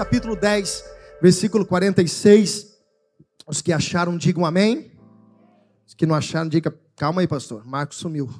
capítulo 0.00 0.34
10, 0.34 0.82
versículo 1.20 1.66
46. 1.66 2.74
Os 3.46 3.60
que 3.60 3.70
acharam, 3.70 4.16
digam 4.16 4.46
amém. 4.46 4.98
Os 5.86 5.92
que 5.92 6.06
não 6.06 6.14
acharam, 6.14 6.48
digam, 6.48 6.72
calma 6.96 7.20
aí, 7.20 7.28
pastor. 7.28 7.66
Marcos 7.66 7.98
sumiu. 7.98 8.30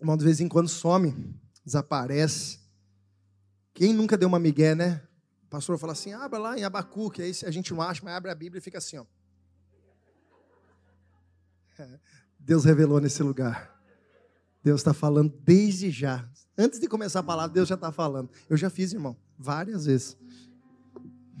Irmão, 0.00 0.16
de 0.16 0.24
vez 0.24 0.40
em 0.40 0.48
quando 0.48 0.68
some, 0.68 1.38
desaparece. 1.64 2.58
Quem 3.72 3.94
nunca 3.94 4.16
deu 4.16 4.26
uma 4.26 4.40
migué, 4.40 4.74
né? 4.74 5.02
O 5.44 5.46
pastor 5.48 5.78
fala 5.78 5.92
assim: 5.92 6.12
abra 6.12 6.40
lá 6.40 6.58
em 6.58 6.64
Abacuque. 6.64 7.22
Aí 7.22 7.32
a 7.44 7.50
gente 7.52 7.72
não 7.72 7.80
acha, 7.80 8.00
mas 8.02 8.12
abre 8.12 8.32
a 8.32 8.34
Bíblia 8.34 8.58
e 8.58 8.62
fica 8.62 8.78
assim, 8.78 8.98
ó. 8.98 9.04
Deus 12.40 12.64
revelou 12.64 13.00
nesse 13.00 13.22
lugar. 13.22 13.75
Deus 14.66 14.80
está 14.80 14.92
falando 14.92 15.32
desde 15.44 15.92
já. 15.92 16.28
Antes 16.58 16.80
de 16.80 16.88
começar 16.88 17.20
a 17.20 17.22
palavra, 17.22 17.54
Deus 17.54 17.68
já 17.68 17.76
está 17.76 17.92
falando. 17.92 18.28
Eu 18.50 18.56
já 18.56 18.68
fiz, 18.68 18.92
irmão, 18.92 19.16
várias 19.38 19.86
vezes. 19.86 20.16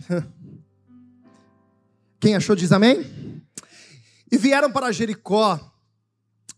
Quem 2.20 2.36
achou 2.36 2.54
diz 2.54 2.70
amém? 2.70 3.42
E 4.30 4.38
vieram 4.38 4.70
para 4.70 4.92
Jericó, 4.92 5.58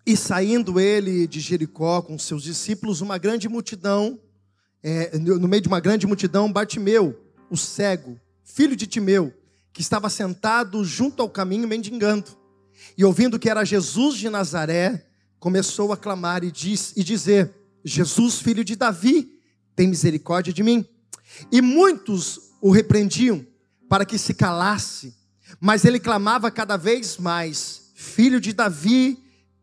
e 0.05 0.15
saindo 0.15 0.79
ele 0.79 1.27
de 1.27 1.41
Jericó 1.41 2.03
com 2.03 2.19
seus 2.19 2.43
discípulos, 2.43 3.01
uma 3.01 3.17
grande 3.17 3.49
multidão, 3.49 4.21
é, 4.83 5.17
no 5.17 5.49
meio 5.49 5.63
de 5.63 5.69
uma 5.69 5.81
grande 5.81 6.07
multidão, 6.07 6.53
Bartimeu, 6.53 7.19
o 7.49 7.57
cego, 7.57 8.21
filho 8.45 8.77
de 8.77 8.87
Timeu, 8.87 9.33
que 9.73 9.81
estava 9.81 10.11
sentado 10.11 10.85
junto 10.85 11.23
ao 11.23 11.31
caminho 11.31 11.67
mendigando. 11.67 12.37
E 12.95 13.07
ouvindo 13.07 13.39
que 13.39 13.49
era 13.49 13.65
Jesus 13.65 14.19
de 14.19 14.29
Nazaré, 14.29 15.08
começou 15.39 15.93
a 15.93 15.97
clamar 15.97 16.45
e, 16.45 16.51
diz, 16.51 16.93
e 16.97 17.05
dizer: 17.05 17.55
Jesus, 17.85 18.41
filho 18.41 18.65
de 18.65 18.77
Davi, 18.77 19.41
tem 19.75 19.89
misericórdia 19.89 20.53
de 20.53 20.63
mim. 20.63 20.87
E 21.53 21.61
muitos 21.61 22.53
o 22.61 22.71
repreendiam 22.71 23.47
para 23.89 24.05
que 24.05 24.19
se 24.19 24.35
calasse, 24.35 25.15
mas 25.61 25.85
ele 25.85 26.01
clamava 26.01 26.51
cada 26.51 26.77
vez 26.77 27.17
mais: 27.17 27.91
Filho 27.95 28.41
de 28.41 28.53
Davi, 28.53 29.19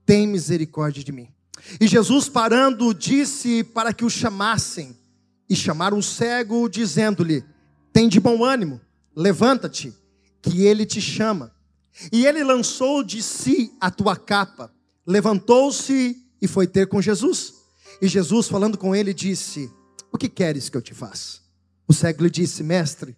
tem 0.06 0.28
misericórdia 0.28 1.04
de 1.04 1.12
mim. 1.12 1.30
E 1.80 1.88
Jesus, 1.88 2.30
parando, 2.30 2.94
disse 2.94 3.64
para 3.64 3.94
que 3.94 4.06
o 4.06 4.10
chamassem. 4.10 4.96
E 5.50 5.56
chamaram 5.56 5.98
o 5.98 6.04
cego, 6.04 6.68
dizendo-lhe: 6.68 7.44
Tem 7.94 8.10
de 8.10 8.20
bom 8.20 8.44
ânimo, 8.44 8.82
levanta-te, 9.16 9.94
que 10.42 10.64
ele 10.64 10.86
te 10.86 11.00
chama. 11.00 11.54
E 12.12 12.26
ele 12.26 12.44
lançou 12.44 13.04
de 13.04 13.22
si 13.22 13.72
a 13.80 13.90
tua 13.90 14.16
capa, 14.16 14.72
levantou-se 15.06 16.18
e 16.42 16.48
foi 16.48 16.68
ter 16.68 16.88
com 16.88 17.02
Jesus. 17.02 17.54
E 18.02 18.08
Jesus, 18.08 18.48
falando 18.48 18.78
com 18.78 18.96
ele, 18.96 19.14
disse: 19.14 19.72
O 20.12 20.18
que 20.18 20.28
queres 20.28 20.70
que 20.70 20.78
eu 20.78 20.82
te 20.82 20.94
faça? 20.94 21.40
O 21.88 21.94
cego 21.94 22.24
lhe 22.24 22.30
disse: 22.30 22.64
Mestre, 22.64 23.16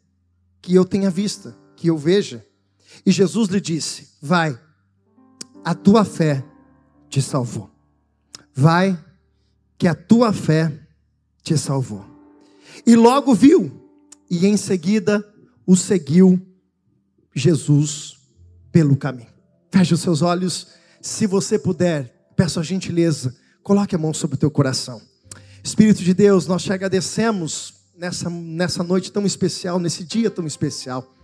que 0.61 0.73
eu 0.73 0.85
tenha 0.85 1.09
vista, 1.09 1.55
que 1.75 1.87
eu 1.87 1.97
veja. 1.97 2.45
E 3.05 3.11
Jesus 3.11 3.49
lhe 3.49 3.61
disse: 3.61 4.09
Vai, 4.21 4.59
a 5.63 5.73
tua 5.73 6.03
fé 6.03 6.43
te 7.09 7.21
salvou. 7.21 7.69
Vai, 8.53 8.97
que 9.77 9.87
a 9.87 9.95
tua 9.95 10.33
fé 10.33 10.71
te 11.43 11.57
salvou. 11.57 12.05
E 12.85 12.95
logo 12.95 13.33
viu, 13.33 13.89
e 14.29 14.45
em 14.45 14.57
seguida 14.57 15.25
o 15.65 15.75
seguiu 15.75 16.41
Jesus 17.33 18.17
pelo 18.71 18.95
caminho. 18.95 19.29
Feche 19.71 19.93
os 19.93 20.01
seus 20.01 20.21
olhos, 20.21 20.67
se 21.07 21.25
você 21.25 21.57
puder, 21.57 22.27
peço 22.35 22.59
a 22.59 22.63
gentileza, 22.63 23.33
coloque 23.63 23.95
a 23.95 23.97
mão 23.97 24.13
sobre 24.13 24.35
o 24.35 24.37
teu 24.37 24.51
coração. 24.51 25.01
Espírito 25.63 26.03
de 26.03 26.13
Deus, 26.13 26.47
nós 26.47 26.63
te 26.63 26.73
agradecemos 26.73 27.75
nessa, 27.97 28.29
nessa 28.29 28.83
noite 28.83 29.09
tão 29.09 29.25
especial, 29.25 29.79
nesse 29.79 30.03
dia 30.03 30.29
tão 30.29 30.45
especial. 30.45 31.15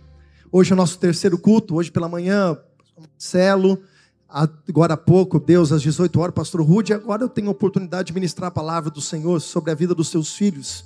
Hoje 0.50 0.72
é 0.72 0.74
o 0.74 0.76
nosso 0.76 0.98
terceiro 0.98 1.36
culto, 1.36 1.74
hoje 1.74 1.90
pela 1.90 2.08
manhã, 2.08 2.58
Marcelo, 2.98 3.82
agora 4.26 4.94
há 4.94 4.96
pouco, 4.96 5.38
Deus, 5.38 5.70
às 5.70 5.82
18 5.82 6.18
horas, 6.18 6.34
pastor 6.34 6.62
Rude, 6.62 6.94
agora 6.94 7.22
eu 7.22 7.28
tenho 7.28 7.48
a 7.48 7.52
oportunidade 7.52 8.06
de 8.06 8.14
ministrar 8.14 8.48
a 8.48 8.50
palavra 8.50 8.90
do 8.90 9.02
Senhor 9.02 9.38
sobre 9.38 9.70
a 9.70 9.74
vida 9.74 9.94
dos 9.94 10.08
seus 10.08 10.34
filhos. 10.34 10.82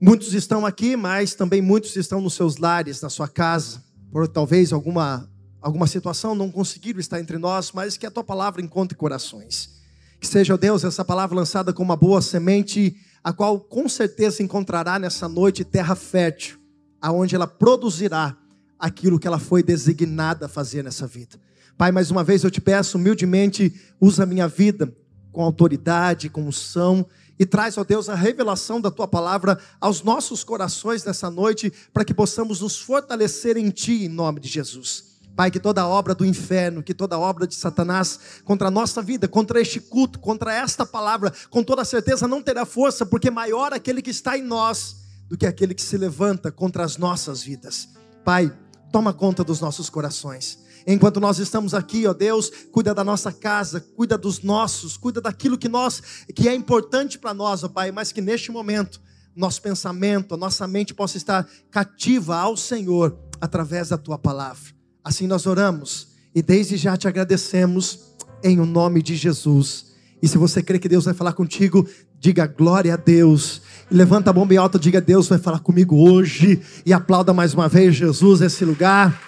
Muitos 0.00 0.32
estão 0.32 0.64
aqui, 0.64 0.96
mas 0.96 1.34
também 1.34 1.60
muitos 1.60 1.94
estão 1.94 2.22
nos 2.22 2.32
seus 2.32 2.56
lares, 2.56 3.02
na 3.02 3.10
sua 3.10 3.28
casa, 3.28 3.84
por 4.10 4.26
talvez 4.26 4.72
alguma, 4.72 5.28
alguma 5.62 5.86
situação 5.86 6.34
não 6.34 6.50
conseguiram 6.50 7.00
estar 7.00 7.20
entre 7.20 7.38
nós, 7.38 7.72
mas 7.72 7.96
que 7.96 8.04
a 8.04 8.10
tua 8.10 8.24
palavra 8.24 8.60
encontre 8.60 8.96
corações. 8.96 9.80
Que 10.20 10.26
seja, 10.26 10.58
Deus, 10.58 10.84
essa 10.84 11.04
palavra 11.04 11.36
lançada 11.36 11.72
como 11.72 11.90
uma 11.90 11.96
boa 11.96 12.20
semente 12.20 12.96
a 13.24 13.32
qual 13.32 13.58
com 13.60 13.88
certeza 13.88 14.42
encontrará 14.42 14.98
nessa 14.98 15.28
noite 15.28 15.64
terra 15.64 15.94
fértil, 15.94 16.58
aonde 17.00 17.34
ela 17.34 17.46
produzirá 17.46 18.36
aquilo 18.78 19.18
que 19.18 19.26
ela 19.26 19.38
foi 19.38 19.62
designada 19.62 20.46
a 20.46 20.48
fazer 20.48 20.82
nessa 20.82 21.06
vida. 21.06 21.40
Pai, 21.78 21.92
mais 21.92 22.10
uma 22.10 22.24
vez 22.24 22.42
eu 22.42 22.50
te 22.50 22.60
peço 22.60 22.98
humildemente, 22.98 23.72
usa 24.00 24.24
a 24.24 24.26
minha 24.26 24.48
vida 24.48 24.92
com 25.30 25.42
autoridade, 25.42 26.28
com 26.28 26.42
unção 26.42 27.06
e 27.38 27.46
traz, 27.46 27.78
ó 27.78 27.84
Deus, 27.84 28.08
a 28.08 28.14
revelação 28.14 28.80
da 28.80 28.90
tua 28.90 29.08
palavra 29.08 29.58
aos 29.80 30.02
nossos 30.02 30.44
corações 30.44 31.04
nessa 31.04 31.30
noite, 31.30 31.72
para 31.92 32.04
que 32.04 32.12
possamos 32.12 32.60
nos 32.60 32.78
fortalecer 32.78 33.56
em 33.56 33.70
ti, 33.70 34.04
em 34.04 34.08
nome 34.08 34.40
de 34.40 34.48
Jesus. 34.48 35.11
Pai, 35.34 35.50
que 35.50 35.58
toda 35.58 35.86
obra 35.86 36.14
do 36.14 36.26
inferno, 36.26 36.82
que 36.82 36.92
toda 36.92 37.18
obra 37.18 37.46
de 37.46 37.54
Satanás 37.54 38.18
contra 38.44 38.68
a 38.68 38.70
nossa 38.70 39.00
vida, 39.00 39.26
contra 39.26 39.60
este 39.60 39.80
culto, 39.80 40.18
contra 40.18 40.52
esta 40.52 40.84
palavra, 40.84 41.32
com 41.48 41.62
toda 41.62 41.84
certeza 41.84 42.28
não 42.28 42.42
terá 42.42 42.66
força, 42.66 43.06
porque 43.06 43.30
maior 43.30 43.72
aquele 43.72 44.02
que 44.02 44.10
está 44.10 44.36
em 44.36 44.42
nós 44.42 44.96
do 45.28 45.36
que 45.36 45.46
aquele 45.46 45.74
que 45.74 45.82
se 45.82 45.96
levanta 45.96 46.52
contra 46.52 46.84
as 46.84 46.98
nossas 46.98 47.42
vidas. 47.42 47.88
Pai, 48.24 48.52
toma 48.92 49.14
conta 49.14 49.42
dos 49.42 49.60
nossos 49.60 49.88
corações. 49.88 50.58
Enquanto 50.86 51.20
nós 51.20 51.38
estamos 51.38 51.72
aqui, 51.74 52.06
ó 52.06 52.12
Deus, 52.12 52.50
cuida 52.70 52.94
da 52.94 53.02
nossa 53.02 53.32
casa, 53.32 53.80
cuida 53.80 54.18
dos 54.18 54.42
nossos, 54.42 54.96
cuida 54.96 55.20
daquilo 55.20 55.56
que 55.56 55.68
nós 55.68 56.02
que 56.34 56.48
é 56.48 56.54
importante 56.54 57.18
para 57.18 57.32
nós, 57.32 57.64
ó 57.64 57.68
Pai, 57.68 57.90
mas 57.90 58.12
que 58.12 58.20
neste 58.20 58.50
momento 58.50 59.00
nosso 59.34 59.62
pensamento, 59.62 60.34
a 60.34 60.36
nossa 60.36 60.66
mente 60.66 60.92
possa 60.92 61.16
estar 61.16 61.48
cativa 61.70 62.36
ao 62.36 62.56
Senhor 62.56 63.18
através 63.40 63.88
da 63.88 63.96
tua 63.96 64.18
palavra. 64.18 64.81
Assim 65.04 65.26
nós 65.26 65.46
oramos 65.46 66.08
e 66.34 66.42
desde 66.42 66.76
já 66.76 66.96
te 66.96 67.08
agradecemos 67.08 68.14
em 68.42 68.60
o 68.60 68.66
nome 68.66 69.02
de 69.02 69.16
Jesus. 69.16 69.92
E 70.22 70.28
se 70.28 70.38
você 70.38 70.62
crê 70.62 70.78
que 70.78 70.88
Deus 70.88 71.04
vai 71.04 71.14
falar 71.14 71.32
contigo, 71.32 71.88
diga 72.18 72.46
glória 72.46 72.94
a 72.94 72.96
Deus. 72.96 73.62
E 73.90 73.94
levanta 73.94 74.30
a 74.30 74.32
bomba 74.32 74.54
em 74.54 74.56
alta, 74.56 74.78
diga 74.78 75.00
Deus 75.00 75.28
vai 75.28 75.38
falar 75.38 75.58
comigo 75.58 75.96
hoje. 75.96 76.62
E 76.86 76.92
aplauda 76.92 77.34
mais 77.34 77.52
uma 77.52 77.68
vez 77.68 77.96
Jesus 77.96 78.40
nesse 78.40 78.64
lugar. 78.64 79.20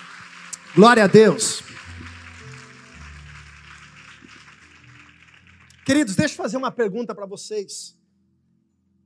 Glória 0.75 1.05
a 1.05 1.09
Deus. 1.09 1.63
Queridos, 5.85 6.15
deixa 6.15 6.35
eu 6.35 6.39
fazer 6.39 6.57
uma 6.57 6.71
pergunta 6.71 7.15
para 7.15 7.27
vocês. 7.27 7.97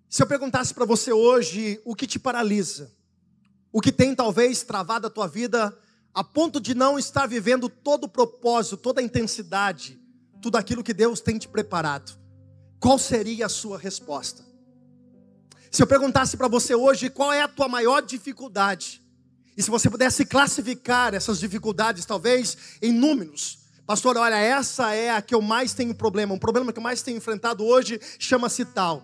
Se 0.08 0.22
eu 0.22 0.26
perguntasse 0.26 0.72
para 0.72 0.84
você 0.84 1.12
hoje 1.12 1.80
o 1.84 1.94
que 1.94 2.06
te 2.06 2.18
paralisa, 2.18 2.92
o 3.72 3.80
que 3.80 3.90
tem 3.90 4.14
talvez 4.14 4.62
travado 4.62 5.06
a 5.06 5.10
tua 5.10 5.26
vida 5.26 5.76
a 6.14 6.24
ponto 6.24 6.60
de 6.60 6.74
não 6.74 6.98
estar 6.98 7.26
vivendo 7.26 7.68
todo 7.68 8.04
o 8.04 8.08
propósito, 8.08 8.76
toda 8.76 9.00
a 9.00 9.04
intensidade, 9.04 10.00
tudo 10.40 10.56
aquilo 10.56 10.82
que 10.82 10.94
Deus 10.94 11.20
tem 11.20 11.38
te 11.38 11.48
preparado, 11.48 12.18
qual 12.80 12.98
seria 12.98 13.46
a 13.46 13.48
sua 13.48 13.78
resposta? 13.78 14.44
Se 15.70 15.82
eu 15.82 15.86
perguntasse 15.86 16.36
para 16.36 16.48
você 16.48 16.74
hoje 16.74 17.10
qual 17.10 17.32
é 17.32 17.42
a 17.42 17.48
tua 17.48 17.68
maior 17.68 18.00
dificuldade, 18.00 19.02
e 19.56 19.62
se 19.62 19.70
você 19.70 19.90
pudesse 19.90 20.24
classificar 20.24 21.14
essas 21.14 21.40
dificuldades, 21.40 22.06
talvez 22.06 22.56
em 22.80 22.92
números, 22.92 23.58
pastor, 23.84 24.16
olha, 24.16 24.36
essa 24.36 24.94
é 24.94 25.10
a 25.10 25.20
que 25.20 25.34
eu 25.34 25.42
mais 25.42 25.74
tenho 25.74 25.94
problema, 25.94 26.32
um 26.32 26.38
problema 26.38 26.72
que 26.72 26.78
eu 26.78 26.82
mais 26.82 27.02
tenho 27.02 27.16
enfrentado 27.16 27.64
hoje 27.64 28.00
chama-se 28.18 28.64
tal. 28.64 29.02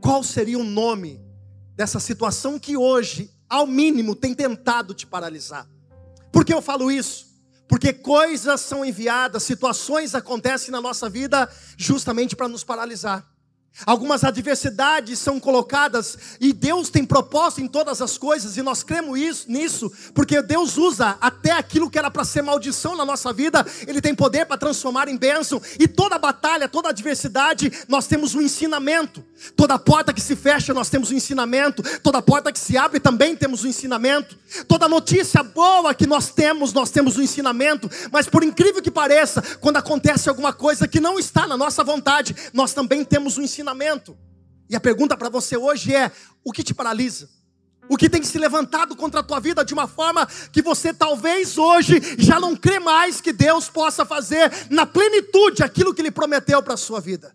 Qual 0.00 0.22
seria 0.22 0.58
o 0.58 0.64
nome 0.64 1.20
dessa 1.74 1.98
situação 1.98 2.58
que 2.58 2.76
hoje, 2.76 3.30
ao 3.48 3.66
mínimo, 3.66 4.14
tem 4.14 4.34
tentado 4.34 4.94
te 4.94 5.06
paralisar? 5.06 5.68
Por 6.32 6.44
que 6.44 6.52
eu 6.52 6.62
falo 6.62 6.90
isso? 6.90 7.30
Porque 7.68 7.92
coisas 7.92 8.60
são 8.60 8.84
enviadas, 8.84 9.44
situações 9.44 10.14
acontecem 10.14 10.70
na 10.70 10.80
nossa 10.80 11.08
vida 11.08 11.48
justamente 11.76 12.34
para 12.34 12.48
nos 12.48 12.64
paralisar. 12.64 13.31
Algumas 13.86 14.22
adversidades 14.22 15.18
são 15.18 15.40
colocadas 15.40 16.16
e 16.38 16.52
Deus 16.52 16.90
tem 16.90 17.04
propósito 17.04 17.62
em 17.62 17.66
todas 17.66 18.02
as 18.02 18.18
coisas 18.18 18.56
e 18.56 18.62
nós 18.62 18.82
cremos 18.82 19.18
isso, 19.18 19.50
nisso, 19.50 19.90
porque 20.14 20.40
Deus 20.42 20.76
usa 20.76 21.16
até 21.20 21.52
aquilo 21.52 21.90
que 21.90 21.98
era 21.98 22.10
para 22.10 22.22
ser 22.22 22.42
maldição 22.42 22.94
na 22.94 23.04
nossa 23.04 23.32
vida, 23.32 23.66
Ele 23.86 24.00
tem 24.00 24.14
poder 24.14 24.44
para 24.46 24.58
transformar 24.58 25.08
em 25.08 25.16
bênção. 25.16 25.60
E 25.80 25.88
toda 25.88 26.18
batalha, 26.18 26.68
toda 26.68 26.90
adversidade, 26.90 27.72
nós 27.88 28.06
temos 28.06 28.34
um 28.34 28.42
ensinamento. 28.42 29.24
Toda 29.56 29.78
porta 29.78 30.12
que 30.12 30.20
se 30.20 30.36
fecha, 30.36 30.72
nós 30.72 30.88
temos 30.88 31.10
um 31.10 31.14
ensinamento. 31.14 31.82
Toda 32.00 32.22
porta 32.22 32.52
que 32.52 32.60
se 32.60 32.76
abre, 32.76 33.00
também 33.00 33.34
temos 33.34 33.64
um 33.64 33.68
ensinamento. 33.68 34.38
Toda 34.68 34.86
notícia 34.86 35.42
boa 35.42 35.94
que 35.94 36.06
nós 36.06 36.30
temos, 36.30 36.72
nós 36.72 36.90
temos 36.90 37.16
um 37.16 37.22
ensinamento. 37.22 37.90
Mas 38.12 38.28
por 38.28 38.44
incrível 38.44 38.82
que 38.82 38.90
pareça, 38.90 39.42
quando 39.60 39.78
acontece 39.78 40.28
alguma 40.28 40.52
coisa 40.52 40.86
que 40.86 41.00
não 41.00 41.18
está 41.18 41.46
na 41.46 41.56
nossa 41.56 41.82
vontade, 41.82 42.36
nós 42.52 42.72
também 42.72 43.02
temos 43.02 43.38
um 43.38 43.42
ensinamento 43.42 43.61
ensinamento. 43.62 44.18
E 44.68 44.76
a 44.76 44.80
pergunta 44.80 45.16
para 45.16 45.28
você 45.28 45.56
hoje 45.56 45.94
é: 45.94 46.10
o 46.44 46.52
que 46.52 46.62
te 46.62 46.74
paralisa? 46.74 47.30
O 47.88 47.96
que 47.96 48.08
tem 48.08 48.22
se 48.22 48.38
levantado 48.38 48.94
contra 48.96 49.20
a 49.20 49.22
tua 49.22 49.40
vida 49.40 49.64
de 49.64 49.74
uma 49.74 49.86
forma 49.86 50.26
que 50.52 50.62
você 50.62 50.94
talvez 50.94 51.58
hoje 51.58 52.00
já 52.18 52.38
não 52.38 52.56
crê 52.56 52.78
mais 52.78 53.20
que 53.20 53.32
Deus 53.32 53.68
possa 53.68 54.04
fazer 54.04 54.50
na 54.70 54.86
plenitude 54.86 55.62
aquilo 55.62 55.92
que 55.92 56.00
Ele 56.00 56.10
prometeu 56.10 56.62
para 56.62 56.74
a 56.74 56.76
sua 56.76 57.00
vida? 57.00 57.34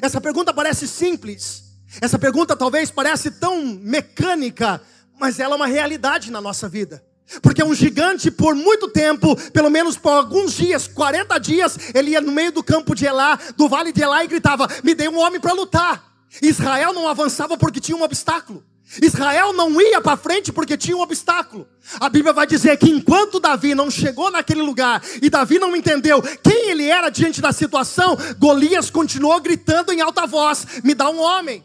Essa 0.00 0.20
pergunta 0.20 0.52
parece 0.52 0.86
simples, 0.86 1.64
essa 2.00 2.18
pergunta 2.18 2.54
talvez 2.56 2.90
parece 2.90 3.30
tão 3.30 3.64
mecânica, 3.64 4.80
mas 5.18 5.40
ela 5.40 5.54
é 5.54 5.56
uma 5.56 5.66
realidade 5.66 6.30
na 6.30 6.40
nossa 6.40 6.68
vida. 6.68 7.04
Porque 7.40 7.62
um 7.62 7.74
gigante, 7.74 8.30
por 8.30 8.54
muito 8.54 8.88
tempo, 8.88 9.36
pelo 9.52 9.70
menos 9.70 9.96
por 9.96 10.10
alguns 10.10 10.54
dias, 10.54 10.88
40 10.88 11.38
dias, 11.38 11.78
ele 11.94 12.10
ia 12.10 12.20
no 12.20 12.32
meio 12.32 12.50
do 12.50 12.62
campo 12.62 12.94
de 12.94 13.06
Elá, 13.06 13.38
do 13.56 13.68
vale 13.68 13.92
de 13.92 14.02
Elá, 14.02 14.24
e 14.24 14.28
gritava: 14.28 14.66
Me 14.82 14.94
dê 14.94 15.08
um 15.08 15.18
homem 15.18 15.40
para 15.40 15.52
lutar. 15.52 16.10
Israel 16.42 16.92
não 16.92 17.08
avançava 17.08 17.56
porque 17.56 17.80
tinha 17.80 17.96
um 17.96 18.02
obstáculo. 18.02 18.64
Israel 19.00 19.52
não 19.52 19.80
ia 19.80 20.00
para 20.00 20.16
frente 20.16 20.52
porque 20.52 20.76
tinha 20.76 20.96
um 20.96 21.00
obstáculo. 21.00 21.68
A 22.00 22.08
Bíblia 22.08 22.32
vai 22.32 22.46
dizer 22.46 22.76
que 22.76 22.90
enquanto 22.90 23.38
Davi 23.38 23.72
não 23.72 23.88
chegou 23.88 24.30
naquele 24.32 24.62
lugar 24.62 25.00
e 25.22 25.30
Davi 25.30 25.60
não 25.60 25.76
entendeu 25.76 26.20
quem 26.42 26.70
ele 26.70 26.86
era 26.88 27.08
diante 27.08 27.40
da 27.40 27.52
situação, 27.52 28.16
Golias 28.38 28.90
continuou 28.90 29.40
gritando 29.40 29.92
em 29.92 30.00
alta 30.00 30.26
voz: 30.26 30.66
Me 30.82 30.94
dá 30.94 31.08
um 31.08 31.20
homem. 31.20 31.62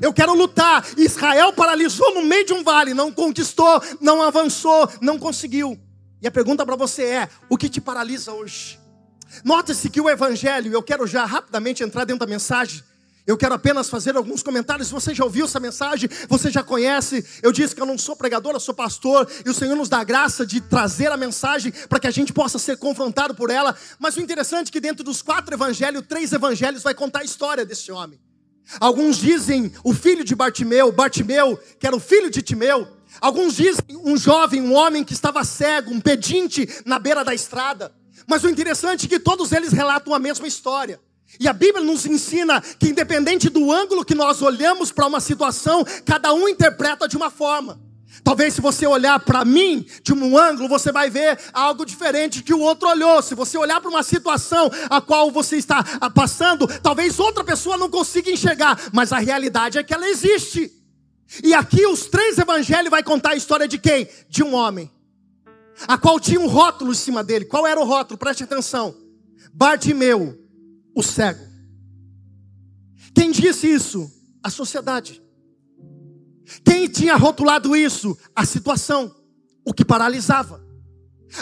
Eu 0.00 0.12
quero 0.12 0.34
lutar. 0.34 0.84
Israel 0.96 1.52
paralisou 1.52 2.14
no 2.14 2.22
meio 2.22 2.46
de 2.46 2.52
um 2.52 2.62
vale, 2.62 2.94
não 2.94 3.12
conquistou, 3.12 3.82
não 4.00 4.22
avançou, 4.22 4.90
não 5.00 5.18
conseguiu. 5.18 5.78
E 6.20 6.26
a 6.26 6.30
pergunta 6.30 6.64
para 6.64 6.76
você 6.76 7.04
é: 7.04 7.28
o 7.48 7.56
que 7.56 7.68
te 7.68 7.80
paralisa 7.80 8.32
hoje? 8.32 8.78
Note-se 9.44 9.90
que 9.90 10.00
o 10.00 10.08
Evangelho, 10.08 10.72
eu 10.72 10.82
quero 10.82 11.06
já 11.06 11.24
rapidamente 11.24 11.82
entrar 11.82 12.04
dentro 12.04 12.26
da 12.26 12.30
mensagem. 12.30 12.82
Eu 13.26 13.38
quero 13.38 13.54
apenas 13.54 13.88
fazer 13.88 14.16
alguns 14.16 14.42
comentários. 14.42 14.90
Você 14.90 15.14
já 15.14 15.24
ouviu 15.24 15.46
essa 15.46 15.58
mensagem? 15.58 16.10
Você 16.28 16.50
já 16.50 16.62
conhece? 16.62 17.24
Eu 17.42 17.52
disse 17.52 17.74
que 17.74 17.80
eu 17.80 17.86
não 17.86 17.96
sou 17.96 18.14
pregador, 18.14 18.52
eu 18.52 18.60
sou 18.60 18.74
pastor. 18.74 19.26
E 19.44 19.48
o 19.48 19.54
Senhor 19.54 19.74
nos 19.74 19.88
dá 19.88 20.00
a 20.00 20.04
graça 20.04 20.44
de 20.44 20.60
trazer 20.60 21.10
a 21.10 21.16
mensagem 21.16 21.72
para 21.88 21.98
que 21.98 22.06
a 22.06 22.10
gente 22.10 22.34
possa 22.34 22.58
ser 22.58 22.76
confrontado 22.76 23.34
por 23.34 23.48
ela. 23.48 23.74
Mas 23.98 24.16
o 24.16 24.20
interessante 24.20 24.68
é 24.68 24.70
que 24.70 24.80
dentro 24.80 25.02
dos 25.02 25.22
quatro 25.22 25.54
evangelhos, 25.54 26.04
três 26.06 26.32
evangelhos 26.32 26.82
vai 26.82 26.94
contar 26.94 27.20
a 27.20 27.24
história 27.24 27.64
desse 27.64 27.90
homem. 27.90 28.20
Alguns 28.80 29.18
dizem 29.18 29.72
o 29.82 29.92
filho 29.92 30.24
de 30.24 30.34
Bartimeu, 30.34 30.90
Bartimeu, 30.90 31.58
que 31.78 31.86
era 31.86 31.94
o 31.94 32.00
filho 32.00 32.30
de 32.30 32.42
Timeu. 32.42 32.88
Alguns 33.20 33.54
dizem 33.54 33.84
um 34.04 34.16
jovem, 34.16 34.60
um 34.60 34.74
homem 34.74 35.04
que 35.04 35.12
estava 35.12 35.44
cego, 35.44 35.92
um 35.92 36.00
pedinte 36.00 36.68
na 36.84 36.98
beira 36.98 37.24
da 37.24 37.34
estrada. 37.34 37.92
Mas 38.26 38.42
o 38.42 38.48
interessante 38.48 39.06
é 39.06 39.08
que 39.08 39.20
todos 39.20 39.52
eles 39.52 39.72
relatam 39.72 40.14
a 40.14 40.18
mesma 40.18 40.46
história. 40.46 41.00
E 41.38 41.48
a 41.48 41.52
Bíblia 41.52 41.84
nos 41.84 42.06
ensina 42.06 42.60
que, 42.60 42.88
independente 42.88 43.48
do 43.48 43.72
ângulo 43.72 44.04
que 44.04 44.14
nós 44.14 44.40
olhamos 44.40 44.92
para 44.92 45.06
uma 45.06 45.20
situação, 45.20 45.84
cada 46.04 46.32
um 46.32 46.48
interpreta 46.48 47.08
de 47.08 47.16
uma 47.16 47.30
forma. 47.30 47.80
Talvez 48.24 48.54
se 48.54 48.62
você 48.62 48.86
olhar 48.86 49.20
para 49.20 49.44
mim 49.44 49.86
de 50.02 50.14
um 50.14 50.38
ângulo, 50.38 50.66
você 50.66 50.90
vai 50.90 51.10
ver 51.10 51.38
algo 51.52 51.84
diferente 51.84 52.42
que 52.42 52.54
o 52.54 52.60
outro 52.60 52.88
olhou. 52.88 53.20
Se 53.20 53.34
você 53.34 53.58
olhar 53.58 53.82
para 53.82 53.90
uma 53.90 54.02
situação 54.02 54.70
a 54.88 54.98
qual 54.98 55.30
você 55.30 55.56
está 55.56 55.84
ah, 56.00 56.08
passando, 56.08 56.66
talvez 56.80 57.20
outra 57.20 57.44
pessoa 57.44 57.76
não 57.76 57.90
consiga 57.90 58.30
enxergar, 58.30 58.80
mas 58.94 59.12
a 59.12 59.18
realidade 59.18 59.76
é 59.76 59.84
que 59.84 59.92
ela 59.92 60.08
existe. 60.08 60.72
E 61.42 61.52
aqui 61.52 61.86
os 61.86 62.06
três 62.06 62.38
evangelhos 62.38 62.90
vai 62.90 63.02
contar 63.02 63.30
a 63.30 63.36
história 63.36 63.68
de 63.68 63.76
quem? 63.76 64.08
De 64.28 64.42
um 64.42 64.54
homem, 64.54 64.90
a 65.86 65.98
qual 65.98 66.18
tinha 66.18 66.40
um 66.40 66.46
rótulo 66.46 66.92
em 66.92 66.96
cima 66.96 67.22
dele. 67.22 67.44
Qual 67.44 67.66
era 67.66 67.78
o 67.78 67.84
rótulo? 67.84 68.16
Preste 68.16 68.42
atenção. 68.42 68.94
Bartimeu, 69.52 70.38
o 70.94 71.02
cego. 71.02 71.44
Quem 73.14 73.30
disse 73.30 73.70
isso? 73.70 74.10
A 74.42 74.48
sociedade. 74.48 75.23
Quem 76.64 76.88
tinha 76.88 77.16
rotulado 77.16 77.74
isso? 77.74 78.16
A 78.34 78.44
situação, 78.44 79.14
o 79.64 79.72
que 79.72 79.84
paralisava. 79.84 80.64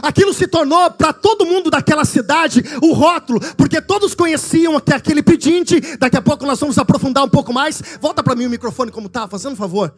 Aquilo 0.00 0.32
se 0.32 0.46
tornou 0.46 0.90
para 0.93 1.12
todo 1.12 1.44
mundo 1.44 1.70
daquela 1.70 2.04
cidade 2.04 2.62
o 2.81 2.93
rótulo, 2.93 3.40
porque 3.56 3.81
todos 3.81 4.14
conheciam 4.14 4.81
que 4.81 4.94
aquele 4.94 5.22
pedinte. 5.22 5.81
Daqui 5.99 6.16
a 6.16 6.22
pouco 6.22 6.46
nós 6.46 6.58
vamos 6.58 6.78
aprofundar 6.78 7.25
um 7.25 7.28
pouco 7.28 7.52
mais. 7.52 7.82
Volta 8.00 8.22
para 8.22 8.34
mim 8.34 8.46
o 8.46 8.50
microfone 8.50 8.90
como 8.90 9.08
está, 9.08 9.28
fazendo 9.28 9.52
um 9.52 9.56
favor. 9.56 9.94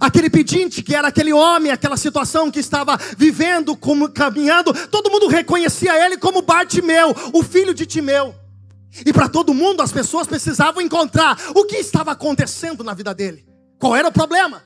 Aquele 0.00 0.30
pedinte 0.30 0.82
que 0.82 0.94
era 0.94 1.08
aquele 1.08 1.32
homem, 1.32 1.70
aquela 1.70 1.96
situação 1.96 2.50
que 2.50 2.58
estava 2.58 2.98
vivendo, 3.18 3.76
como 3.76 4.08
caminhando, 4.08 4.72
todo 4.88 5.10
mundo 5.10 5.28
reconhecia 5.28 6.04
ele 6.04 6.16
como 6.16 6.42
Bartimeu, 6.42 7.14
o 7.32 7.42
filho 7.42 7.74
de 7.74 7.84
Timeu. 7.84 8.34
E 9.04 9.12
para 9.12 9.28
todo 9.28 9.52
mundo 9.52 9.82
as 9.82 9.92
pessoas 9.92 10.26
precisavam 10.26 10.80
encontrar 10.80 11.38
o 11.54 11.64
que 11.66 11.76
estava 11.76 12.12
acontecendo 12.12 12.82
na 12.82 12.94
vida 12.94 13.14
dele. 13.14 13.53
Qual 13.78 13.94
era 13.94 14.08
o 14.08 14.12
problema? 14.12 14.62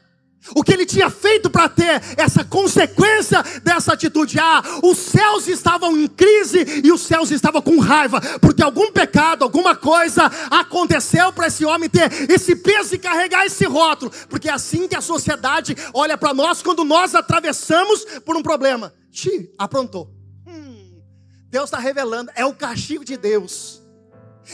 O 0.54 0.62
que 0.62 0.72
ele 0.72 0.86
tinha 0.86 1.10
feito 1.10 1.50
para 1.50 1.68
ter 1.68 2.00
essa 2.16 2.44
consequência 2.44 3.42
dessa 3.62 3.92
atitude? 3.92 4.38
Ah, 4.38 4.62
os 4.82 4.96
céus 4.96 5.48
estavam 5.48 5.96
em 5.96 6.06
crise 6.06 6.82
e 6.84 6.92
os 6.92 7.02
céus 7.02 7.30
estavam 7.30 7.60
com 7.60 7.78
raiva, 7.78 8.20
porque 8.40 8.62
algum 8.62 8.90
pecado, 8.90 9.42
alguma 9.42 9.74
coisa 9.74 10.24
aconteceu 10.50 11.32
para 11.32 11.48
esse 11.48 11.64
homem 11.64 11.88
ter 11.88 12.30
esse 12.30 12.56
peso 12.56 12.94
e 12.94 12.98
carregar 12.98 13.44
esse 13.44 13.64
rótulo, 13.66 14.12
porque 14.28 14.48
é 14.48 14.52
assim 14.52 14.88
que 14.88 14.96
a 14.96 15.00
sociedade 15.00 15.76
olha 15.92 16.16
para 16.16 16.32
nós 16.32 16.62
quando 16.62 16.84
nós 16.84 17.14
atravessamos 17.14 18.04
por 18.24 18.36
um 18.36 18.42
problema. 18.42 18.94
Xi, 19.10 19.52
aprontou. 19.58 20.08
Hum, 20.46 21.02
Deus 21.50 21.64
está 21.64 21.78
revelando, 21.78 22.30
é 22.34 22.46
o 22.46 22.54
castigo 22.54 23.04
de 23.04 23.16
Deus. 23.16 23.77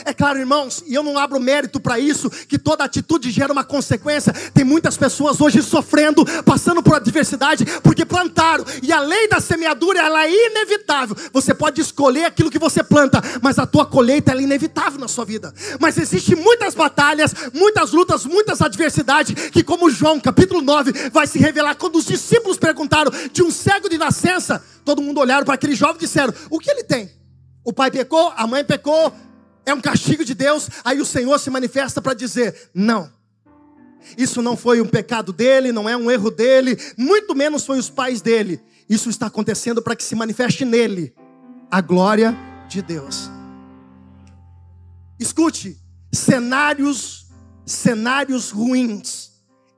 É 0.04 0.12
claro, 0.12 0.38
irmãos, 0.38 0.82
e 0.86 0.94
eu 0.94 1.02
não 1.02 1.16
abro 1.16 1.38
mérito 1.38 1.78
para 1.78 1.98
isso, 1.98 2.28
que 2.30 2.58
toda 2.58 2.84
atitude 2.84 3.30
gera 3.30 3.52
uma 3.52 3.64
consequência. 3.64 4.32
Tem 4.52 4.64
muitas 4.64 4.96
pessoas 4.96 5.40
hoje 5.40 5.62
sofrendo, 5.62 6.24
passando 6.42 6.82
por 6.82 6.96
adversidade, 6.96 7.64
porque 7.82 8.04
plantaram. 8.04 8.64
E 8.82 8.92
a 8.92 9.00
lei 9.00 9.28
da 9.28 9.40
semeadura, 9.40 10.00
ela 10.00 10.26
é 10.26 10.30
inevitável. 10.30 11.16
Você 11.32 11.54
pode 11.54 11.80
escolher 11.80 12.24
aquilo 12.24 12.50
que 12.50 12.58
você 12.58 12.82
planta, 12.82 13.22
mas 13.40 13.58
a 13.58 13.66
tua 13.66 13.86
colheita 13.86 14.32
é 14.32 14.40
inevitável 14.40 14.98
na 14.98 15.08
sua 15.08 15.24
vida. 15.24 15.54
Mas 15.78 15.96
existem 15.98 16.36
muitas 16.36 16.74
batalhas, 16.74 17.34
muitas 17.52 17.92
lutas, 17.92 18.24
muitas 18.24 18.60
adversidades, 18.60 19.50
que 19.50 19.62
como 19.62 19.90
João, 19.90 20.18
capítulo 20.18 20.60
9, 20.60 21.10
vai 21.10 21.26
se 21.26 21.38
revelar. 21.38 21.74
Quando 21.76 21.96
os 21.96 22.04
discípulos 22.04 22.58
perguntaram 22.58 23.12
de 23.32 23.42
um 23.42 23.50
cego 23.50 23.88
de 23.88 23.98
nascença, 23.98 24.62
todo 24.84 25.02
mundo 25.02 25.20
olharam 25.20 25.44
para 25.44 25.54
aquele 25.54 25.74
jovem 25.74 25.96
e 25.96 26.00
disseram: 26.00 26.34
O 26.50 26.58
que 26.58 26.70
ele 26.70 26.84
tem? 26.84 27.10
O 27.64 27.72
pai 27.72 27.90
pecou, 27.90 28.32
a 28.36 28.46
mãe 28.46 28.62
pecou, 28.62 29.12
é 29.66 29.72
um 29.72 29.80
castigo 29.80 30.24
de 30.24 30.34
Deus, 30.34 30.68
aí 30.84 31.00
o 31.00 31.06
Senhor 31.06 31.38
se 31.38 31.50
manifesta 31.50 32.02
para 32.02 32.14
dizer: 32.14 32.70
não, 32.74 33.10
isso 34.16 34.42
não 34.42 34.56
foi 34.56 34.80
um 34.80 34.86
pecado 34.86 35.32
dele, 35.32 35.72
não 35.72 35.88
é 35.88 35.96
um 35.96 36.10
erro 36.10 36.30
dele, 36.30 36.76
muito 36.96 37.34
menos 37.34 37.64
foi 37.64 37.78
os 37.78 37.88
pais 37.88 38.20
dele. 38.20 38.60
Isso 38.88 39.08
está 39.08 39.26
acontecendo 39.26 39.80
para 39.80 39.96
que 39.96 40.04
se 40.04 40.14
manifeste 40.14 40.64
nele 40.64 41.14
a 41.70 41.80
glória 41.80 42.36
de 42.68 42.82
Deus. 42.82 43.30
Escute, 45.18 45.78
cenários, 46.12 47.26
cenários 47.64 48.50
ruins 48.50 49.32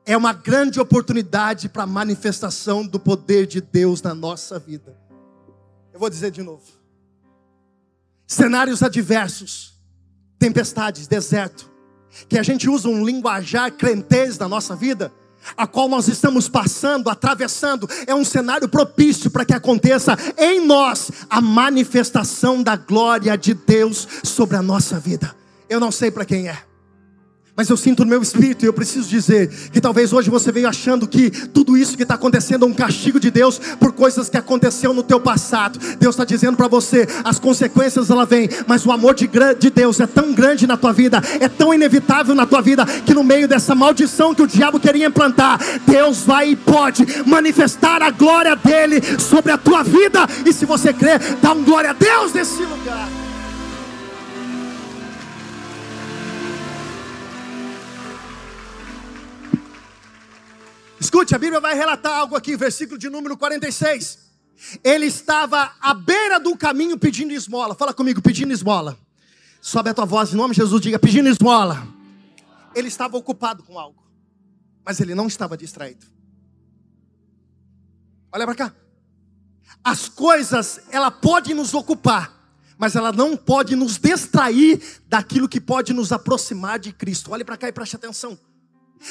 é 0.04 0.16
uma 0.16 0.32
grande 0.32 0.80
oportunidade 0.80 1.68
para 1.68 1.84
a 1.84 1.86
manifestação 1.86 2.86
do 2.86 2.98
poder 2.98 3.46
de 3.46 3.60
Deus 3.60 4.02
na 4.02 4.14
nossa 4.14 4.58
vida. 4.58 4.96
Eu 5.92 6.00
vou 6.00 6.10
dizer 6.10 6.30
de 6.30 6.42
novo. 6.42 6.64
Cenários 8.26 8.82
adversos 8.82 9.75
tempestades, 10.38 11.06
deserto, 11.06 11.70
que 12.28 12.38
a 12.38 12.42
gente 12.42 12.68
usa 12.68 12.88
um 12.88 13.04
linguajar 13.04 13.70
crentez 13.72 14.36
da 14.36 14.48
nossa 14.48 14.74
vida, 14.74 15.12
a 15.56 15.66
qual 15.66 15.88
nós 15.88 16.08
estamos 16.08 16.48
passando, 16.48 17.08
atravessando, 17.08 17.88
é 18.06 18.14
um 18.14 18.24
cenário 18.24 18.68
propício 18.68 19.30
para 19.30 19.44
que 19.44 19.54
aconteça 19.54 20.16
em 20.36 20.66
nós 20.66 21.10
a 21.30 21.40
manifestação 21.40 22.62
da 22.62 22.76
glória 22.76 23.36
de 23.36 23.54
Deus 23.54 24.08
sobre 24.24 24.56
a 24.56 24.62
nossa 24.62 24.98
vida. 24.98 25.34
Eu 25.68 25.78
não 25.78 25.92
sei 25.92 26.10
para 26.10 26.24
quem 26.24 26.48
é. 26.48 26.58
Mas 27.56 27.70
eu 27.70 27.76
sinto 27.76 28.04
no 28.04 28.10
meu 28.10 28.20
espírito 28.20 28.64
e 28.64 28.68
eu 28.68 28.72
preciso 28.72 29.08
dizer 29.08 29.48
que 29.72 29.80
talvez 29.80 30.12
hoje 30.12 30.28
você 30.28 30.52
veio 30.52 30.68
achando 30.68 31.08
que 31.08 31.30
tudo 31.30 31.74
isso 31.74 31.96
que 31.96 32.02
está 32.02 32.14
acontecendo 32.14 32.66
é 32.66 32.68
um 32.68 32.74
castigo 32.74 33.18
de 33.18 33.30
Deus 33.30 33.58
por 33.80 33.92
coisas 33.92 34.28
que 34.28 34.36
aconteceu 34.36 34.92
no 34.92 35.02
teu 35.02 35.18
passado. 35.18 35.78
Deus 35.98 36.14
está 36.14 36.24
dizendo 36.26 36.54
para 36.54 36.68
você, 36.68 37.08
as 37.24 37.38
consequências 37.38 38.10
ela 38.10 38.26
vem, 38.26 38.46
mas 38.66 38.84
o 38.84 38.92
amor 38.92 39.14
de, 39.14 39.30
de 39.58 39.70
Deus 39.70 39.98
é 40.00 40.06
tão 40.06 40.34
grande 40.34 40.66
na 40.66 40.76
tua 40.76 40.92
vida, 40.92 41.18
é 41.40 41.48
tão 41.48 41.72
inevitável 41.72 42.34
na 42.34 42.44
tua 42.44 42.60
vida 42.60 42.84
que 42.84 43.14
no 43.14 43.24
meio 43.24 43.48
dessa 43.48 43.74
maldição 43.74 44.34
que 44.34 44.42
o 44.42 44.46
diabo 44.46 44.78
queria 44.78 45.06
implantar, 45.06 45.58
Deus 45.86 46.24
vai 46.24 46.50
e 46.50 46.56
pode 46.56 47.06
manifestar 47.24 48.02
a 48.02 48.10
glória 48.10 48.54
dele 48.54 49.00
sobre 49.18 49.50
a 49.50 49.56
tua 49.56 49.82
vida. 49.82 50.26
E 50.44 50.52
se 50.52 50.66
você 50.66 50.92
crer, 50.92 51.18
dá 51.40 51.52
um 51.52 51.64
glória 51.64 51.88
a 51.88 51.94
Deus 51.94 52.34
nesse 52.34 52.62
lugar. 52.62 53.25
Escute, 61.00 61.34
a 61.34 61.38
Bíblia 61.38 61.60
vai 61.60 61.74
relatar 61.74 62.12
algo 62.12 62.34
aqui, 62.36 62.56
versículo 62.56 62.98
de 62.98 63.08
número 63.08 63.36
46. 63.36 64.26
Ele 64.82 65.06
estava 65.06 65.72
à 65.80 65.92
beira 65.92 66.40
do 66.40 66.56
caminho 66.56 66.98
pedindo 66.98 67.32
esmola. 67.32 67.74
Fala 67.74 67.92
comigo, 67.92 68.22
pedindo 68.22 68.52
esmola. 68.52 68.98
Sobe 69.60 69.90
a 69.90 69.94
tua 69.94 70.06
voz 70.06 70.32
em 70.32 70.36
nome 70.36 70.54
de 70.54 70.60
Jesus, 70.60 70.80
diga 70.80 70.98
pedindo 70.98 71.28
esmola. 71.28 71.86
ele 72.74 72.88
estava 72.88 73.16
ocupado 73.16 73.62
com 73.62 73.78
algo, 73.78 74.02
mas 74.84 75.00
ele 75.00 75.14
não 75.14 75.26
estava 75.26 75.56
distraído. 75.56 76.06
Olha 78.32 78.44
para 78.46 78.54
cá. 78.54 78.74
As 79.82 80.08
coisas, 80.08 80.80
ela 80.90 81.10
pode 81.10 81.54
nos 81.54 81.74
ocupar, 81.74 82.32
mas 82.78 82.94
ela 82.96 83.12
não 83.12 83.36
pode 83.36 83.74
nos 83.76 83.98
distrair 83.98 84.82
daquilo 85.06 85.48
que 85.48 85.60
pode 85.60 85.92
nos 85.92 86.12
aproximar 86.12 86.78
de 86.78 86.92
Cristo. 86.92 87.32
Olhe 87.32 87.44
para 87.44 87.56
cá 87.56 87.68
e 87.68 87.72
preste 87.72 87.96
atenção. 87.96 88.38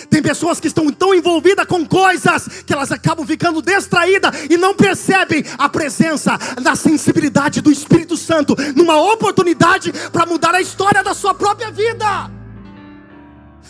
Tem 0.10 0.22
pessoas 0.22 0.60
que 0.60 0.68
estão 0.68 0.92
tão 0.92 1.14
envolvidas 1.14 1.66
com 1.66 1.86
coisas 1.86 2.64
que 2.66 2.74
elas 2.74 2.92
acabam 2.92 3.26
ficando 3.26 3.62
distraídas 3.62 4.46
e 4.50 4.58
não 4.58 4.76
percebem 4.76 5.44
a 5.58 5.70
presença 5.70 6.38
da 6.62 6.76
sensibilidade 6.76 7.62
do 7.62 7.72
Espírito 7.72 8.18
Santo 8.18 8.56
numa 8.76 9.00
oportunidade 9.14 9.94
para 10.12 10.26
mudar 10.26 10.54
a 10.54 10.62
história 10.62 11.04
da 11.04 11.14
sua 11.14 11.34
própria 11.34 11.72
vida. 11.72 12.35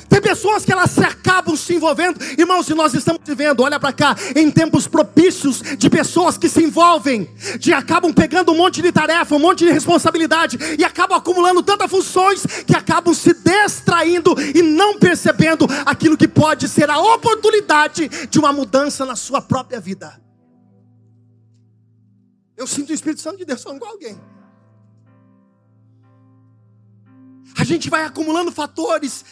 Tem 0.10 0.22
pessoas 0.22 0.64
que 0.64 0.72
elas 0.72 0.92
se 0.92 1.04
acabam 1.04 1.56
se 1.56 1.76
envolvendo, 1.76 2.20
irmãos, 2.38 2.70
e 2.70 2.74
nós 2.74 2.94
estamos 2.94 3.22
vivendo, 3.26 3.62
olha 3.62 3.80
para 3.80 3.94
cá, 3.94 4.16
em 4.36 4.50
tempos 4.52 4.88
propícios 4.88 5.62
de 5.78 5.90
pessoas 5.90 6.38
que 6.38 6.48
se 6.48 6.64
envolvem, 6.64 7.30
de 7.60 7.74
acabam 7.74 8.14
pegando 8.14 8.52
um 8.52 8.58
monte 8.58 8.82
de 8.82 8.92
tarefa, 8.92 9.36
um 9.36 9.40
monte 9.40 9.66
de 9.66 9.72
responsabilidade 9.72 10.58
e 10.78 10.84
acabam 10.84 11.18
acumulando 11.18 11.64
tantas 11.64 11.90
funções 11.90 12.46
que 12.66 12.76
acabam 12.76 13.14
se 13.14 13.34
distraindo 13.34 14.36
e 14.54 14.62
não 14.62 15.00
percebendo 15.00 15.68
aquilo 15.86 16.18
que 16.18 16.28
pode 16.28 16.68
ser 16.68 16.90
a 16.90 17.00
oportunidade 17.00 18.10
de 18.30 18.40
uma 18.40 18.54
mudança 18.54 19.06
na 19.06 19.16
sua 19.16 19.42
própria 19.42 19.80
vida. 19.80 20.22
Eu 22.56 22.68
sinto 22.68 22.92
o 22.92 22.94
Espírito 22.94 23.22
Santo 23.22 23.38
de 23.38 23.46
Deus 23.46 23.62
falando 23.62 23.80
com 23.80 23.88
alguém. 23.88 24.18
A 27.58 27.64
gente 27.64 27.90
vai 27.90 28.04
acumulando 28.04 28.52
fatores, 28.52 29.24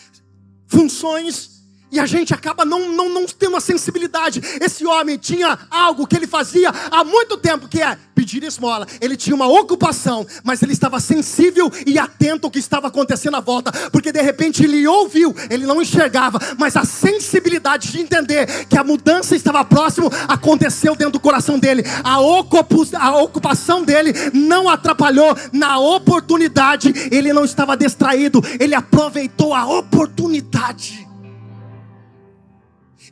funções 0.68 1.53
e 1.94 2.00
a 2.00 2.08
gente 2.08 2.34
acaba 2.34 2.66
não, 2.66 2.92
não, 2.92 3.08
não 3.08 3.26
tendo 3.28 3.52
uma 3.52 3.62
sensibilidade. 3.62 4.42
Esse 4.60 4.84
homem 4.84 5.16
tinha 5.16 5.60
algo 5.70 6.08
que 6.08 6.16
ele 6.16 6.26
fazia 6.26 6.74
há 6.90 7.04
muito 7.04 7.38
tempo, 7.38 7.68
que 7.68 7.80
é 7.80 7.96
pedir 8.16 8.44
esmola. 8.44 8.88
Ele 9.00 9.16
tinha 9.16 9.36
uma 9.36 9.48
ocupação, 9.48 10.26
mas 10.44 10.64
ele 10.64 10.74
estava 10.74 11.00
sensível 11.00 11.72
e 11.86 12.00
atento 12.00 12.48
ao 12.48 12.52
que 12.52 12.58
estava 12.58 12.88
acontecendo 12.88 13.36
à 13.36 13.40
volta, 13.40 13.72
porque 13.92 14.12
de 14.12 14.22
repente 14.24 14.64
ele 14.64 14.88
ouviu, 14.88 15.36
ele 15.52 15.68
não 15.68 15.80
enxergava, 15.84 16.40
mas 16.58 16.76
a 16.76 16.84
sensibilidade 16.84 17.92
de 17.92 18.00
entender 18.00 18.66
que 18.66 18.78
a 18.78 18.84
mudança 18.84 19.36
estava 19.36 19.64
próximo 19.64 20.10
aconteceu 20.28 20.96
dentro 20.96 21.14
do 21.14 21.20
coração 21.20 21.60
dele. 21.60 21.84
A, 22.04 22.14
a 22.14 23.18
ocupação 23.22 23.84
dele 23.84 24.14
não 24.34 24.68
atrapalhou 24.68 25.38
na 25.52 25.78
oportunidade, 25.78 26.92
ele 27.12 27.32
não 27.32 27.46
estava 27.46 27.78
distraído, 27.78 28.42
ele 28.60 28.74
aproveitou 28.74 29.54
a 29.54 29.68
oportunidade. 29.68 31.13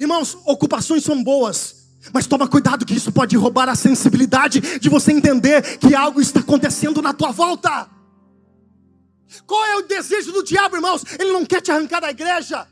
Irmãos, 0.01 0.35
ocupações 0.47 1.03
são 1.03 1.23
boas, 1.23 1.75
mas 2.11 2.25
toma 2.25 2.47
cuidado 2.47 2.87
que 2.87 2.95
isso 2.95 3.11
pode 3.11 3.37
roubar 3.37 3.69
a 3.69 3.75
sensibilidade 3.75 4.79
de 4.79 4.89
você 4.89 5.11
entender 5.11 5.77
que 5.77 5.93
algo 5.93 6.19
está 6.19 6.39
acontecendo 6.39 7.03
na 7.03 7.13
tua 7.13 7.31
volta. 7.31 7.87
Qual 9.45 9.63
é 9.63 9.75
o 9.75 9.83
desejo 9.83 10.31
do 10.31 10.43
diabo, 10.43 10.75
irmãos? 10.75 11.03
Ele 11.19 11.31
não 11.31 11.45
quer 11.45 11.61
te 11.61 11.71
arrancar 11.71 11.99
da 11.99 12.09
igreja. 12.09 12.67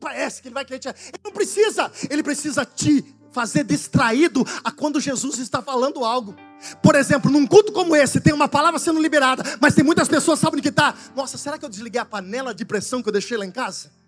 Parece 0.00 0.42
que 0.42 0.48
ele 0.48 0.54
vai 0.54 0.64
querer 0.64 0.80
te 0.80 0.88
Ele 0.88 1.20
não 1.24 1.30
precisa, 1.30 1.92
ele 2.10 2.24
precisa 2.24 2.64
te 2.64 3.04
fazer 3.30 3.62
distraído 3.62 4.44
a 4.64 4.72
quando 4.72 4.98
Jesus 4.98 5.38
está 5.38 5.62
falando 5.62 6.04
algo. 6.04 6.34
Por 6.82 6.96
exemplo, 6.96 7.30
num 7.30 7.46
culto 7.46 7.70
como 7.70 7.94
esse, 7.94 8.20
tem 8.20 8.32
uma 8.32 8.48
palavra 8.48 8.80
sendo 8.80 9.00
liberada, 9.00 9.44
mas 9.60 9.72
tem 9.72 9.84
muitas 9.84 10.08
pessoas 10.08 10.40
sabem 10.40 10.60
que 10.60 10.68
está. 10.68 10.96
Nossa, 11.14 11.38
será 11.38 11.56
que 11.56 11.64
eu 11.64 11.68
desliguei 11.68 12.00
a 12.00 12.04
panela 12.04 12.52
de 12.52 12.64
pressão 12.64 13.00
que 13.00 13.08
eu 13.08 13.12
deixei 13.12 13.36
lá 13.36 13.46
em 13.46 13.52
casa? 13.52 14.01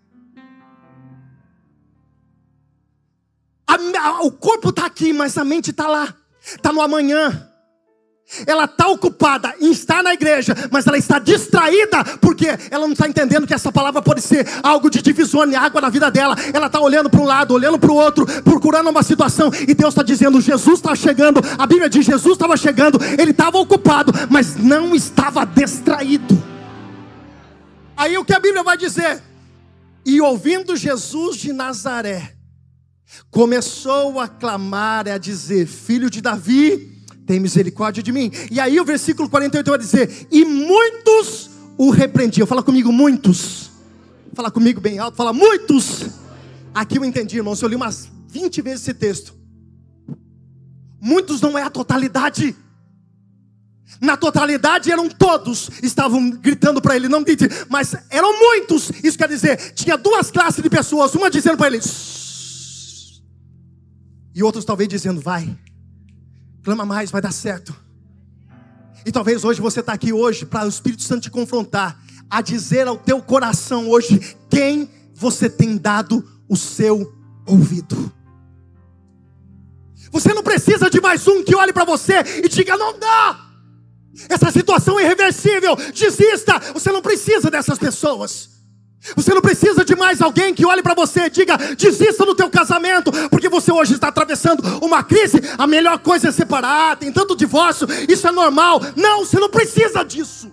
A, 3.75 4.23
o 4.23 4.31
corpo 4.31 4.71
está 4.71 4.87
aqui, 4.87 5.13
mas 5.13 5.37
a 5.37 5.45
mente 5.45 5.71
está 5.71 5.87
lá, 5.87 6.15
está 6.41 6.73
no 6.73 6.81
amanhã. 6.81 7.51
Ela 8.47 8.65
está 8.65 8.89
ocupada 8.89 9.55
em 9.61 9.71
estar 9.71 10.03
na 10.03 10.15
igreja, 10.15 10.55
mas 10.71 10.87
ela 10.87 10.97
está 10.97 11.19
distraída 11.19 12.03
porque 12.21 12.47
ela 12.71 12.87
não 12.87 12.95
está 12.95 13.07
entendendo 13.07 13.47
que 13.47 13.53
essa 13.53 13.71
palavra 13.71 14.01
pode 14.01 14.23
ser 14.23 14.49
algo 14.63 14.89
de 14.89 15.03
divisão 15.03 15.47
de 15.47 15.55
água 15.55 15.81
na 15.81 15.91
vida 15.91 16.11
dela. 16.11 16.35
Ela 16.53 16.67
está 16.67 16.81
olhando 16.81 17.11
para 17.11 17.21
um 17.21 17.25
lado, 17.25 17.53
olhando 17.53 17.79
para 17.79 17.93
o 17.93 17.95
outro, 17.95 18.27
procurando 18.43 18.89
uma 18.89 19.03
situação, 19.03 19.51
e 19.69 19.75
Deus 19.75 19.93
está 19.93 20.03
dizendo: 20.03 20.41
Jesus 20.41 20.79
está 20.79 20.95
chegando. 20.97 21.41
A 21.59 21.67
Bíblia 21.67 21.89
diz: 21.89 22.05
Jesus 22.05 22.33
estava 22.33 22.57
chegando, 22.57 22.99
ele 23.19 23.31
estava 23.31 23.59
ocupado, 23.59 24.13
mas 24.31 24.57
não 24.57 24.95
estava 24.95 25.45
distraído. 25.45 26.43
Aí 27.97 28.17
o 28.19 28.25
que 28.25 28.35
a 28.35 28.41
Bíblia 28.41 28.63
vai 28.63 28.77
dizer? 28.77 29.23
E 30.05 30.21
ouvindo 30.21 30.77
Jesus 30.77 31.37
de 31.37 31.53
Nazaré, 31.53 32.34
começou 33.31 34.21
a 34.21 34.29
clamar, 34.29 35.09
a 35.09 35.19
dizer: 35.19 35.67
Filho 35.67 36.11
de 36.11 36.21
Davi, 36.21 37.03
tem 37.27 37.41
misericórdia 37.41 38.03
de 38.03 38.13
mim. 38.13 38.31
E 38.51 38.61
aí 38.61 38.79
o 38.79 38.85
versículo 38.85 39.29
48 39.29 39.69
vai 39.69 39.79
dizer: 39.79 40.27
E 40.31 40.45
muitos 40.45 41.51
o 41.77 41.91
repreendiam. 41.91 42.47
Fala 42.47 42.63
comigo, 42.63 42.93
muitos. 42.93 43.71
Fala 44.35 44.51
comigo 44.51 44.81
bem 44.81 44.99
alto, 44.99 45.17
fala 45.17 45.33
muitos. 45.33 46.07
Aqui 46.75 46.99
eu 46.99 47.05
entendi, 47.05 47.37
irmãos, 47.37 47.63
eu 47.63 47.69
li 47.69 47.77
umas 47.77 48.09
20 48.29 48.63
vezes 48.63 48.83
esse 48.83 48.95
texto. 48.95 49.35
Muitos 51.01 51.41
não 51.41 51.57
é 51.57 51.63
a 51.63 51.71
totalidade. 51.71 52.57
Na 54.01 54.17
totalidade 54.17 54.91
eram 54.91 55.09
todos, 55.09 55.71
estavam 55.83 56.31
gritando 56.31 56.81
para 56.83 56.97
ele, 56.97 57.09
não 57.09 57.23
grite, 57.23 57.47
mas 57.69 57.95
eram 58.11 58.37
muitos. 58.39 58.91
Isso 59.05 59.17
quer 59.17 59.29
dizer, 59.29 59.73
tinha 59.75 59.97
duas 59.97 60.31
classes 60.31 60.63
de 60.63 60.69
pessoas, 60.69 61.15
uma 61.15 61.31
dizendo 61.31 61.57
para 61.57 61.69
ele: 61.69 61.81
e 64.35 64.43
outros 64.43 64.65
talvez 64.65 64.89
dizendo: 64.89 65.21
vai, 65.21 65.57
clama 66.63 66.85
mais, 66.85 67.11
vai 67.11 67.23
dar 67.23 67.33
certo. 67.33 67.75
E 69.07 69.13
talvez 69.13 69.45
hoje 69.45 69.61
você 69.61 69.81
está 69.81 69.93
aqui 69.93 70.13
hoje 70.13 70.47
para 70.47 70.65
o 70.65 70.69
Espírito 70.69 71.03
Santo 71.03 71.23
te 71.23 71.31
confrontar, 71.31 72.01
a 72.29 72.41
dizer 72.41 72.87
ao 72.87 72.97
teu 72.97 73.23
coração 73.23 73.89
hoje 73.89 74.37
quem 74.51 74.91
você 75.15 75.49
tem 75.49 75.77
dado 75.77 76.27
o 76.49 76.57
seu 76.57 77.15
ouvido. 77.47 78.13
Você 80.11 80.33
não 80.33 80.43
precisa 80.43 80.89
de 80.89 81.01
mais 81.01 81.27
um 81.27 81.43
que 81.43 81.55
olhe 81.55 81.73
para 81.73 81.85
você 81.85 82.15
e 82.43 82.49
diga: 82.49 82.77
não 82.77 82.99
dá. 82.99 83.41
Essa 84.29 84.51
situação 84.51 84.99
é 84.99 85.05
irreversível, 85.05 85.75
desista. 85.93 86.59
Você 86.73 86.93
não 86.93 87.03
precisa 87.03 87.51
dessas 87.51 87.79
pessoas. 87.79 88.54
Você 89.17 89.35
não 89.35 89.43
precisa 89.43 89.85
de 89.85 89.95
mais 89.95 90.23
alguém 90.23 90.55
que 90.55 90.65
olhe 90.65 90.83
para 90.83 90.95
você 90.95 91.27
e 91.27 91.31
diga: 91.31 91.57
desista 91.77 92.25
do 92.25 92.35
teu 92.35 92.49
casamento, 92.49 93.13
porque 93.29 93.49
você 93.49 93.71
hoje 93.71 93.95
está 93.95 94.09
atravessando 94.09 94.63
uma 94.83 95.03
crise. 95.03 95.41
A 95.59 95.67
melhor 95.67 95.99
coisa 95.99 96.29
é 96.29 96.33
separar, 96.33 96.97
tem 96.97 97.13
tanto 97.13 97.37
divórcio, 97.37 97.87
isso 98.09 98.27
é 98.27 98.33
normal. 98.33 98.81
Não, 98.97 99.25
você 99.25 99.39
não 99.39 99.51
precisa 99.51 100.03
disso. 100.03 100.51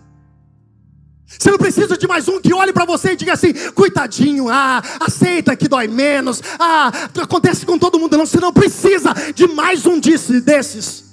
Você 1.39 1.49
não 1.49 1.57
precisa 1.57 1.97
de 1.97 2.05
mais 2.07 2.27
um 2.27 2.41
que 2.41 2.53
olhe 2.53 2.73
para 2.73 2.83
você 2.83 3.13
e 3.13 3.15
diga 3.15 3.33
assim: 3.33 3.53
coitadinho, 3.71 4.49
ah, 4.49 4.81
aceita 4.99 5.55
que 5.55 5.69
dói 5.69 5.87
menos, 5.87 6.41
ah, 6.59 6.91
acontece 7.21 7.65
com 7.65 7.79
todo 7.79 7.97
mundo. 7.97 8.17
Não, 8.17 8.25
você 8.25 8.39
não 8.39 8.51
precisa 8.51 9.13
de 9.33 9.47
mais 9.47 9.85
um 9.85 9.97
desses. 9.97 11.10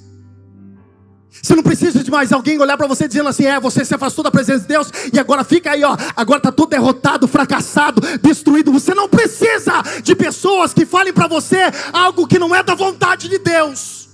Você 1.30 1.54
não 1.54 1.62
precisa 1.62 2.02
de 2.02 2.10
mais 2.10 2.32
alguém 2.32 2.58
olhar 2.58 2.76
para 2.76 2.86
você 2.86 3.06
dizendo 3.06 3.28
assim: 3.28 3.44
é, 3.44 3.60
você 3.60 3.84
se 3.84 3.94
afastou 3.94 4.24
da 4.24 4.30
presença 4.30 4.60
de 4.60 4.68
Deus 4.68 4.90
e 5.12 5.18
agora 5.18 5.44
fica 5.44 5.70
aí, 5.70 5.84
ó, 5.84 5.96
agora 6.16 6.38
está 6.38 6.50
tudo 6.50 6.70
derrotado, 6.70 7.28
fracassado, 7.28 8.00
destruído. 8.18 8.72
Você 8.72 8.94
não 8.94 9.08
precisa 9.08 9.82
de 10.02 10.14
pessoas 10.14 10.72
que 10.72 10.84
falem 10.84 11.12
para 11.12 11.28
você 11.28 11.58
algo 11.92 12.26
que 12.26 12.38
não 12.38 12.54
é 12.54 12.62
da 12.62 12.74
vontade 12.74 13.28
de 13.28 13.38
Deus. 13.38 14.08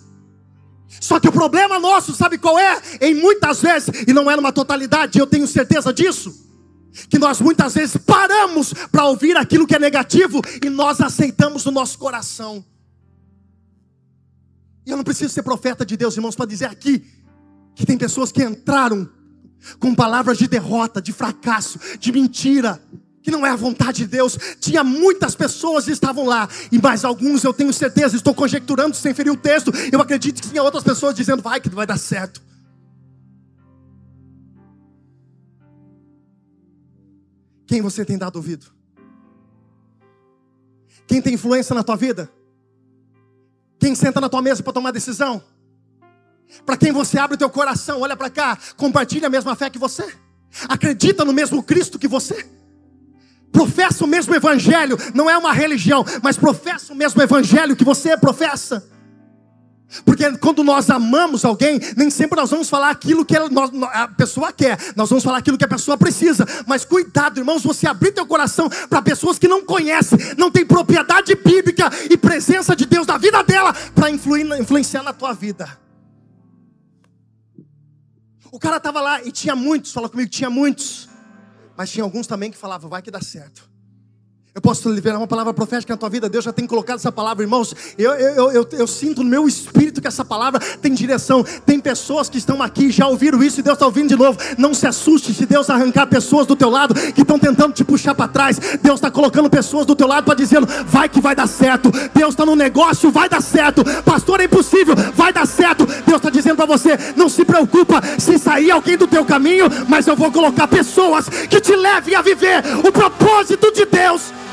Só 1.01 1.21
que 1.21 1.29
o 1.29 1.33
problema 1.33 1.79
nosso, 1.79 2.15
sabe 2.15 2.39
qual 2.39 2.59
é? 2.59 2.81
Em 3.01 3.15
muitas 3.15 3.61
vezes, 3.61 3.91
e 4.07 4.13
não 4.13 4.31
é 4.31 4.37
numa 4.37 4.53
totalidade, 4.53 5.19
eu 5.19 5.27
tenho 5.27 5.47
certeza 5.47 5.93
disso, 5.93 6.35
que 7.11 7.19
nós 7.19 7.41
muitas 7.41 7.75
vezes 7.75 7.97
paramos 7.97 8.73
para 8.91 9.05
ouvir 9.05 9.37
aquilo 9.37 9.67
que 9.67 9.75
é 9.75 9.79
negativo 9.79 10.41
e 10.65 10.71
nós 10.71 11.01
aceitamos 11.01 11.65
no 11.65 11.73
nosso 11.73 11.99
coração. 11.99 12.65
E 14.87 14.91
eu 14.91 14.97
não 14.97 15.05
preciso 15.05 15.33
ser 15.33 15.43
profeta 15.43 15.85
de 15.85 15.97
Deus, 15.97 16.17
irmãos, 16.17 16.37
para 16.37 16.47
dizer 16.47 16.67
aqui 16.67 17.05
que 17.75 17.87
tem 17.87 17.99
pessoas 17.99 18.31
que 18.31 18.43
entraram 18.43 19.09
com 19.79 19.95
palavras 19.95 20.39
de 20.39 20.47
derrota, 20.47 21.01
de 21.01 21.13
fracasso, 21.13 21.79
de 21.99 22.13
mentira, 22.13 22.81
que 23.23 23.31
não 23.31 23.47
é 23.47 23.51
a 23.51 23.57
vontade 23.57 23.99
de 23.99 24.07
Deus. 24.07 24.39
Tinha 24.61 24.85
muitas 24.85 25.35
pessoas 25.35 25.87
que 25.87 25.91
estavam 25.91 26.27
lá, 26.27 26.49
e 26.71 26.79
mais 26.79 27.05
alguns 27.05 27.43
eu 27.43 27.55
tenho 27.55 27.73
certeza, 27.73 28.17
estou 28.17 28.35
conjecturando 28.35 28.95
sem 28.95 29.15
ferir 29.15 29.33
o 29.33 29.37
texto. 29.37 29.73
Eu 29.91 30.01
acredito 30.01 30.43
que 30.43 30.51
tinha 30.51 30.63
outras 30.63 30.85
pessoas 30.85 31.15
dizendo: 31.15 31.43
vai 31.43 31.61
que 31.61 31.71
vai 31.71 31.87
dar 31.87 31.99
certo. 31.99 32.43
Quem 37.67 37.81
você 37.81 38.05
tem 38.05 38.19
dado 38.19 38.37
ouvido? 38.37 38.67
Quem 41.07 41.21
tem 41.21 41.35
influência 41.35 41.75
na 41.75 41.83
tua 41.83 41.97
vida? 41.97 42.31
Quem 43.85 43.95
senta 43.95 44.19
na 44.19 44.31
tua 44.31 44.41
mesa 44.41 44.63
para 44.63 44.73
tomar 44.73 44.93
decisão? 44.93 45.45
Para 46.65 46.75
quem 46.75 46.91
você 46.91 47.19
abre 47.19 47.35
o 47.35 47.39
teu 47.39 47.51
coração, 47.51 48.01
olha 48.01 48.17
para 48.17 48.31
cá, 48.31 48.57
compartilha 48.79 49.27
a 49.27 49.31
mesma 49.31 49.55
fé 49.55 49.69
que 49.69 49.79
você, 49.79 50.11
acredita 50.67 51.23
no 51.23 51.35
mesmo 51.35 51.63
Cristo 51.63 51.99
que 51.99 52.09
você. 52.09 52.49
professa 53.53 54.03
o 54.03 54.07
mesmo 54.07 54.35
evangelho, 54.35 54.97
não 55.15 55.29
é 55.29 55.37
uma 55.37 55.53
religião, 55.53 56.03
mas 56.23 56.39
professa 56.39 56.95
o 56.95 56.97
mesmo 56.97 57.21
evangelho 57.21 57.77
que 57.77 57.85
você 57.85 58.17
professa. 58.17 58.89
Porque 60.05 60.37
quando 60.39 60.65
nós 60.65 60.91
amamos 60.91 61.45
alguém, 61.45 61.79
nem 61.97 62.11
sempre 62.11 62.41
nós 62.41 62.51
vamos 62.51 62.69
falar 62.69 62.91
aquilo 62.91 63.25
que 63.25 63.35
a 63.37 64.09
pessoa 64.09 64.53
quer, 64.53 64.79
nós 64.97 65.09
vamos 65.09 65.23
falar 65.23 65.39
aquilo 65.39 65.59
que 65.59 65.65
a 65.65 65.69
pessoa 65.69 65.97
precisa. 65.97 66.47
Mas 66.67 66.85
cuidado, 66.85 67.39
irmãos, 67.39 67.63
você 67.63 67.87
abrir 67.87 68.13
teu 68.13 68.27
coração 68.27 68.69
para 68.89 69.03
pessoas 69.03 69.39
que 69.39 69.47
não 69.47 69.65
conhecem, 69.65 70.19
não 70.37 70.51
tem 70.51 70.65
propriedade 70.65 71.35
bíblica 71.35 71.91
e 72.11 72.17
presença 72.17 72.75
de 72.75 72.87
Deus 72.87 73.07
na 73.07 73.19
vida 73.19 73.43
dela 73.43 73.73
para 73.95 74.11
influenciar 74.11 75.03
na 75.03 75.13
tua 75.13 75.33
vida. 75.33 75.79
O 78.51 78.59
cara 78.59 78.77
estava 78.77 79.01
lá 79.01 79.23
e 79.23 79.33
tinha 79.33 79.57
muitos, 79.57 79.93
fala 79.93 80.09
comigo, 80.09 80.31
tinha 80.31 80.49
muitos. 80.49 81.09
Mas 81.77 81.91
tinha 81.91 82.05
alguns 82.05 82.27
também 82.27 82.53
que 82.53 82.57
falavam, 82.57 82.89
vai 82.89 83.03
que 83.03 83.11
dá 83.11 83.21
certo. 83.21 83.74
Eu 84.57 84.63
posso 84.63 84.89
liberar 84.89 85.19
uma 85.19 85.27
palavra 85.27 85.53
profética 85.53 85.93
na 85.93 85.97
tua 85.97 86.09
vida. 86.09 86.29
Deus 86.29 86.45
já 86.45 86.53
tem 86.53 86.65
colocado 86.65 86.99
essa 86.99 87.11
palavra, 87.11 87.43
irmãos. 87.43 87.75
Eu, 87.99 88.13
eu, 88.13 88.53
eu, 88.53 88.69
eu, 88.71 88.87
sinto 88.87 89.25
no 89.25 89.29
meu 89.29 89.49
espírito 89.49 90.01
que 90.01 90.07
essa 90.07 90.25
palavra 90.25 90.61
tem 90.81 90.95
direção. 90.95 91.45
Tem 91.67 91.81
pessoas 91.81 92.29
que 92.29 92.39
estão 92.39 92.63
aqui, 92.63 92.93
já 92.93 93.09
ouviram 93.09 93.43
isso 93.43 93.59
e 93.59 93.65
Deus 93.65 93.75
está 93.75 93.85
ouvindo 93.85 94.11
de 94.11 94.17
novo. 94.17 94.39
Não 94.57 94.73
se 94.73 94.87
assuste 94.87 95.35
se 95.35 95.45
Deus 95.45 95.69
arrancar 95.69 96.07
pessoas 96.07 96.47
do 96.47 96.55
teu 96.55 96.71
lado 96.71 96.95
que 96.95 97.23
estão 97.23 97.37
tentando 97.37 97.73
te 97.73 97.83
puxar 97.83 98.15
para 98.15 98.29
trás. 98.29 98.57
Deus 98.81 98.99
está 98.99 99.11
colocando 99.11 99.51
pessoas 99.51 99.87
do 99.87 99.97
teu 99.97 100.07
lado 100.07 100.25
para 100.25 100.37
dizendo: 100.37 100.69
vai 100.87 101.09
que 101.09 101.21
vai 101.21 101.35
dar 101.35 101.49
certo. 101.49 101.91
Deus 102.15 102.35
está 102.35 102.47
no 102.47 102.55
negócio, 102.55 103.11
vai 103.11 103.29
dar 103.29 103.43
certo. 103.43 103.83
Pastor, 104.05 104.39
é 104.39 104.45
impossível, 104.45 104.95
vai 105.17 105.33
dar 105.33 105.49
certo. 105.49 105.85
Deus 105.85 106.19
está 106.19 106.31
dizendo 106.31 106.55
para 106.55 106.67
você: 106.67 106.97
não 107.17 107.29
se 107.29 107.45
preocupa 107.45 108.01
se 108.21 108.39
sair 108.39 108.71
alguém 108.71 108.97
do 108.97 109.09
teu 109.09 109.25
caminho, 109.25 109.67
mas 109.89 110.07
eu 110.07 110.15
vou 110.15 110.31
colocar 110.31 110.69
pessoas 110.69 111.29
que 111.29 111.61
te 111.61 111.75
levem 111.75 112.15
a 112.15 112.23
viver 112.23 112.63
o 112.87 112.93
propósito 112.93 113.73
de 113.73 113.85
Deus. 113.85 114.44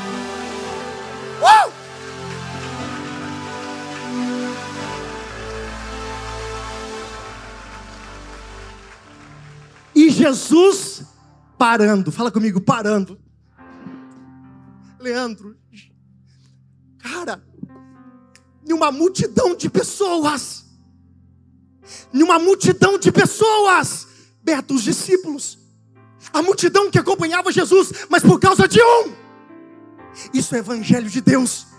E 9.94 10.10
Jesus 10.10 11.04
parando, 11.58 12.10
fala 12.10 12.30
comigo, 12.30 12.60
parando. 12.60 13.18
Leandro, 14.98 15.56
cara, 16.98 17.42
em 18.66 18.72
uma 18.72 18.90
multidão 18.90 19.54
de 19.54 19.68
pessoas, 19.68 20.64
em 22.12 22.22
uma 22.22 22.38
multidão 22.38 22.98
de 22.98 23.12
pessoas, 23.12 24.08
Beto, 24.42 24.74
os 24.74 24.82
discípulos, 24.82 25.58
a 26.32 26.42
multidão 26.42 26.90
que 26.90 26.98
acompanhava 26.98 27.52
Jesus, 27.52 28.06
mas 28.08 28.22
por 28.22 28.40
causa 28.40 28.66
de 28.66 28.80
um, 28.80 29.21
isso 30.32 30.54
é 30.54 30.58
evangelho 30.58 31.08
de 31.08 31.20
Deus 31.20 31.71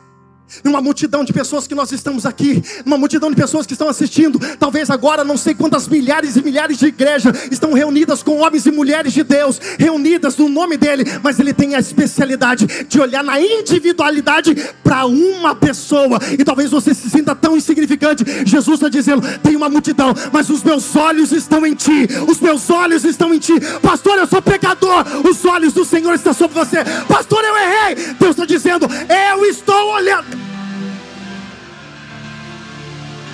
numa 0.63 0.81
multidão 0.81 1.23
de 1.23 1.31
pessoas 1.31 1.67
que 1.67 1.75
nós 1.75 1.91
estamos 1.91 2.25
aqui, 2.25 2.63
numa 2.85 2.97
multidão 2.97 3.29
de 3.29 3.35
pessoas 3.35 3.65
que 3.65 3.73
estão 3.73 3.87
assistindo, 3.87 4.39
talvez 4.57 4.89
agora 4.89 5.23
não 5.23 5.37
sei 5.37 5.53
quantas 5.53 5.87
milhares 5.87 6.35
e 6.35 6.41
milhares 6.41 6.77
de 6.77 6.87
igrejas 6.87 7.47
estão 7.51 7.73
reunidas 7.73 8.21
com 8.21 8.39
homens 8.39 8.65
e 8.65 8.71
mulheres 8.71 9.13
de 9.13 9.23
Deus, 9.23 9.59
reunidas 9.77 10.35
no 10.37 10.49
nome 10.49 10.77
dele, 10.77 11.03
mas 11.21 11.39
ele 11.39 11.53
tem 11.53 11.75
a 11.75 11.79
especialidade 11.79 12.67
de 12.87 12.99
olhar 12.99 13.23
na 13.23 13.39
individualidade 13.39 14.55
para 14.83 15.05
uma 15.05 15.55
pessoa, 15.55 16.19
e 16.37 16.43
talvez 16.43 16.71
você 16.71 16.93
se 16.93 17.09
sinta 17.09 17.35
tão 17.35 17.55
insignificante. 17.55 18.23
Jesus 18.45 18.75
está 18.75 18.89
dizendo: 18.89 19.21
tem 19.39 19.55
uma 19.55 19.69
multidão, 19.69 20.13
mas 20.31 20.49
os 20.49 20.63
meus 20.63 20.95
olhos 20.95 21.31
estão 21.31 21.65
em 21.65 21.73
ti, 21.73 22.07
os 22.27 22.39
meus 22.39 22.69
olhos 22.69 23.03
estão 23.03 23.33
em 23.33 23.39
ti, 23.39 23.53
pastor. 23.81 24.17
Eu 24.17 24.27
sou 24.27 24.41
pecador, 24.41 25.05
os 25.27 25.43
olhos 25.45 25.73
do 25.73 25.85
Senhor 25.85 26.13
estão 26.13 26.33
sobre 26.33 26.53
você, 26.53 26.83
pastor. 27.07 27.43
Eu 27.43 27.57
errei. 27.57 27.95
Deus 28.19 28.31
está 28.31 28.45
dizendo: 28.45 28.87
eu 29.09 29.45
estou 29.45 29.93
olhando. 29.93 30.42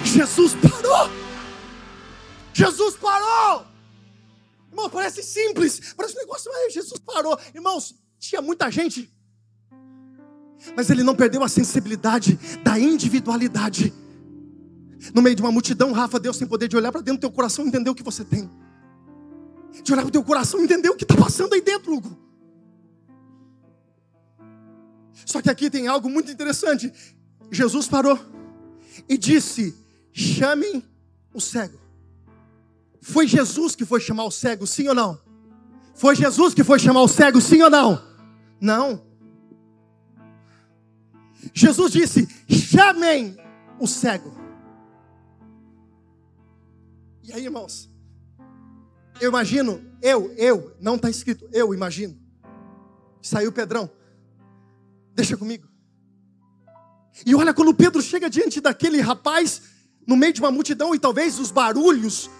Jesus 0.09 0.55
parou. 0.55 1.09
Jesus 2.53 2.95
parou. 2.95 3.65
Irmão, 4.69 4.89
parece 4.89 5.23
simples, 5.23 5.93
parece 5.95 6.15
um 6.15 6.19
negócio, 6.19 6.51
mas 6.51 6.73
Jesus 6.73 6.99
parou. 6.99 7.39
Irmãos, 7.53 7.95
tinha 8.19 8.41
muita 8.41 8.69
gente, 8.69 9.11
mas 10.75 10.89
ele 10.89 11.03
não 11.03 11.15
perdeu 11.15 11.43
a 11.43 11.49
sensibilidade 11.49 12.37
da 12.63 12.77
individualidade. 12.77 13.93
No 15.13 15.21
meio 15.21 15.35
de 15.35 15.41
uma 15.41 15.51
multidão, 15.51 15.91
Rafa, 15.93 16.19
Deus 16.19 16.37
tem 16.37 16.47
poder 16.47 16.67
de 16.67 16.75
olhar 16.75 16.91
para 16.91 17.01
dentro 17.01 17.19
do 17.19 17.21
teu 17.21 17.31
coração 17.31 17.65
e 17.65 17.69
entender 17.69 17.89
o 17.89 17.95
que 17.95 18.03
você 18.03 18.25
tem. 18.25 18.49
De 19.81 19.93
olhar 19.93 20.01
para 20.01 20.09
o 20.09 20.11
teu 20.11 20.23
coração 20.23 20.59
e 20.59 20.63
entender 20.63 20.89
o 20.89 20.95
que 20.95 21.05
está 21.05 21.15
passando 21.15 21.53
aí 21.53 21.61
dentro, 21.61 21.93
Hugo. 21.93 22.17
Só 25.25 25.41
que 25.41 25.49
aqui 25.49 25.69
tem 25.69 25.87
algo 25.87 26.09
muito 26.09 26.31
interessante. 26.31 26.91
Jesus 27.51 27.87
parou 27.87 28.19
e 29.07 29.17
disse: 29.17 29.78
chamem 30.11 30.83
o 31.33 31.39
cego. 31.39 31.79
Foi 33.01 33.27
Jesus 33.27 33.75
que 33.75 33.85
foi 33.85 33.99
chamar 33.99 34.25
o 34.25 34.31
cego, 34.31 34.67
sim 34.67 34.87
ou 34.87 34.95
não? 34.95 35.19
Foi 35.95 36.15
Jesus 36.15 36.53
que 36.53 36.63
foi 36.63 36.79
chamar 36.79 37.01
o 37.01 37.07
cego, 37.07 37.41
sim 37.41 37.61
ou 37.61 37.69
não? 37.69 38.01
Não. 38.59 39.01
Jesus 41.53 41.91
disse: 41.91 42.27
chamem 42.49 43.37
o 43.79 43.87
cego. 43.87 44.33
E 47.23 47.33
aí, 47.33 47.45
irmãos? 47.45 47.89
Eu 49.21 49.29
imagino, 49.29 49.81
eu, 50.01 50.33
eu, 50.37 50.75
não 50.79 50.95
está 50.95 51.09
escrito, 51.09 51.47
eu 51.51 51.73
imagino. 51.73 52.17
Saiu 53.21 53.51
Pedrão. 53.51 53.89
Deixa 55.13 55.35
comigo. 55.35 55.67
E 57.25 57.35
olha, 57.35 57.53
quando 57.53 57.73
Pedro 57.73 58.01
chega 58.01 58.29
diante 58.29 58.61
daquele 58.61 59.01
rapaz, 59.01 59.61
no 60.09 60.17
meio 60.17 60.33
de 60.33 60.41
uma 60.41 60.49
multidão 60.49 60.95
e 60.95 60.99
talvez 60.99 61.37
os 61.37 61.51
barulhos, 61.51 62.31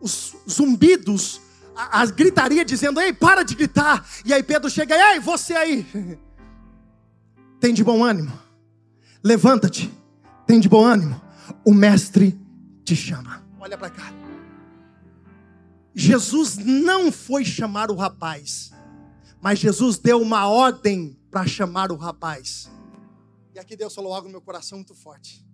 os 0.00 0.36
zumbidos, 0.48 1.40
a, 1.74 2.02
a 2.02 2.06
gritaria 2.06 2.64
dizendo: 2.64 3.00
Ei, 3.00 3.12
para 3.12 3.42
de 3.42 3.56
gritar. 3.56 4.08
E 4.24 4.32
aí 4.32 4.44
Pedro 4.44 4.70
chega: 4.70 4.94
Ei, 4.94 5.18
você 5.18 5.54
aí, 5.54 5.84
tem 7.58 7.74
de 7.74 7.82
bom 7.82 8.04
ânimo, 8.04 8.32
levanta-te, 9.24 9.92
tem 10.46 10.60
de 10.60 10.68
bom 10.68 10.84
ânimo, 10.84 11.20
o 11.64 11.74
Mestre 11.74 12.38
te 12.84 12.94
chama. 12.94 13.44
Olha 13.58 13.76
para 13.76 13.90
cá. 13.90 14.12
Jesus 15.92 16.58
não 16.58 17.10
foi 17.10 17.44
chamar 17.44 17.90
o 17.90 17.96
rapaz, 17.96 18.70
mas 19.40 19.58
Jesus 19.58 19.98
deu 19.98 20.22
uma 20.22 20.46
ordem 20.46 21.18
para 21.28 21.44
chamar 21.44 21.90
o 21.90 21.96
rapaz. 21.96 22.70
E 23.52 23.58
aqui 23.58 23.74
Deus 23.74 23.92
falou 23.92 24.14
algo 24.14 24.28
no 24.28 24.32
meu 24.32 24.40
coração 24.40 24.78
muito 24.78 24.94
forte. 24.94 25.45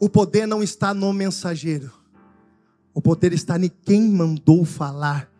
O 0.00 0.08
poder 0.08 0.46
não 0.46 0.62
está 0.62 0.94
no 0.94 1.12
mensageiro. 1.12 1.92
O 2.94 3.02
poder 3.02 3.34
está 3.34 3.58
em 3.58 3.70
quem 3.84 4.10
mandou 4.10 4.64
falar. 4.64 5.30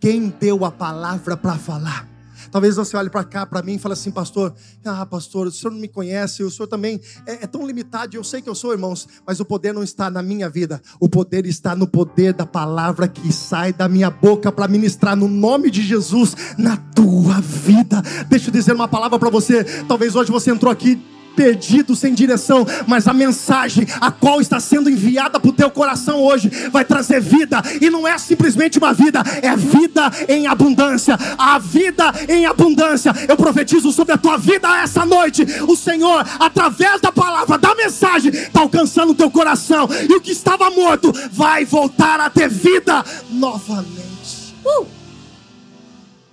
Quem 0.00 0.28
deu 0.28 0.64
a 0.64 0.72
palavra 0.72 1.36
para 1.36 1.56
falar. 1.56 2.10
Talvez 2.50 2.74
você 2.74 2.96
olhe 2.96 3.08
para 3.08 3.22
cá, 3.22 3.46
para 3.46 3.62
mim, 3.62 3.74
e 3.74 3.78
fale 3.78 3.92
assim, 3.92 4.10
pastor, 4.10 4.52
ah, 4.84 5.06
pastor, 5.06 5.46
o 5.46 5.52
senhor 5.52 5.70
não 5.70 5.78
me 5.78 5.86
conhece, 5.86 6.42
o 6.42 6.50
senhor 6.50 6.66
também 6.66 7.00
é, 7.24 7.44
é, 7.44 7.46
tão 7.46 7.64
limitado, 7.64 8.16
eu 8.16 8.24
sei 8.24 8.42
que 8.42 8.48
eu 8.48 8.54
sou, 8.54 8.72
irmãos, 8.72 9.06
mas 9.24 9.38
o 9.38 9.44
poder 9.44 9.72
não 9.72 9.82
está 9.82 10.10
na 10.10 10.20
minha 10.20 10.50
vida, 10.50 10.82
o 10.98 11.08
poder 11.08 11.46
está 11.46 11.76
no 11.76 11.86
poder 11.86 12.34
da 12.34 12.44
palavra 12.44 13.06
que 13.06 13.32
sai 13.32 13.72
da 13.72 13.88
minha 13.88 14.10
boca 14.10 14.50
para 14.50 14.66
ministrar 14.66 15.16
no 15.16 15.28
nome 15.28 15.70
de 15.70 15.82
Jesus 15.82 16.34
na 16.58 16.76
tua 16.76 17.40
vida. 17.40 18.02
Deixa 18.28 18.48
eu 18.48 18.52
dizer 18.52 18.72
uma 18.72 18.88
palavra 18.88 19.18
para 19.20 19.30
você, 19.30 19.62
talvez 19.84 20.16
hoje 20.16 20.32
você 20.32 20.50
entrou 20.50 20.72
aqui 20.72 21.00
perdido, 21.32 21.96
sem 21.96 22.14
direção, 22.14 22.66
mas 22.86 23.08
a 23.08 23.12
mensagem 23.12 23.86
a 24.00 24.10
qual 24.10 24.40
está 24.40 24.60
sendo 24.60 24.90
enviada 24.90 25.40
para 25.40 25.50
o 25.50 25.52
teu 25.52 25.70
coração 25.70 26.20
hoje 26.20 26.48
vai 26.70 26.84
trazer 26.84 27.20
vida, 27.20 27.62
e 27.80 27.90
não 27.90 28.06
é 28.06 28.16
simplesmente 28.18 28.78
uma 28.78 28.92
vida, 28.92 29.22
é 29.42 29.56
vida 29.56 30.10
em 30.28 30.46
abundância. 30.46 31.18
A 31.38 31.58
vida 31.58 32.12
em 32.28 32.46
abundância. 32.46 33.12
Eu 33.28 33.36
profetizo 33.36 33.92
sobre 33.92 34.14
a 34.14 34.18
tua 34.18 34.36
vida 34.36 34.68
essa 34.82 35.04
noite. 35.04 35.44
O 35.68 35.76
Senhor, 35.76 36.24
através 36.38 37.00
da 37.00 37.12
palavra, 37.12 37.58
da 37.58 37.74
mensagem, 37.74 38.30
está 38.32 38.60
alcançando 38.60 39.12
o 39.12 39.14
teu 39.14 39.30
coração, 39.30 39.88
e 40.08 40.14
o 40.14 40.20
que 40.20 40.32
estava 40.32 40.70
morto 40.70 41.12
vai 41.32 41.64
voltar 41.64 42.20
a 42.20 42.30
ter 42.30 42.48
vida 42.48 43.04
novamente. 43.30 44.54
Uh! 44.64 44.86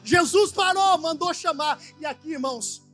Jesus 0.03 0.51
parou, 0.51 0.97
mandou 0.97 1.33
chamar, 1.33 1.77
e 1.99 2.05
aqui, 2.05 2.31
irmãos 2.31 2.88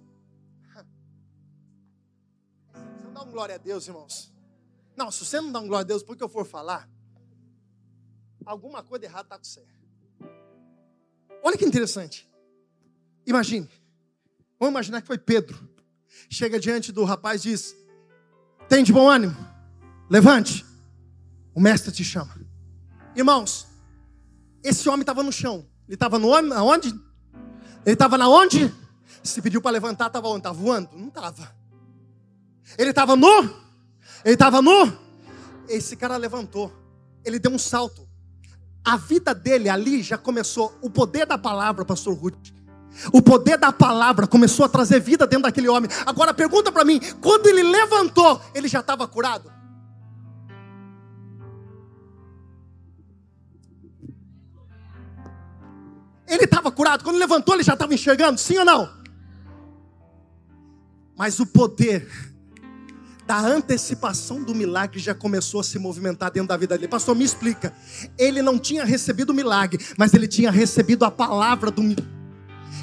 dá 3.16 3.22
um 3.24 3.32
glória 3.32 3.56
a 3.56 3.58
Deus, 3.58 3.88
irmãos. 3.88 4.32
Não, 4.96 5.10
se 5.10 5.26
você 5.26 5.40
não 5.40 5.52
dá 5.52 5.60
um 5.60 5.68
glória 5.68 5.84
a 5.84 5.88
Deus, 5.88 6.04
porque 6.04 6.24
eu 6.24 6.28
for 6.28 6.46
falar, 6.46 6.88
alguma 8.46 8.84
coisa 8.84 9.06
errada 9.06 9.24
está 9.24 9.38
com 9.38 9.44
você. 9.44 9.66
Olha 11.42 11.58
que 11.58 11.66
interessante. 11.66 12.30
Imagine. 13.26 13.70
Vamos 14.60 14.74
imaginar 14.74 15.02
que 15.02 15.08
foi 15.08 15.18
Pedro. 15.18 15.58
Chega 16.30 16.60
diante 16.60 16.92
do 16.92 17.04
rapaz 17.04 17.46
e 17.46 17.50
diz: 17.50 17.76
Tem 18.68 18.84
de 18.84 18.92
bom 18.92 19.10
ânimo? 19.10 19.36
Levante. 20.10 20.66
O 21.54 21.60
mestre 21.60 21.92
te 21.92 22.04
chama. 22.04 22.36
Irmãos, 23.16 23.68
esse 24.62 24.88
homem 24.90 25.02
estava 25.02 25.24
no 25.24 25.32
chão. 25.32 25.66
Ele 25.88 25.96
estava 25.96 26.20
no 26.20 26.30
onde? 26.30 26.90
Ele 26.90 27.94
estava 27.94 28.18
na 28.18 28.28
onde? 28.28 28.74
Se 29.24 29.42
pediu 29.42 29.62
para 29.62 29.72
levantar, 29.72 30.08
estava 30.08 30.28
onde? 30.28 30.40
Estava 30.40 30.58
voando? 30.58 30.90
Não 30.94 31.08
estava. 31.08 31.65
Ele 32.78 32.90
estava 32.90 33.16
nu? 33.16 33.44
Ele 34.24 34.34
estava 34.34 34.62
nu? 34.62 34.98
Esse 35.68 35.96
cara 35.96 36.18
levantou. 36.18 36.72
Ele 37.24 37.40
deu 37.40 37.52
um 37.52 37.60
salto. 37.60 38.08
A 38.84 38.98
vida 38.98 39.34
dele 39.34 39.70
ali 39.70 40.04
já 40.04 40.18
começou. 40.18 40.78
O 40.82 40.90
poder 40.90 41.26
da 41.26 41.38
palavra, 41.38 41.86
pastor 41.86 42.16
Ruth. 42.16 42.54
O 43.12 43.22
poder 43.22 43.58
da 43.58 43.72
palavra 43.72 44.26
começou 44.26 44.66
a 44.66 44.70
trazer 44.70 45.00
vida 45.00 45.28
dentro 45.28 45.44
daquele 45.44 45.68
homem. 45.68 45.90
Agora 46.06 46.34
pergunta 46.34 46.72
para 46.72 46.86
mim: 46.86 47.00
quando 47.22 47.48
ele 47.48 47.64
levantou, 47.64 48.42
ele 48.54 48.68
já 48.68 48.80
estava 48.80 49.08
curado? 49.08 49.52
Ele 56.28 56.44
estava 56.44 56.72
curado. 56.72 57.04
Quando 57.04 57.18
levantou, 57.18 57.56
ele 57.56 57.64
já 57.64 57.74
estava 57.74 57.94
enxergando, 57.94 58.40
sim 58.40 58.58
ou 58.58 58.66
não? 58.66 58.90
Mas 61.18 61.40
o 61.40 61.46
poder 61.46 62.35
da 63.26 63.40
antecipação 63.40 64.44
do 64.44 64.54
milagre 64.54 65.00
já 65.00 65.16
começou 65.16 65.60
a 65.60 65.64
se 65.64 65.80
movimentar 65.80 66.32
dentro 66.32 66.50
da 66.50 66.58
vida 66.58 66.78
dele. 66.78 66.88
Pastor, 66.88 67.16
me 67.16 67.24
explica. 67.24 67.74
Ele 68.18 68.42
não 68.42 68.60
tinha 68.60 68.86
recebido 68.86 69.32
o 69.32 69.34
milagre, 69.34 69.84
mas 69.98 70.14
ele 70.14 70.28
tinha 70.28 70.52
recebido 70.52 71.04
a 71.04 71.12
palavra 71.12 71.72
do 71.72 71.82
milagre. 71.82 72.15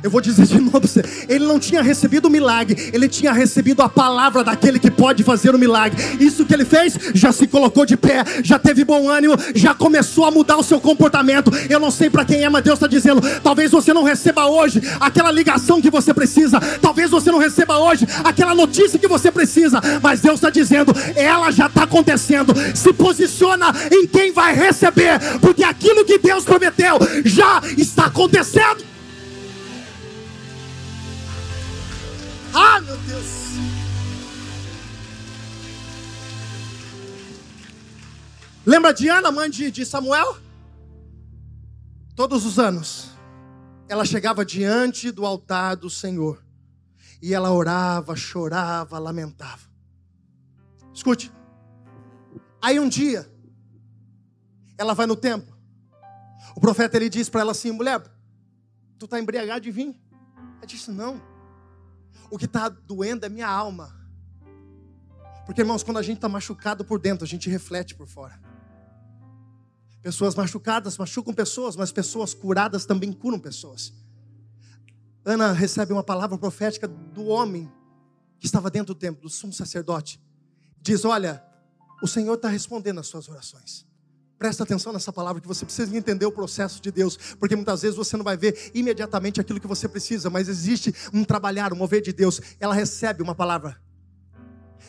Eu 0.03 0.11
vou 0.11 0.21
dizer 0.21 0.47
de 0.47 0.59
novo 0.61 0.73
para 0.73 0.81
você. 0.81 1.03
Ele 1.29 1.47
não 1.47 1.59
tinha 1.59 1.83
recebido 1.83 2.27
o 2.27 2.31
milagre, 2.31 2.91
ele 2.93 3.09
tinha 3.09 3.33
recebido 3.33 3.83
a 3.83 3.89
palavra 3.89 4.43
daquele 4.43 4.79
que 4.79 4.91
pode 4.91 5.23
fazer 5.23 5.55
o 5.55 5.59
milagre. 5.59 6.03
Isso 6.19 6.45
que 6.45 6.53
ele 6.53 6.65
fez, 6.65 6.99
já 7.15 7.31
se 7.31 7.47
colocou 7.47 7.87
de 7.87 7.97
pé, 7.97 8.25
já 8.43 8.59
teve 8.59 8.85
bom 8.85 9.09
ânimo, 9.09 9.37
já 9.55 9.75
começou 9.75 10.25
a 10.25 10.31
mudar 10.31 10.57
o 10.57 10.63
seu 10.63 10.81
comportamento. 10.81 11.51
Eu 11.69 11.79
não 11.79 11.91
sei 11.91 12.11
para 12.11 12.25
quem 12.25 12.43
é, 12.43 12.49
mas 12.49 12.65
Deus 12.65 12.77
está 12.77 12.87
dizendo: 12.87 13.21
talvez 13.43 13.71
você 13.71 13.93
não 13.93 14.03
receba 14.03 14.47
hoje 14.47 14.81
aquela 15.01 15.31
ligação 15.31 15.81
que 15.81 15.91
você 15.91 16.13
precisa, 16.13 16.61
talvez 16.81 17.11
você 17.11 17.31
não 17.31 17.39
receba 17.39 17.79
hoje 17.79 18.07
aquela 18.25 18.55
notícia 18.55 18.99
que 18.99 19.09
você 19.09 19.31
precisa, 19.31 19.81
mas 20.03 20.21
Deus 20.21 20.37
está 20.37 20.51
dizendo: 20.51 20.93
ela 21.15 21.51
já 21.51 21.67
está 21.67 21.85
acontecendo. 21.85 22.53
Se 22.75 22.93
posiciona 22.93 23.73
em 23.91 24.07
quem 24.07 24.33
vai 24.33 24.55
receber, 24.55 25.21
porque 25.41 25.63
aquilo 25.63 26.05
que 26.05 26.19
Deus 26.19 26.45
prometeu 26.45 26.99
já 27.25 27.63
está 27.77 28.07
acontecendo. 28.07 28.92
Ah, 32.55 32.81
meu 32.81 32.97
Deus. 32.99 33.43
Lembra 38.65 38.93
de 38.93 39.09
Ana, 39.09 39.33
mãe 39.33 39.51
de, 39.51 39.71
de 39.71 39.85
Samuel? 39.85 40.37
Todos 42.15 42.45
os 42.45 42.59
anos, 42.59 43.11
ela 43.89 44.05
chegava 44.05 44.45
diante 44.45 45.11
do 45.11 45.27
altar 45.27 45.77
do 45.77 45.91
Senhor 45.91 46.45
e 47.21 47.35
ela 47.35 47.51
orava, 47.51 48.15
chorava, 48.15 48.99
lamentava. 48.99 49.63
Escute. 50.93 51.33
Aí 52.61 52.79
um 52.79 52.89
dia, 52.89 53.29
ela 54.77 54.95
vai 54.95 55.07
no 55.07 55.17
templo. 55.17 55.57
O 56.55 56.61
profeta 56.61 56.97
ele 56.97 57.09
diz 57.09 57.29
para 57.29 57.41
ela 57.41 57.53
assim: 57.53 57.73
mulher, 57.73 58.03
tu 58.99 59.07
está 59.07 59.19
embriagada 59.19 59.61
de 59.61 59.71
vinho? 59.71 59.99
Ela 60.59 60.67
disse: 60.67 60.91
não. 60.91 61.32
O 62.33 62.39
que 62.39 62.47
está 62.47 62.71
doendo 62.71 63.27
é 63.27 63.29
minha 63.29 63.47
alma. 63.47 63.95
Porque, 65.45 65.61
irmãos, 65.61 65.83
quando 65.83 65.99
a 65.99 66.03
gente 66.03 66.17
está 66.17 66.31
machucado 66.31 66.83
por 66.83 66.99
dentro, 66.99 67.27
a 67.27 67.29
gente 67.29 67.51
reflete 67.51 67.95
por 67.95 68.07
fora. 68.07 68.41
Pessoas 70.01 70.35
machucadas 70.35 70.97
machucam 70.97 71.35
pessoas, 71.35 71.77
mas 71.77 71.93
pessoas 71.93 72.33
curadas 72.33 72.87
também 72.87 73.13
curam 73.13 73.39
pessoas. 73.39 73.93
Ana 75.23 75.53
recebe 75.53 75.93
uma 75.93 76.03
palavra 76.03 76.39
profética 76.39 76.89
do 76.89 77.27
homem 77.27 77.71
que 78.41 78.47
estava 78.47 78.71
dentro 78.71 78.95
do 78.95 78.99
templo, 78.99 79.21
do 79.21 79.29
sumo 79.29 79.53
sacerdote. 79.53 80.19
Diz: 80.81 81.05
Olha, 81.05 81.45
o 82.03 82.09
Senhor 82.09 82.33
está 82.33 82.49
respondendo 82.49 82.99
as 82.99 83.09
suas 83.09 83.29
orações. 83.29 83.87
Presta 84.43 84.65
atenção 84.65 84.93
nessa 84.93 85.13
palavra 85.13 85.41
que 85.41 85.47
você 85.47 85.65
precisa 85.65 85.97
entender 85.97 86.27
o 86.27 86.33
processo 86.33 86.83
de 86.83 86.91
Deus, 86.91 87.17
porque 87.39 87.55
muitas 87.55 87.83
vezes 87.83 87.97
você 87.97 88.17
não 88.17 88.25
vai 88.25 88.37
ver 88.37 88.73
imediatamente 88.75 89.41
aquilo 89.41 89.61
que 89.61 89.69
você 89.69 89.89
precisa, 89.89 90.29
mas 90.29 90.49
existe 90.49 90.93
um 91.15 91.23
trabalhar, 91.23 91.73
um 91.73 91.77
mover 91.77 92.03
de 92.03 92.13
Deus. 92.13 92.41
Ela 92.59 92.75
recebe 92.75 93.23
uma 93.23 93.37
palavra 93.37 93.81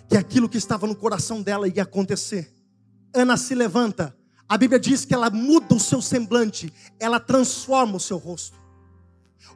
que 0.09 0.17
aquilo 0.17 0.49
que 0.49 0.57
estava 0.57 0.87
no 0.87 0.95
coração 0.95 1.39
dela 1.39 1.67
ia 1.67 1.83
acontecer. 1.83 2.51
Ana 3.13 3.37
se 3.37 3.53
levanta. 3.53 4.17
A 4.49 4.57
Bíblia 4.57 4.79
diz 4.79 5.05
que 5.05 5.13
ela 5.13 5.29
muda 5.29 5.75
o 5.75 5.79
seu 5.79 6.01
semblante, 6.01 6.73
ela 6.99 7.19
transforma 7.19 7.97
o 7.97 7.99
seu 7.99 8.17
rosto. 8.17 8.57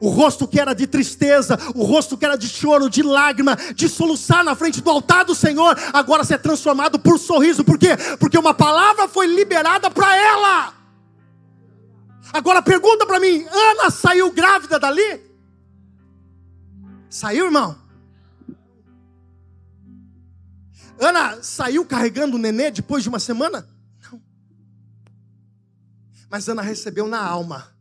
O 0.00 0.10
rosto 0.10 0.46
que 0.46 0.60
era 0.60 0.74
de 0.74 0.86
tristeza, 0.86 1.58
o 1.74 1.82
rosto 1.84 2.16
que 2.16 2.24
era 2.24 2.36
de 2.36 2.48
choro, 2.48 2.88
de 2.88 3.02
lágrima, 3.02 3.56
de 3.74 3.88
soluçar 3.88 4.44
na 4.44 4.54
frente 4.54 4.80
do 4.80 4.90
altar 4.90 5.24
do 5.24 5.34
Senhor, 5.34 5.76
agora 5.92 6.24
se 6.24 6.34
é 6.34 6.38
transformado 6.38 6.98
por 6.98 7.18
sorriso. 7.18 7.64
Por 7.64 7.78
quê? 7.78 7.96
Porque 8.18 8.38
uma 8.38 8.54
palavra 8.54 9.08
foi 9.08 9.26
liberada 9.26 9.90
para 9.90 10.16
ela. 10.16 10.74
Agora 12.32 12.62
pergunta 12.62 13.06
para 13.06 13.18
mim: 13.18 13.44
Ana 13.50 13.90
saiu 13.90 14.30
grávida 14.30 14.78
dali? 14.78 15.20
Saiu, 17.10 17.46
irmão? 17.46 17.76
Ana 21.00 21.42
saiu 21.42 21.84
carregando 21.86 22.36
o 22.36 22.38
nenê 22.38 22.70
depois 22.70 23.02
de 23.02 23.08
uma 23.08 23.18
semana? 23.18 23.68
Não. 24.10 24.20
Mas 26.28 26.48
Ana 26.48 26.60
recebeu 26.60 27.06
na 27.06 27.24
alma, 27.24 27.72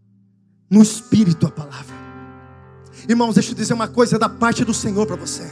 no 0.70 0.82
espírito 0.82 1.48
a 1.48 1.52
palavra. 1.52 1.96
Irmãos, 3.08 3.36
deixa 3.36 3.52
eu 3.52 3.56
dizer 3.56 3.74
uma 3.74 3.88
coisa 3.88 4.20
da 4.20 4.28
parte 4.28 4.66
do 4.66 4.74
Senhor 4.74 5.06
para 5.06 5.16
você. 5.16 5.50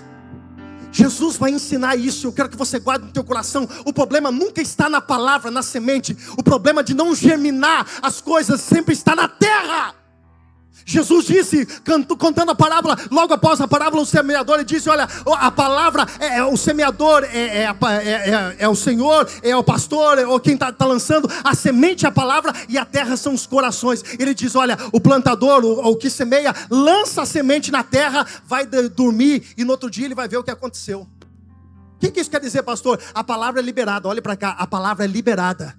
Jesus 0.92 1.36
vai 1.36 1.52
ensinar 1.52 1.98
isso. 1.98 2.28
Eu 2.28 2.34
quero 2.34 2.50
que 2.50 2.56
você 2.56 2.80
guarde 2.80 3.06
no 3.06 3.12
teu 3.12 3.24
coração. 3.24 3.68
O 3.86 3.92
problema 3.92 4.32
nunca 4.32 4.62
está 4.62 4.90
na 4.90 5.02
palavra, 5.02 5.52
na 5.52 5.62
semente. 5.62 6.16
O 6.38 6.44
problema 6.44 6.82
de 6.82 6.94
não 6.94 7.14
germinar 7.14 7.86
as 8.02 8.22
coisas 8.22 8.62
sempre 8.62 8.94
está 8.94 9.14
na 9.16 9.28
terra. 9.28 9.94
Jesus 10.88 11.26
disse, 11.26 11.66
contando 12.20 12.52
a 12.52 12.56
parábola, 12.56 12.96
logo 13.10 13.34
após 13.34 13.60
a 13.60 13.68
parábola, 13.68 14.04
o 14.04 14.06
semeador, 14.06 14.58
ele 14.58 14.66
disse: 14.66 14.88
Olha, 14.88 15.08
a 15.40 15.50
palavra, 15.50 16.06
é, 16.20 16.38
é 16.38 16.44
o 16.44 16.56
semeador 16.56 17.24
é, 17.24 17.64
é, 17.64 17.64
é, 17.66 18.56
é, 18.60 18.70
o 18.70 18.76
Senhor, 18.76 19.28
é 19.42 19.56
o 19.56 19.64
pastor, 19.64 20.20
é 20.20 20.40
quem 20.40 20.54
está 20.54 20.72
tá 20.72 20.86
lançando, 20.86 21.28
a 21.44 21.56
semente 21.56 22.06
é 22.06 22.10
a 22.10 22.12
palavra 22.12 22.54
e 22.70 22.78
a 22.78 22.86
terra 22.86 23.18
são 23.18 23.34
os 23.34 23.48
corações. 23.48 24.04
Ele 24.20 24.36
diz: 24.36 24.56
Olha, 24.56 24.78
o 24.92 25.02
plantador, 25.02 25.66
o, 25.66 25.90
o 25.90 25.96
que 25.96 26.08
semeia, 26.08 26.54
lança 26.70 27.24
a 27.24 27.26
semente 27.26 27.72
na 27.72 27.82
terra, 27.82 28.24
vai 28.46 28.68
dormir 28.68 29.44
e 29.58 29.66
no 29.66 29.72
outro 29.72 29.90
dia 29.90 30.06
ele 30.06 30.16
vai 30.16 30.28
ver 30.28 30.38
o 30.38 30.44
que 30.44 30.52
aconteceu. 30.52 31.08
O 31.96 32.00
que, 32.00 32.12
que 32.12 32.20
isso 32.20 32.30
quer 32.30 32.42
dizer, 32.42 32.62
pastor? 32.62 33.00
A 33.12 33.24
palavra 33.24 33.60
é 33.60 33.64
liberada, 33.64 34.08
olhe 34.08 34.22
para 34.22 34.36
cá, 34.36 34.52
a 34.52 34.68
palavra 34.68 35.06
é 35.06 35.08
liberada. 35.08 35.76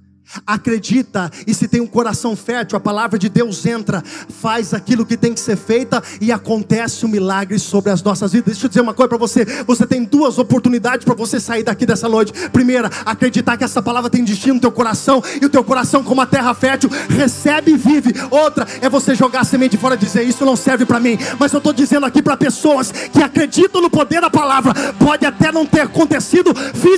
Acredita, 0.46 1.30
e 1.46 1.54
se 1.54 1.68
tem 1.68 1.80
um 1.80 1.86
coração 1.86 2.34
fértil, 2.34 2.76
a 2.76 2.80
palavra 2.80 3.18
de 3.18 3.28
Deus 3.28 3.64
entra, 3.64 4.02
faz 4.02 4.74
aquilo 4.74 5.06
que 5.06 5.16
tem 5.16 5.32
que 5.32 5.40
ser 5.40 5.56
feita 5.56 6.02
e 6.20 6.32
acontece 6.32 7.06
um 7.06 7.08
milagre 7.08 7.58
sobre 7.58 7.90
as 7.90 8.02
nossas 8.02 8.32
vidas. 8.32 8.54
Deixa 8.54 8.66
eu 8.66 8.68
dizer 8.68 8.80
uma 8.80 8.92
coisa 8.92 9.08
para 9.08 9.18
você: 9.18 9.44
você 9.66 9.86
tem 9.86 10.04
duas 10.04 10.38
oportunidades 10.38 11.04
para 11.04 11.14
você 11.14 11.38
sair 11.38 11.62
daqui 11.62 11.86
dessa 11.86 12.08
noite. 12.08 12.32
Primeira, 12.50 12.90
acreditar 13.04 13.56
que 13.56 13.64
essa 13.64 13.80
palavra 13.80 14.10
tem 14.10 14.24
destino 14.24 14.54
no 14.54 14.60
teu 14.60 14.72
coração 14.72 15.22
e 15.40 15.44
o 15.44 15.48
teu 15.48 15.62
coração, 15.62 16.02
como 16.02 16.20
a 16.20 16.26
terra 16.26 16.54
fértil, 16.54 16.90
recebe 17.08 17.72
e 17.72 17.76
vive. 17.76 18.12
Outra 18.30 18.66
é 18.80 18.88
você 18.88 19.14
jogar 19.14 19.40
a 19.40 19.44
semente 19.44 19.76
fora 19.76 19.94
e 19.94 19.98
dizer: 19.98 20.22
Isso 20.24 20.44
não 20.44 20.56
serve 20.56 20.84
para 20.84 20.98
mim. 21.00 21.16
Mas 21.38 21.52
eu 21.52 21.58
estou 21.58 21.72
dizendo 21.72 22.04
aqui 22.04 22.20
para 22.20 22.36
pessoas 22.36 22.90
que 22.90 23.22
acreditam 23.22 23.80
no 23.80 23.88
poder 23.88 24.20
da 24.20 24.30
palavra, 24.30 24.74
pode 24.94 25.24
até 25.24 25.52
não 25.52 25.64
ter 25.64 25.82
acontecido 25.82 26.52
fisicamente, 26.74 26.95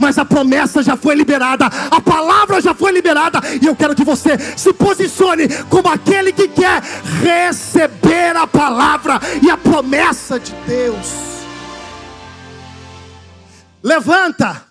mas 0.00 0.18
a 0.18 0.24
promessa 0.24 0.82
já 0.82 0.96
foi 0.96 1.14
liberada. 1.14 1.66
A 1.66 2.00
palavra 2.00 2.60
já 2.60 2.74
foi 2.74 2.92
liberada 2.92 3.40
e 3.62 3.66
eu 3.66 3.76
quero 3.76 3.94
que 3.94 4.04
você 4.04 4.38
se 4.56 4.72
posicione 4.72 5.48
como 5.68 5.88
aquele 5.88 6.32
que 6.32 6.48
quer 6.48 6.82
receber 7.22 8.36
a 8.36 8.46
palavra 8.46 9.20
e 9.42 9.50
a 9.50 9.56
promessa 9.56 10.38
de 10.38 10.52
Deus. 10.66 11.06
Levanta. 13.82 14.66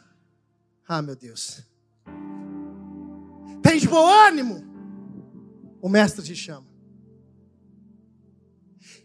Ah, 0.87 1.01
meu 1.01 1.15
Deus. 1.15 1.63
De 3.79 3.87
bom 3.87 4.07
ânimo. 4.07 4.63
O 5.81 5.89
mestre 5.89 6.23
te 6.23 6.35
chama. 6.35 6.65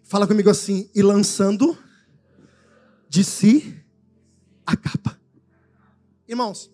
Fala 0.05 0.27
comigo 0.27 0.49
assim, 0.49 0.91
e 0.95 1.03
lançando 1.03 1.77
de 3.09 3.23
si 3.23 3.81
a 4.65 4.77
capa. 4.77 5.20
Irmãos, 6.31 6.71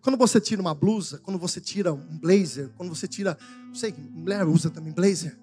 quando 0.00 0.18
você 0.18 0.40
tira 0.40 0.60
uma 0.60 0.74
blusa, 0.74 1.18
quando 1.18 1.38
você 1.38 1.60
tira 1.60 1.94
um 1.94 2.18
blazer, 2.18 2.68
quando 2.76 2.88
você 2.88 3.06
tira, 3.06 3.38
não 3.68 3.74
sei, 3.76 3.94
mulher 3.96 4.44
usa 4.48 4.68
também 4.68 4.92
blazer. 4.92 5.38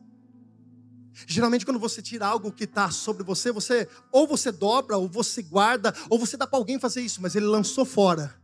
Geralmente 1.26 1.66
quando 1.66 1.80
você 1.80 2.02
tira 2.02 2.28
algo 2.28 2.52
que 2.52 2.66
está 2.66 2.92
sobre 2.92 3.24
você, 3.24 3.54
você 3.54 3.88
ou 4.12 4.28
você 4.28 4.52
dobra, 4.52 4.98
ou 4.98 5.08
você 5.08 5.42
guarda, 5.42 5.96
ou 6.10 6.20
você 6.20 6.36
dá 6.36 6.46
para 6.46 6.60
alguém 6.60 6.78
fazer 6.78 7.00
isso, 7.00 7.22
mas 7.22 7.38
ele 7.38 7.46
lançou 7.46 7.86
fora. 7.86 8.36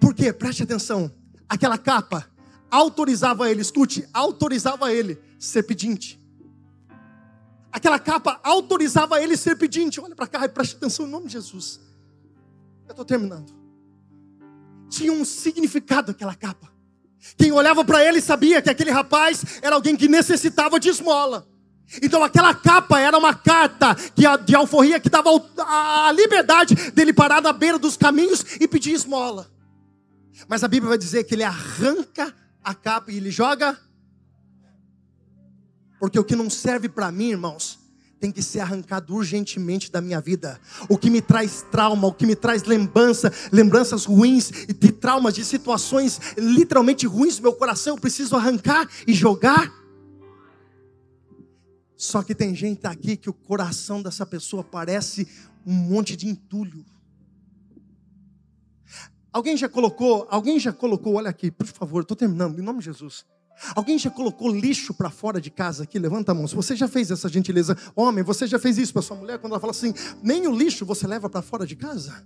Por 0.00 0.12
quê? 0.16 0.32
Preste 0.32 0.64
atenção. 0.64 1.08
Aquela 1.48 1.78
capa 1.78 2.28
autorizava 2.68 3.48
ele, 3.48 3.60
escute, 3.60 4.04
autorizava 4.12 4.92
ele 4.92 5.16
ser 5.38 5.62
pedinte. 5.62 6.18
Aquela 7.70 8.00
capa 8.00 8.40
autorizava 8.42 9.22
ele 9.22 9.36
ser 9.36 9.56
pedinte. 9.56 10.00
Olha 10.00 10.16
para 10.16 10.26
cá 10.26 10.44
e 10.44 10.48
preste 10.48 10.74
atenção 10.74 11.06
em 11.06 11.10
nome 11.10 11.26
de 11.26 11.34
Jesus. 11.34 11.86
Eu 12.88 12.92
estou 12.92 13.04
terminando. 13.04 13.54
Tinha 14.88 15.12
um 15.12 15.24
significado 15.24 16.10
aquela 16.10 16.34
capa. 16.34 16.72
Quem 17.36 17.52
olhava 17.52 17.84
para 17.84 18.02
ele 18.02 18.20
sabia 18.20 18.62
que 18.62 18.70
aquele 18.70 18.90
rapaz 18.90 19.60
era 19.60 19.76
alguém 19.76 19.94
que 19.94 20.08
necessitava 20.08 20.80
de 20.80 20.88
esmola. 20.88 21.46
Então 22.02 22.24
aquela 22.24 22.54
capa 22.54 22.98
era 22.98 23.16
uma 23.16 23.34
carta 23.34 23.96
de 24.44 24.54
alforria 24.54 25.00
que 25.00 25.08
dava 25.08 25.30
a 25.58 26.12
liberdade 26.12 26.74
dele 26.92 27.12
parar 27.12 27.42
na 27.42 27.52
beira 27.52 27.78
dos 27.78 27.96
caminhos 27.96 28.44
e 28.60 28.66
pedir 28.66 28.92
esmola. 28.92 29.50
Mas 30.46 30.64
a 30.64 30.68
Bíblia 30.68 30.90
vai 30.90 30.98
dizer 30.98 31.24
que 31.24 31.34
ele 31.34 31.44
arranca 31.44 32.34
a 32.62 32.74
capa 32.74 33.10
e 33.10 33.16
ele 33.16 33.30
joga. 33.30 33.78
Porque 35.98 36.18
o 36.18 36.24
que 36.24 36.36
não 36.36 36.48
serve 36.48 36.88
para 36.88 37.10
mim, 37.10 37.30
irmãos, 37.30 37.78
tem 38.18 38.32
que 38.32 38.42
ser 38.42 38.60
arrancado 38.60 39.14
urgentemente 39.14 39.90
da 39.90 40.00
minha 40.00 40.20
vida. 40.20 40.60
O 40.88 40.98
que 40.98 41.08
me 41.08 41.22
traz 41.22 41.64
trauma, 41.70 42.08
o 42.08 42.12
que 42.12 42.26
me 42.26 42.34
traz 42.34 42.64
lembrança, 42.64 43.32
lembranças 43.52 44.04
ruins 44.04 44.50
de 44.50 44.92
traumas, 44.92 45.34
de 45.34 45.44
situações 45.44 46.20
literalmente 46.36 47.06
ruins 47.06 47.36
no 47.36 47.42
meu 47.44 47.52
coração, 47.52 47.94
eu 47.96 48.00
preciso 48.00 48.36
arrancar 48.36 48.88
e 49.06 49.12
jogar. 49.12 49.72
Só 51.96 52.22
que 52.22 52.34
tem 52.34 52.54
gente 52.54 52.86
aqui 52.86 53.16
que 53.16 53.30
o 53.30 53.34
coração 53.34 54.02
dessa 54.02 54.24
pessoa 54.24 54.62
parece 54.62 55.26
um 55.66 55.72
monte 55.72 56.16
de 56.16 56.28
entulho. 56.28 56.84
Alguém 59.32 59.56
já 59.56 59.68
colocou, 59.68 60.26
alguém 60.30 60.58
já 60.58 60.72
colocou, 60.72 61.14
olha 61.14 61.30
aqui, 61.30 61.50
por 61.50 61.66
favor, 61.66 62.02
estou 62.02 62.16
terminando, 62.16 62.58
em 62.58 62.62
nome 62.62 62.78
de 62.78 62.86
Jesus. 62.86 63.26
Alguém 63.74 63.98
já 63.98 64.10
colocou 64.10 64.50
lixo 64.50 64.94
para 64.94 65.10
fora 65.10 65.40
de 65.40 65.50
casa 65.50 65.84
aqui? 65.84 65.98
Levanta 65.98 66.32
a 66.32 66.34
mão. 66.34 66.46
Se 66.46 66.54
você 66.54 66.76
já 66.76 66.88
fez 66.88 67.10
essa 67.10 67.28
gentileza, 67.28 67.76
homem, 67.94 68.22
você 68.24 68.46
já 68.46 68.58
fez 68.58 68.78
isso 68.78 68.92
para 68.92 69.02
sua 69.02 69.16
mulher 69.16 69.38
quando 69.38 69.52
ela 69.52 69.60
fala 69.60 69.72
assim: 69.72 69.92
nem 70.22 70.46
o 70.46 70.54
lixo 70.54 70.84
você 70.84 71.06
leva 71.06 71.28
para 71.28 71.42
fora 71.42 71.66
de 71.66 71.76
casa? 71.76 72.24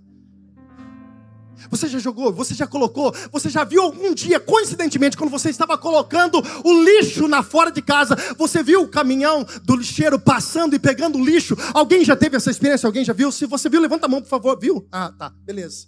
Você 1.69 1.87
já 1.87 1.99
jogou, 1.99 2.31
você 2.33 2.53
já 2.53 2.67
colocou, 2.67 3.13
você 3.31 3.49
já 3.49 3.63
viu 3.63 3.81
algum 3.81 4.13
dia, 4.13 4.39
coincidentemente, 4.39 5.15
quando 5.15 5.29
você 5.29 5.49
estava 5.49 5.77
colocando 5.77 6.41
o 6.63 6.83
lixo 6.83 7.27
na 7.27 7.41
fora 7.41 7.71
de 7.71 7.81
casa, 7.81 8.15
você 8.37 8.61
viu 8.61 8.81
o 8.81 8.87
caminhão 8.87 9.45
do 9.63 9.75
lixeiro 9.75 10.19
passando 10.19 10.75
e 10.75 10.79
pegando 10.79 11.17
o 11.17 11.23
lixo? 11.23 11.55
Alguém 11.73 12.03
já 12.03 12.15
teve 12.15 12.35
essa 12.37 12.51
experiência? 12.51 12.87
Alguém 12.87 13.05
já 13.05 13.13
viu? 13.13 13.31
Se 13.31 13.45
você 13.45 13.69
viu, 13.69 13.79
levanta 13.79 14.05
a 14.07 14.09
mão, 14.09 14.21
por 14.21 14.27
favor. 14.27 14.59
Viu? 14.59 14.87
Ah, 14.91 15.11
tá, 15.17 15.29
beleza. 15.29 15.87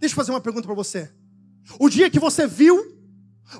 Deixa 0.00 0.12
eu 0.12 0.16
fazer 0.16 0.32
uma 0.32 0.40
pergunta 0.40 0.66
para 0.66 0.74
você. 0.74 1.10
O 1.78 1.88
dia 1.88 2.10
que 2.10 2.18
você 2.18 2.46
viu 2.46 3.01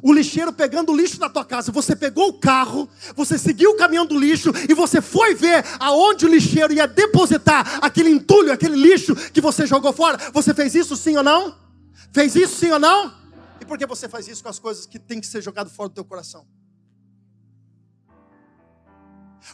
o 0.00 0.12
lixeiro 0.12 0.52
pegando 0.52 0.92
o 0.92 0.96
lixo 0.96 1.18
da 1.18 1.28
tua 1.28 1.44
casa, 1.44 1.72
você 1.72 1.94
pegou 1.94 2.28
o 2.28 2.32
carro, 2.34 2.88
você 3.14 3.36
seguiu 3.36 3.72
o 3.72 3.76
caminhão 3.76 4.06
do 4.06 4.18
lixo 4.18 4.52
e 4.68 4.74
você 4.74 5.00
foi 5.02 5.34
ver 5.34 5.64
aonde 5.78 6.24
o 6.24 6.28
lixeiro 6.28 6.72
ia 6.72 6.86
depositar 6.86 7.78
aquele 7.82 8.10
entulho, 8.10 8.52
aquele 8.52 8.76
lixo 8.76 9.14
que 9.14 9.40
você 9.40 9.66
jogou 9.66 9.92
fora. 9.92 10.18
Você 10.32 10.54
fez 10.54 10.74
isso 10.74 10.96
sim 10.96 11.16
ou 11.16 11.22
não? 11.22 11.56
Fez 12.12 12.34
isso 12.36 12.56
sim 12.56 12.70
ou 12.70 12.78
não? 12.78 13.12
E 13.60 13.64
por 13.64 13.76
que 13.76 13.86
você 13.86 14.08
faz 14.08 14.28
isso 14.28 14.42
com 14.42 14.48
as 14.48 14.58
coisas 14.58 14.86
que 14.86 14.98
tem 14.98 15.20
que 15.20 15.26
ser 15.26 15.42
jogado 15.42 15.70
fora 15.70 15.88
do 15.88 15.94
teu 15.94 16.04
coração? 16.04 16.46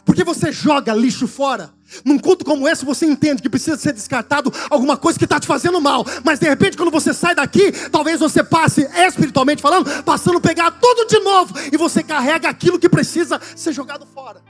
Porque 0.05 0.23
você 0.23 0.51
joga 0.51 0.93
lixo 0.93 1.27
fora. 1.27 1.73
Num 2.05 2.19
culto 2.19 2.45
como 2.45 2.67
esse, 2.67 2.85
você 2.85 3.05
entende 3.05 3.41
que 3.41 3.49
precisa 3.49 3.77
ser 3.77 3.93
descartado 3.93 4.51
alguma 4.69 4.95
coisa 4.95 5.17
que 5.17 5.25
está 5.25 5.39
te 5.39 5.47
fazendo 5.47 5.81
mal. 5.81 6.05
Mas 6.23 6.39
de 6.39 6.47
repente, 6.47 6.77
quando 6.77 6.91
você 6.91 7.13
sai 7.13 7.35
daqui, 7.35 7.71
talvez 7.89 8.19
você 8.19 8.43
passe, 8.43 8.87
espiritualmente 9.07 9.61
falando, 9.61 10.03
passando 10.03 10.39
pegar 10.39 10.71
tudo 10.71 11.07
de 11.07 11.19
novo. 11.19 11.53
E 11.71 11.77
você 11.77 12.03
carrega 12.03 12.49
aquilo 12.49 12.79
que 12.79 12.89
precisa 12.89 13.39
ser 13.55 13.73
jogado 13.73 14.05
fora. 14.05 14.41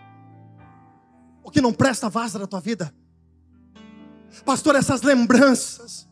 O 1.43 1.49
que 1.49 1.61
não 1.61 1.73
presta 1.73 2.09
vaza 2.09 2.37
da 2.37 2.45
tua 2.45 2.59
vida. 2.59 2.93
Pastor, 4.45 4.75
essas 4.75 5.01
lembranças. 5.01 6.07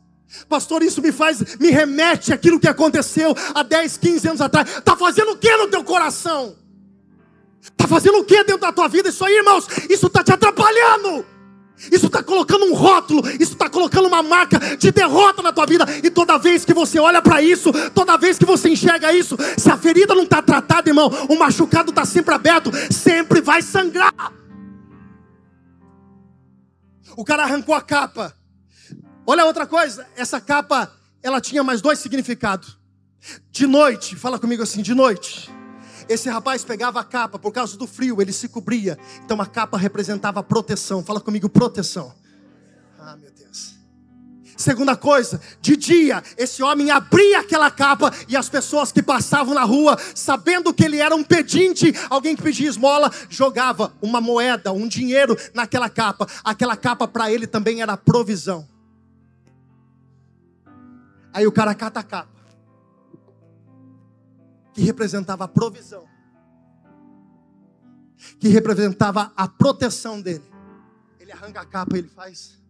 Pastor, 0.49 0.83
isso 0.83 1.01
me 1.01 1.11
faz, 1.11 1.57
me 1.57 1.69
remete 1.69 2.33
àquilo 2.33 2.59
que 2.59 2.67
aconteceu 2.67 3.35
há 3.53 3.63
10, 3.63 3.97
15 3.97 4.27
anos 4.29 4.41
atrás. 4.41 4.77
Está 4.77 4.95
fazendo 4.95 5.31
o 5.31 5.37
que 5.37 5.55
no 5.55 5.67
teu 5.69 5.83
coração? 5.83 6.55
Está 7.61 7.87
fazendo 7.87 8.19
o 8.19 8.23
que 8.23 8.43
dentro 8.43 8.61
da 8.61 8.71
tua 8.71 8.87
vida? 8.87 9.09
Isso 9.09 9.23
aí, 9.23 9.35
irmãos, 9.35 9.67
isso 9.89 10.07
está 10.07 10.23
te 10.23 10.31
atrapalhando. 10.31 11.25
Isso 11.91 12.07
está 12.07 12.23
colocando 12.23 12.65
um 12.65 12.73
rótulo, 12.73 13.21
isso 13.39 13.53
está 13.53 13.69
colocando 13.69 14.07
uma 14.07 14.23
marca 14.23 14.57
de 14.77 14.91
derrota 14.91 15.43
na 15.43 15.53
tua 15.53 15.65
vida. 15.67 15.85
E 16.03 16.09
toda 16.09 16.37
vez 16.37 16.65
que 16.65 16.73
você 16.73 16.99
olha 16.99 17.21
para 17.21 17.41
isso, 17.41 17.71
toda 17.93 18.17
vez 18.17 18.39
que 18.39 18.45
você 18.45 18.69
enxerga 18.69 19.13
isso, 19.13 19.37
se 19.57 19.69
a 19.69 19.77
ferida 19.77 20.15
não 20.15 20.23
está 20.23 20.41
tratada, 20.41 20.89
irmão, 20.89 21.07
o 21.29 21.37
machucado 21.37 21.91
está 21.91 22.03
sempre 22.03 22.33
aberto, 22.33 22.71
sempre 22.91 23.41
vai 23.41 23.61
sangrar. 23.61 24.33
O 27.15 27.23
cara 27.23 27.43
arrancou 27.43 27.75
a 27.75 27.81
capa. 27.81 28.35
Olha 29.25 29.45
outra 29.45 29.67
coisa, 29.67 30.07
essa 30.15 30.41
capa, 30.41 30.91
ela 31.21 31.39
tinha 31.39 31.63
mais 31.63 31.79
dois 31.79 31.99
significados. 31.99 32.77
De 33.51 33.67
noite, 33.67 34.15
fala 34.15 34.39
comigo 34.39 34.63
assim, 34.63 34.81
de 34.81 34.95
noite. 34.95 35.56
Esse 36.09 36.29
rapaz 36.29 36.63
pegava 36.63 36.99
a 36.99 37.03
capa 37.03 37.37
por 37.37 37.51
causa 37.51 37.77
do 37.77 37.85
frio, 37.85 38.21
ele 38.21 38.31
se 38.31 38.47
cobria. 38.47 38.97
Então 39.23 39.41
a 39.41 39.45
capa 39.45 39.77
representava 39.77 40.41
proteção. 40.41 41.03
Fala 41.03 41.19
comigo, 41.19 41.49
proteção. 41.49 42.13
Ah, 42.99 43.15
meu 43.17 43.31
Deus. 43.31 43.75
Segunda 44.55 44.95
coisa, 44.95 45.39
de 45.61 45.77
dia, 45.77 46.23
esse 46.35 46.63
homem 46.63 46.89
abria 46.89 47.41
aquela 47.41 47.69
capa 47.69 48.11
e 48.27 48.35
as 48.35 48.49
pessoas 48.49 48.91
que 48.91 49.03
passavam 49.03 49.53
na 49.53 49.63
rua, 49.63 49.97
sabendo 50.15 50.73
que 50.73 50.83
ele 50.83 50.97
era 50.97 51.15
um 51.15 51.23
pedinte, 51.23 51.93
alguém 52.09 52.35
que 52.35 52.41
pedia 52.41 52.67
esmola, 52.67 53.11
jogava 53.29 53.93
uma 54.01 54.19
moeda, 54.19 54.71
um 54.71 54.87
dinheiro 54.87 55.37
naquela 55.53 55.89
capa. 55.89 56.27
Aquela 56.43 56.75
capa 56.75 57.07
para 57.07 57.31
ele 57.31 57.45
também 57.45 57.81
era 57.81 57.95
provisão. 57.95 58.67
Aí 61.31 61.45
o 61.45 61.51
cara 61.51 61.75
cata 61.75 61.99
a 61.99 62.03
capa 62.03 62.36
que 64.77 64.83
representava 64.83 65.43
a 65.45 65.47
provisão, 65.47 66.05
que 68.39 68.47
representava 68.47 69.33
a 69.35 69.47
proteção 69.47 70.21
dele. 70.21 70.43
Ele 71.19 71.31
arranca 71.31 71.61
a 71.61 71.65
capa 71.65 71.97
ele 71.97 72.07
faz. 72.07 72.61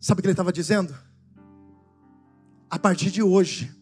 Sabe 0.00 0.18
o 0.18 0.22
que 0.22 0.26
ele 0.26 0.32
estava 0.32 0.52
dizendo? 0.52 0.92
A 2.68 2.76
partir 2.76 3.12
de 3.12 3.22
hoje, 3.22 3.72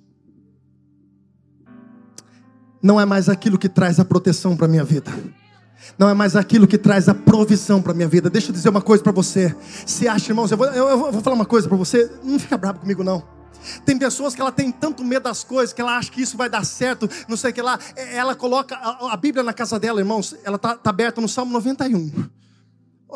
não 2.82 3.00
é 3.00 3.06
mais 3.06 3.30
aquilo 3.30 3.56
que 3.56 3.70
traz 3.70 3.98
a 3.98 4.04
proteção 4.04 4.54
para 4.54 4.68
minha 4.68 4.84
vida. 4.84 5.10
Não 5.98 6.10
é 6.10 6.14
mais 6.14 6.36
aquilo 6.36 6.66
que 6.66 6.76
traz 6.76 7.08
a 7.08 7.14
provisão 7.14 7.80
para 7.80 7.94
minha 7.94 8.08
vida. 8.08 8.28
Deixa 8.28 8.50
eu 8.50 8.52
dizer 8.52 8.68
uma 8.68 8.82
coisa 8.82 9.02
para 9.02 9.12
você. 9.12 9.56
Se 9.86 10.06
acha, 10.06 10.30
irmãos, 10.30 10.50
eu 10.50 10.58
vou, 10.58 10.66
eu, 10.66 10.88
eu 10.88 10.98
vou 11.10 11.22
falar 11.22 11.36
uma 11.36 11.46
coisa 11.46 11.66
para 11.66 11.76
você. 11.78 12.10
Não 12.22 12.38
fica 12.38 12.58
bravo 12.58 12.80
comigo, 12.80 13.02
não. 13.02 13.37
Tem 13.84 13.98
pessoas 13.98 14.34
que 14.34 14.40
ela 14.40 14.52
tem 14.52 14.70
tanto 14.70 15.04
medo 15.04 15.24
das 15.24 15.44
coisas 15.44 15.72
que 15.72 15.80
ela 15.80 15.96
acha 15.96 16.10
que 16.10 16.20
isso 16.20 16.36
vai 16.36 16.48
dar 16.48 16.64
certo, 16.64 17.08
não 17.28 17.36
sei 17.36 17.50
o 17.50 17.54
que 17.54 17.62
lá. 17.62 17.78
É, 17.96 18.16
ela 18.16 18.34
coloca 18.34 18.76
a, 18.76 19.16
Bíblia 19.16 19.42
na 19.42 19.52
casa 19.52 19.78
dela, 19.78 20.00
irmãos, 20.00 20.36
ela 20.44 20.56
está 20.56 20.76
tá 20.76 20.90
aberta 20.90 21.20
no 21.20 21.28
Salmo 21.28 21.52
91. 21.52 22.28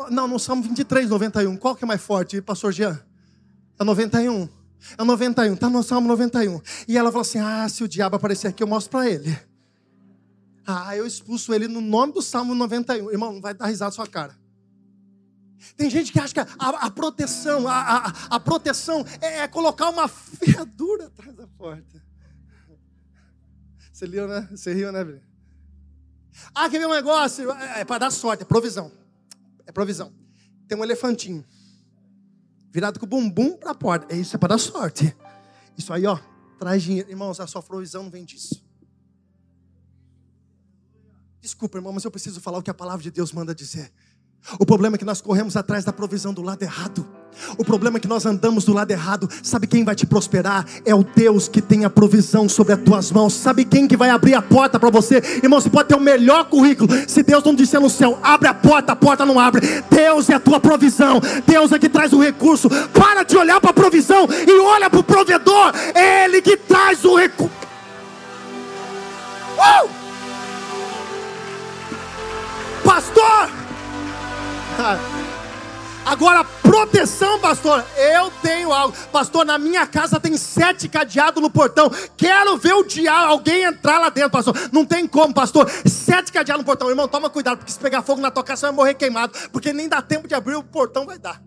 Não, 0.09 0.27
no 0.27 0.39
Salmo 0.39 0.63
23, 0.63 1.09
91. 1.09 1.55
Qual 1.57 1.75
que 1.75 1.83
é 1.83 1.87
mais 1.87 2.01
forte, 2.01 2.41
pastor 2.41 2.71
Jean? 2.71 2.99
É 3.79 3.83
91. 3.83 4.49
É 4.97 5.03
91, 5.03 5.53
está 5.53 5.69
no 5.69 5.83
Salmo 5.83 6.07
91. 6.07 6.61
E 6.87 6.97
ela 6.97 7.11
fala 7.11 7.21
assim: 7.21 7.39
Ah, 7.39 7.67
se 7.69 7.83
o 7.83 7.87
diabo 7.87 8.15
aparecer 8.15 8.47
aqui, 8.47 8.63
eu 8.63 8.67
mostro 8.67 8.91
para 8.91 9.09
ele. 9.09 9.37
Ah, 10.65 10.95
eu 10.95 11.05
expulso 11.05 11.53
ele 11.53 11.67
no 11.67 11.81
nome 11.81 12.13
do 12.13 12.21
Salmo 12.21 12.55
91. 12.55 13.11
Irmão, 13.11 13.33
não 13.33 13.41
vai 13.41 13.53
dar 13.53 13.67
risada 13.67 13.89
na 13.89 13.91
sua 13.91 14.07
cara. 14.07 14.42
Tem 15.75 15.89
gente 15.89 16.11
que 16.11 16.19
acha 16.19 16.33
que 16.33 16.39
a, 16.39 16.47
a 16.59 16.91
proteção, 16.91 17.67
a, 17.67 17.97
a, 17.97 18.35
a 18.35 18.39
proteção 18.39 19.05
é, 19.21 19.39
é, 19.39 19.47
colocar 19.47 19.89
uma 19.89 20.07
ferradura 20.07 21.07
atrás 21.07 21.33
da 21.35 21.47
porta. 21.47 22.03
Você 23.91 24.05
riu, 24.05 24.27
né? 24.27 24.47
Você 24.51 24.73
riu, 24.73 24.91
né? 24.91 25.21
Ah, 26.53 26.69
quer 26.69 26.79
ver 26.79 26.87
um 26.87 26.93
negócio? 26.93 27.51
É, 27.51 27.81
é 27.81 27.85
para 27.85 27.99
dar 27.99 28.11
sorte, 28.11 28.43
é 28.43 28.45
provisão. 28.45 28.91
É 29.65 29.71
provisão. 29.71 30.11
Tem 30.67 30.77
um 30.77 30.83
elefantinho 30.83 31.45
virado 32.71 32.99
com 32.99 33.05
o 33.05 33.09
bumbum 33.09 33.55
para 33.55 33.71
a 33.71 33.75
porta. 33.75 34.13
É 34.13 34.17
isso, 34.17 34.35
é 34.35 34.39
para 34.39 34.49
dar 34.49 34.57
sorte. 34.57 35.15
Isso 35.77 35.93
aí, 35.93 36.05
ó, 36.05 36.19
traz 36.59 36.83
dinheiro. 36.83 37.09
Irmãos, 37.09 37.39
a 37.39 37.47
sua 37.47 37.61
provisão 37.61 38.03
não 38.03 38.09
vem 38.09 38.25
disso. 38.25 38.63
Desculpa, 41.39 41.77
irmão, 41.77 41.93
mas 41.93 42.03
eu 42.03 42.11
preciso 42.11 42.41
falar 42.41 42.57
o 42.57 42.63
que 42.63 42.71
a 42.71 42.73
palavra 42.73 43.03
de 43.03 43.11
Deus 43.11 43.31
manda 43.31 43.53
dizer. 43.53 43.91
O 44.59 44.65
problema 44.65 44.95
é 44.95 44.99
que 44.99 45.05
nós 45.05 45.21
corremos 45.21 45.55
atrás 45.55 45.85
da 45.85 45.93
provisão 45.93 46.33
do 46.33 46.41
lado 46.41 46.61
errado. 46.61 47.05
O 47.57 47.65
problema 47.65 47.97
é 47.97 47.99
que 47.99 48.07
nós 48.07 48.25
andamos 48.25 48.65
do 48.65 48.73
lado 48.73 48.91
errado. 48.91 49.29
Sabe 49.41 49.67
quem 49.67 49.83
vai 49.83 49.95
te 49.95 50.05
prosperar? 50.05 50.65
É 50.85 50.93
o 50.93 51.03
Deus 51.03 51.47
que 51.47 51.61
tem 51.61 51.85
a 51.85 51.89
provisão 51.89 52.47
sobre 52.47 52.73
as 52.73 52.79
tuas 52.81 53.11
mãos. 53.11 53.33
Sabe 53.33 53.65
quem 53.65 53.87
que 53.87 53.97
vai 53.97 54.09
abrir 54.09 54.35
a 54.35 54.41
porta 54.41 54.79
para 54.79 54.89
você? 54.89 55.17
Irmão, 55.41 55.59
você 55.59 55.69
pode 55.69 55.89
ter 55.89 55.95
o 55.95 55.99
melhor 55.99 56.45
currículo. 56.45 56.89
Se 57.07 57.23
Deus 57.23 57.43
não 57.43 57.55
disser 57.55 57.79
no 57.79 57.89
céu, 57.89 58.19
abre 58.21 58.47
a 58.47 58.53
porta, 58.53 58.91
a 58.91 58.95
porta 58.95 59.25
não 59.25 59.39
abre. 59.39 59.65
Deus 59.89 60.29
é 60.29 60.35
a 60.35 60.39
tua 60.39 60.59
provisão. 60.59 61.19
Deus 61.45 61.71
é 61.71 61.79
que 61.79 61.89
traz 61.89 62.13
o 62.13 62.21
recurso. 62.21 62.69
Para 62.69 63.23
de 63.23 63.35
olhar 63.37 63.59
para 63.59 63.71
a 63.71 63.73
provisão 63.73 64.27
e 64.47 64.59
olha 64.59 64.89
para 64.89 64.99
o 64.99 65.03
provedor. 65.03 65.73
É 65.95 66.25
Ele 66.25 66.41
que 66.41 66.57
traz 66.57 67.03
o 67.03 67.15
recurso. 67.15 67.51
Uh! 69.57 69.89
Pastor! 72.83 73.62
Agora, 76.05 76.43
proteção, 76.43 77.39
pastor. 77.39 77.83
Eu 77.95 78.29
tenho 78.41 78.71
algo. 78.73 78.95
Pastor, 79.11 79.45
na 79.45 79.57
minha 79.57 79.87
casa 79.87 80.19
tem 80.19 80.35
sete 80.37 80.89
cadeados 80.89 81.41
no 81.41 81.49
portão. 81.49 81.89
Quero 82.17 82.57
ver 82.57 82.73
o 82.73 82.83
diabo, 82.83 83.31
alguém 83.31 83.63
entrar 83.63 83.99
lá 83.99 84.09
dentro, 84.09 84.31
pastor. 84.31 84.55
Não 84.71 84.85
tem 84.85 85.07
como, 85.07 85.33
pastor. 85.33 85.69
Sete 85.85 86.31
cadeados 86.31 86.61
no 86.61 86.65
portão. 86.65 86.89
Irmão, 86.89 87.07
toma 87.07 87.29
cuidado, 87.29 87.57
porque 87.57 87.71
se 87.71 87.79
pegar 87.79 88.01
fogo 88.01 88.21
na 88.21 88.29
tua 88.29 88.43
casa, 88.43 88.61
você 88.61 88.65
vai 88.67 88.75
morrer 88.75 88.93
queimado. 88.95 89.33
Porque 89.51 89.71
nem 89.71 89.87
dá 89.87 90.01
tempo 90.01 90.27
de 90.27 90.35
abrir 90.35 90.55
o 90.55 90.63
portão, 90.63 91.05
vai 91.05 91.17
dar. 91.17 91.41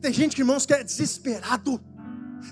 Tem 0.00 0.12
gente, 0.12 0.38
irmãos, 0.38 0.66
que 0.66 0.74
é 0.74 0.82
desesperado. 0.84 1.80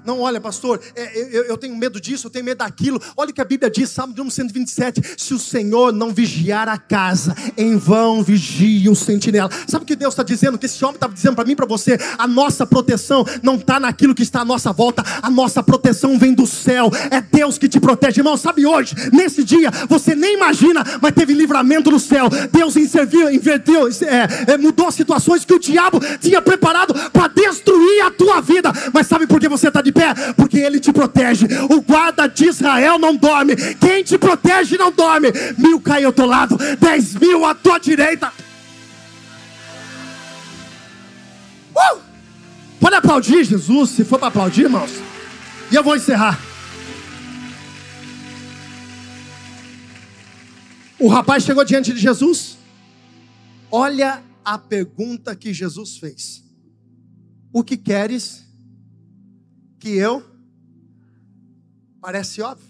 Não, 0.05 0.21
olha, 0.21 0.41
pastor, 0.41 0.81
é, 0.95 1.51
eu, 1.51 1.57
tenho 1.57 1.77
medo 1.77 2.01
disso, 2.01 2.27
eu 2.27 2.31
tenho 2.31 2.45
medo 2.45 2.59
daquilo. 2.59 3.01
Olha 3.17 3.31
o 3.31 3.35
que 3.35 3.41
a 3.41 3.45
Bíblia 3.45 3.71
diz, 3.71 3.91
Salmo 3.91 4.15
127. 4.31 5.15
Se 5.17 5.35
o 5.35 5.39
Senhor 5.39 5.93
não 5.93 6.13
vigiar 6.13 6.69
a 6.69 6.79
casa, 6.79 7.35
em 7.57 7.77
vão 7.77 8.23
vigia 8.23 8.91
o 8.91 8.97
sentinela. 8.97 9.51
Sabe 9.67 9.85
o 9.85 9.87
que 9.87 9.97
Deus 9.97 10.15
está 10.15 10.23
dizendo? 10.23 10.59
Que 10.59 10.67
esse 10.67 10.85
homem 10.85 10.97
estava 10.97 11.13
dizendo 11.13 11.35
para 11.35 11.45
mim, 11.45 11.57
para 11.57 11.67
você: 11.67 11.99
a 12.19 12.27
nossa 12.27 12.67
proteção 12.67 13.25
não 13.43 13.57
está 13.57 13.81
naquilo 13.81 14.15
que 14.15 14.23
está 14.23 14.41
à 14.41 14.45
nossa 14.45 14.73
volta, 14.73 15.03
a 15.23 15.31
nossa 15.31 15.63
proteção 15.63 16.19
vem 16.19 16.35
do 16.35 16.47
céu. 16.47 16.91
É 17.11 17.21
Deus 17.21 17.59
que 17.59 17.69
te 17.69 17.81
protege, 17.81 18.21
irmão. 18.21 18.37
Sabe 18.37 18.67
hoje, 18.67 18.95
nesse 19.13 19.45
dia, 19.45 19.71
você 19.89 20.15
nem 20.15 20.35
imagina, 20.35 20.85
mas 21.01 21.13
teve 21.13 21.33
livramento 21.35 21.91
no 21.91 21.99
céu. 21.99 22.29
Deus 22.51 22.77
invertiu, 22.77 23.31
inverteu, 23.31 23.89
é, 23.89 24.53
é, 24.53 24.57
mudou 24.57 24.91
situações 24.91 25.45
que 25.45 25.55
o 25.55 25.59
diabo 25.59 26.01
tinha 26.21 26.41
preparado 26.41 26.95
para 27.11 27.29
destruir 27.29 28.03
a 28.03 28.11
tua 28.11 28.41
vida. 28.41 28.73
Mas 28.93 29.07
sabe 29.07 29.27
por 29.27 29.41
que 29.41 29.49
você 29.49 29.69
está 29.69 29.80
de 29.83 29.91
de 29.91 29.93
pé? 29.93 30.15
Porque 30.35 30.59
Ele 30.59 30.81
te 30.81 30.93
protege. 30.93 31.47
O 31.69 31.81
guarda 31.83 32.29
de 32.29 32.47
Israel 32.47 32.99
não 32.99 33.15
dorme. 33.15 33.55
Quem 33.77 34.03
te 34.03 34.17
protege 34.17 34.79
não 34.79 34.91
dorme. 34.91 35.29
Mil 35.59 35.81
cai 35.81 36.05
ao 36.05 36.13
teu 36.13 36.27
lado, 36.27 36.57
dez 36.79 37.15
mil 37.15 37.45
à 37.45 37.55
tua 37.55 37.79
direita. 37.79 38.33
Uh! 41.75 41.99
Pode 42.79 42.95
aplaudir 42.95 43.45
Jesus, 43.45 43.91
se 43.91 44.05
for 44.05 44.19
para 44.19 44.29
aplaudir, 44.29 44.63
irmãos. 44.63 44.91
E 45.71 45.75
eu 45.75 45.85
vou 45.85 45.97
encerrar. 45.97 46.41
O 50.99 51.09
rapaz 51.09 51.45
chegou 51.45 51.65
diante 51.65 51.93
de 51.93 52.01
Jesus. 52.01 52.59
Olha 53.71 54.23
a 54.45 54.59
pergunta 54.59 55.37
que 55.37 55.53
Jesus 55.53 55.99
fez: 55.99 56.43
O 57.53 57.63
que 57.63 57.77
queres 57.77 58.50
que 59.81 59.89
eu? 59.97 60.23
Parece 62.01 62.43
óbvio? 62.43 62.69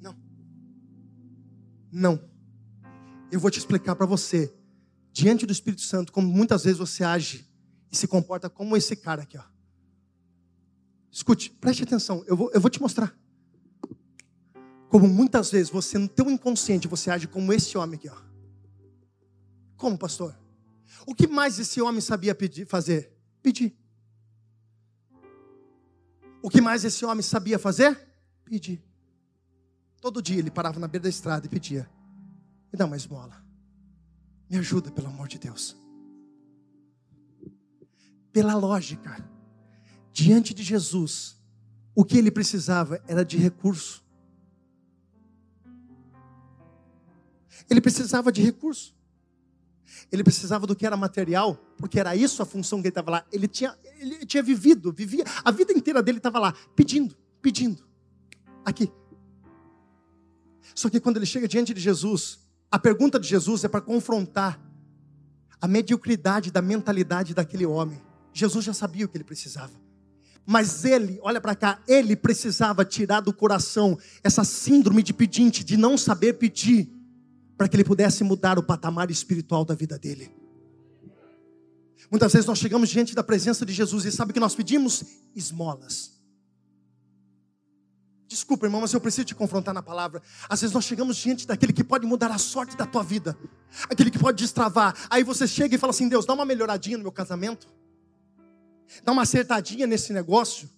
Não. 0.00 0.16
Não. 1.92 2.30
Eu 3.30 3.38
vou 3.38 3.50
te 3.50 3.58
explicar 3.58 3.94
para 3.94 4.06
você, 4.06 4.52
diante 5.12 5.44
do 5.46 5.52
Espírito 5.52 5.82
Santo, 5.82 6.10
como 6.12 6.26
muitas 6.26 6.64
vezes 6.64 6.78
você 6.78 7.04
age 7.04 7.46
e 7.92 7.96
se 7.96 8.08
comporta 8.08 8.48
como 8.48 8.76
esse 8.76 8.96
cara 8.96 9.22
aqui, 9.22 9.36
ó. 9.36 9.44
Escute, 11.12 11.50
preste 11.50 11.82
atenção, 11.82 12.24
eu 12.26 12.36
vou, 12.36 12.50
eu 12.52 12.60
vou 12.60 12.70
te 12.70 12.80
mostrar. 12.80 13.14
Como 14.88 15.08
muitas 15.08 15.50
vezes 15.50 15.70
você, 15.70 15.98
no 15.98 16.08
teu 16.08 16.30
inconsciente, 16.30 16.88
você 16.88 17.10
age 17.10 17.26
como 17.26 17.52
esse 17.52 17.76
homem 17.76 17.96
aqui, 17.96 18.08
ó. 18.08 18.16
Como, 19.76 19.98
pastor? 19.98 20.38
O 21.06 21.14
que 21.14 21.26
mais 21.26 21.58
esse 21.58 21.80
homem 21.80 22.00
sabia 22.00 22.34
pedir, 22.34 22.66
fazer? 22.66 23.12
Pedir. 23.42 23.76
O 26.46 26.48
que 26.48 26.60
mais 26.60 26.84
esse 26.84 27.04
homem 27.04 27.22
sabia 27.24 27.58
fazer? 27.58 27.98
Pedir. 28.44 28.80
Todo 30.00 30.22
dia 30.22 30.38
ele 30.38 30.48
parava 30.48 30.78
na 30.78 30.86
beira 30.86 31.02
da 31.02 31.08
estrada 31.08 31.44
e 31.44 31.48
pedia: 31.48 31.90
Me 32.72 32.78
dá 32.78 32.86
uma 32.86 32.94
esmola. 32.94 33.44
Me 34.48 34.56
ajuda, 34.56 34.92
pelo 34.92 35.08
amor 35.08 35.26
de 35.26 35.40
Deus. 35.40 35.76
Pela 38.32 38.54
lógica, 38.54 39.28
diante 40.12 40.54
de 40.54 40.62
Jesus, 40.62 41.36
o 41.96 42.04
que 42.04 42.16
ele 42.16 42.30
precisava 42.30 43.02
era 43.08 43.24
de 43.24 43.36
recurso. 43.36 44.04
Ele 47.68 47.80
precisava 47.80 48.30
de 48.30 48.40
recurso. 48.40 48.95
Ele 50.10 50.22
precisava 50.22 50.66
do 50.66 50.74
que 50.74 50.86
era 50.86 50.96
material, 50.96 51.56
porque 51.78 51.98
era 51.98 52.14
isso 52.14 52.42
a 52.42 52.46
função 52.46 52.80
que 52.80 52.88
ele 52.88 52.90
estava 52.90 53.10
lá. 53.10 53.26
Ele 53.32 53.48
tinha, 53.48 53.76
ele 53.98 54.26
tinha 54.26 54.42
vivido, 54.42 54.92
vivia, 54.92 55.24
a 55.44 55.50
vida 55.50 55.72
inteira 55.72 56.02
dele 56.02 56.18
estava 56.18 56.38
lá, 56.38 56.54
pedindo, 56.74 57.16
pedindo. 57.40 57.84
Aqui. 58.64 58.90
Só 60.74 60.90
que 60.90 61.00
quando 61.00 61.16
ele 61.16 61.26
chega 61.26 61.48
diante 61.48 61.72
de 61.72 61.80
Jesus, 61.80 62.40
a 62.70 62.78
pergunta 62.78 63.18
de 63.18 63.28
Jesus 63.28 63.64
é 63.64 63.68
para 63.68 63.80
confrontar 63.80 64.60
a 65.60 65.66
mediocridade 65.66 66.50
da 66.50 66.60
mentalidade 66.60 67.32
daquele 67.34 67.64
homem. 67.64 68.00
Jesus 68.32 68.64
já 68.64 68.74
sabia 68.74 69.06
o 69.06 69.08
que 69.08 69.16
ele 69.16 69.24
precisava. 69.24 69.72
Mas 70.44 70.84
ele, 70.84 71.18
olha 71.22 71.40
para 71.40 71.56
cá, 71.56 71.80
ele 71.88 72.14
precisava 72.14 72.84
tirar 72.84 73.20
do 73.20 73.32
coração 73.32 73.98
essa 74.22 74.44
síndrome 74.44 75.02
de 75.02 75.12
pedinte, 75.12 75.64
de 75.64 75.76
não 75.76 75.98
saber 75.98 76.34
pedir 76.34 76.88
para 77.56 77.68
que 77.68 77.76
ele 77.76 77.84
pudesse 77.84 78.22
mudar 78.22 78.58
o 78.58 78.62
patamar 78.62 79.10
espiritual 79.10 79.64
da 79.64 79.74
vida 79.74 79.98
dele. 79.98 80.30
Muitas 82.10 82.32
vezes 82.32 82.46
nós 82.46 82.58
chegamos 82.58 82.88
diante 82.88 83.14
da 83.14 83.22
presença 83.22 83.64
de 83.64 83.72
Jesus 83.72 84.04
e 84.04 84.12
sabe 84.12 84.30
o 84.30 84.34
que 84.34 84.40
nós 84.40 84.54
pedimos? 84.54 85.02
Esmolas. 85.34 86.16
Desculpa, 88.28 88.66
irmão, 88.66 88.80
mas 88.80 88.92
eu 88.92 89.00
preciso 89.00 89.24
te 89.24 89.34
confrontar 89.34 89.72
na 89.72 89.82
palavra. 89.82 90.20
Às 90.48 90.60
vezes 90.60 90.74
nós 90.74 90.84
chegamos 90.84 91.16
diante 91.16 91.46
daquele 91.46 91.72
que 91.72 91.84
pode 91.84 92.06
mudar 92.06 92.30
a 92.30 92.38
sorte 92.38 92.76
da 92.76 92.84
tua 92.84 93.02
vida, 93.02 93.36
aquele 93.88 94.10
que 94.10 94.18
pode 94.18 94.42
destravar. 94.42 94.94
Aí 95.08 95.22
você 95.22 95.46
chega 95.46 95.74
e 95.74 95.78
fala 95.78 95.92
assim: 95.92 96.08
Deus, 96.08 96.26
dá 96.26 96.34
uma 96.34 96.44
melhoradinha 96.44 96.96
no 96.96 97.04
meu 97.04 97.12
casamento, 97.12 97.68
dá 99.04 99.12
uma 99.12 99.22
acertadinha 99.22 99.86
nesse 99.86 100.12
negócio. 100.12 100.68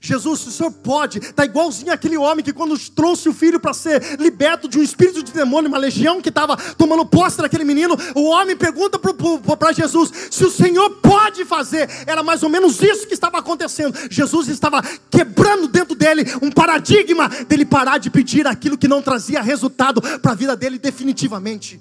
Jesus, 0.00 0.46
o 0.46 0.50
Senhor 0.50 0.70
pode, 0.70 1.18
está 1.18 1.44
igualzinho 1.44 1.92
aquele 1.92 2.16
homem 2.16 2.44
que 2.44 2.52
quando 2.52 2.78
trouxe 2.90 3.28
o 3.28 3.32
filho 3.32 3.58
para 3.58 3.72
ser 3.72 4.20
liberto 4.20 4.68
de 4.68 4.78
um 4.78 4.82
espírito 4.82 5.22
de 5.22 5.32
demônio, 5.32 5.68
uma 5.68 5.78
legião 5.78 6.20
que 6.20 6.28
estava 6.28 6.56
tomando 6.74 7.04
posse 7.06 7.38
daquele 7.38 7.64
menino, 7.64 7.96
o 8.14 8.24
homem 8.24 8.56
pergunta 8.56 8.98
para 8.98 9.72
Jesus 9.72 10.12
se 10.30 10.44
o 10.44 10.50
Senhor 10.50 10.90
pode 10.96 11.44
fazer. 11.44 11.88
Era 12.06 12.22
mais 12.22 12.42
ou 12.42 12.50
menos 12.50 12.80
isso 12.82 13.06
que 13.06 13.14
estava 13.14 13.38
acontecendo. 13.38 13.96
Jesus 14.10 14.48
estava 14.48 14.82
quebrando 15.10 15.66
dentro 15.66 15.94
dele 15.94 16.24
um 16.42 16.50
paradigma 16.50 17.28
dele 17.48 17.64
parar 17.64 17.98
de 17.98 18.10
pedir 18.10 18.46
aquilo 18.46 18.76
que 18.76 18.88
não 18.88 19.00
trazia 19.00 19.40
resultado 19.40 20.00
para 20.20 20.32
a 20.32 20.36
vida 20.36 20.54
dele 20.54 20.78
definitivamente. 20.78 21.80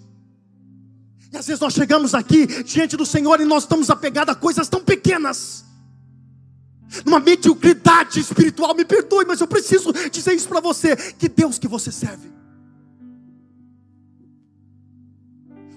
E 1.32 1.38
às 1.38 1.46
vezes 1.46 1.60
nós 1.60 1.74
chegamos 1.74 2.16
aqui 2.16 2.64
diante 2.64 2.98
do 2.98 3.06
Senhor 3.06 3.40
e 3.40 3.46
nós 3.46 3.64
estamos 3.64 3.90
apegados 3.90 4.34
a 4.34 4.36
coisas 4.36 4.68
tão 4.68 4.82
pequenas 4.82 5.69
numa 7.06 7.20
mediocridade 7.20 8.20
espiritual. 8.20 8.76
Me 8.76 8.86
perdoe, 8.86 9.26
mas 9.26 9.42
eu 9.42 9.48
preciso 9.48 9.92
dizer 10.12 10.34
isso 10.34 10.48
para 10.48 10.60
você: 10.60 10.96
que 10.96 11.30
Deus 11.30 11.58
que 11.58 11.68
você 11.68 11.92
serve. 11.92 12.32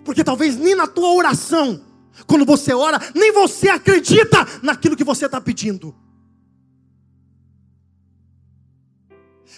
Porque 0.05 0.25
talvez 0.25 0.57
nem 0.57 0.75
na 0.75 0.87
tua 0.87 1.13
oração, 1.13 1.81
quando 2.27 2.45
você 2.45 2.75
ora, 2.75 2.99
nem 3.15 3.33
você 3.33 3.69
acredita 3.69 4.39
naquilo 4.63 4.97
que 4.97 5.05
você 5.05 5.27
está 5.27 5.41
pedindo. 5.41 5.95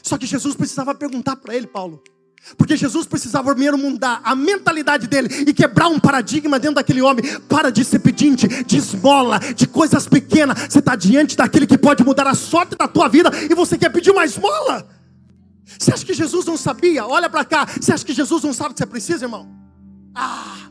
Só 0.03 0.19
que 0.19 0.27
Jesus 0.27 0.55
precisava 0.55 0.95
perguntar 0.95 1.37
para 1.37 1.55
ele, 1.55 1.67
Paulo: 1.67 2.03
porque 2.57 2.77
Jesus 2.77 3.07
precisava 3.07 3.51
primeiro 3.51 3.79
mudar 3.79 4.21
a 4.23 4.35
mentalidade 4.35 5.07
dele 5.07 5.29
e 5.47 5.55
quebrar 5.55 5.89
um 5.89 5.99
paradigma 5.99 6.59
dentro 6.59 6.77
daquele 6.77 7.01
homem. 7.01 7.25
Para 7.49 7.71
de 7.71 7.85
ser 7.85 8.01
pedinte, 8.01 8.47
de 8.65 8.77
esmola, 8.77 9.39
de 9.39 9.67
coisas 9.67 10.07
pequenas. 10.07 10.59
Você 10.69 10.79
está 10.79 10.95
diante 10.95 11.37
daquele 11.37 11.67
que 11.67 11.79
pode 11.79 12.05
mudar 12.05 12.27
a 12.27 12.35
sorte 12.35 12.77
da 12.77 12.87
tua 12.87 13.09
vida 13.09 13.31
e 13.51 13.55
você 13.55 13.79
quer 13.79 13.91
pedir 13.91 14.11
uma 14.11 14.25
esmola. 14.25 14.87
Você 15.79 15.93
acha 15.93 16.05
que 16.05 16.13
Jesus 16.13 16.45
não 16.45 16.57
sabia? 16.57 17.07
Olha 17.07 17.31
para 17.31 17.45
cá. 17.45 17.67
Você 17.67 17.93
acha 17.93 18.05
que 18.05 18.13
Jesus 18.13 18.43
não 18.43 18.53
sabe 18.53 18.71
o 18.71 18.75
que 18.75 18.79
você 18.79 18.87
precisa, 18.87 19.25
irmão? 19.25 19.49
Ah! 20.15 20.71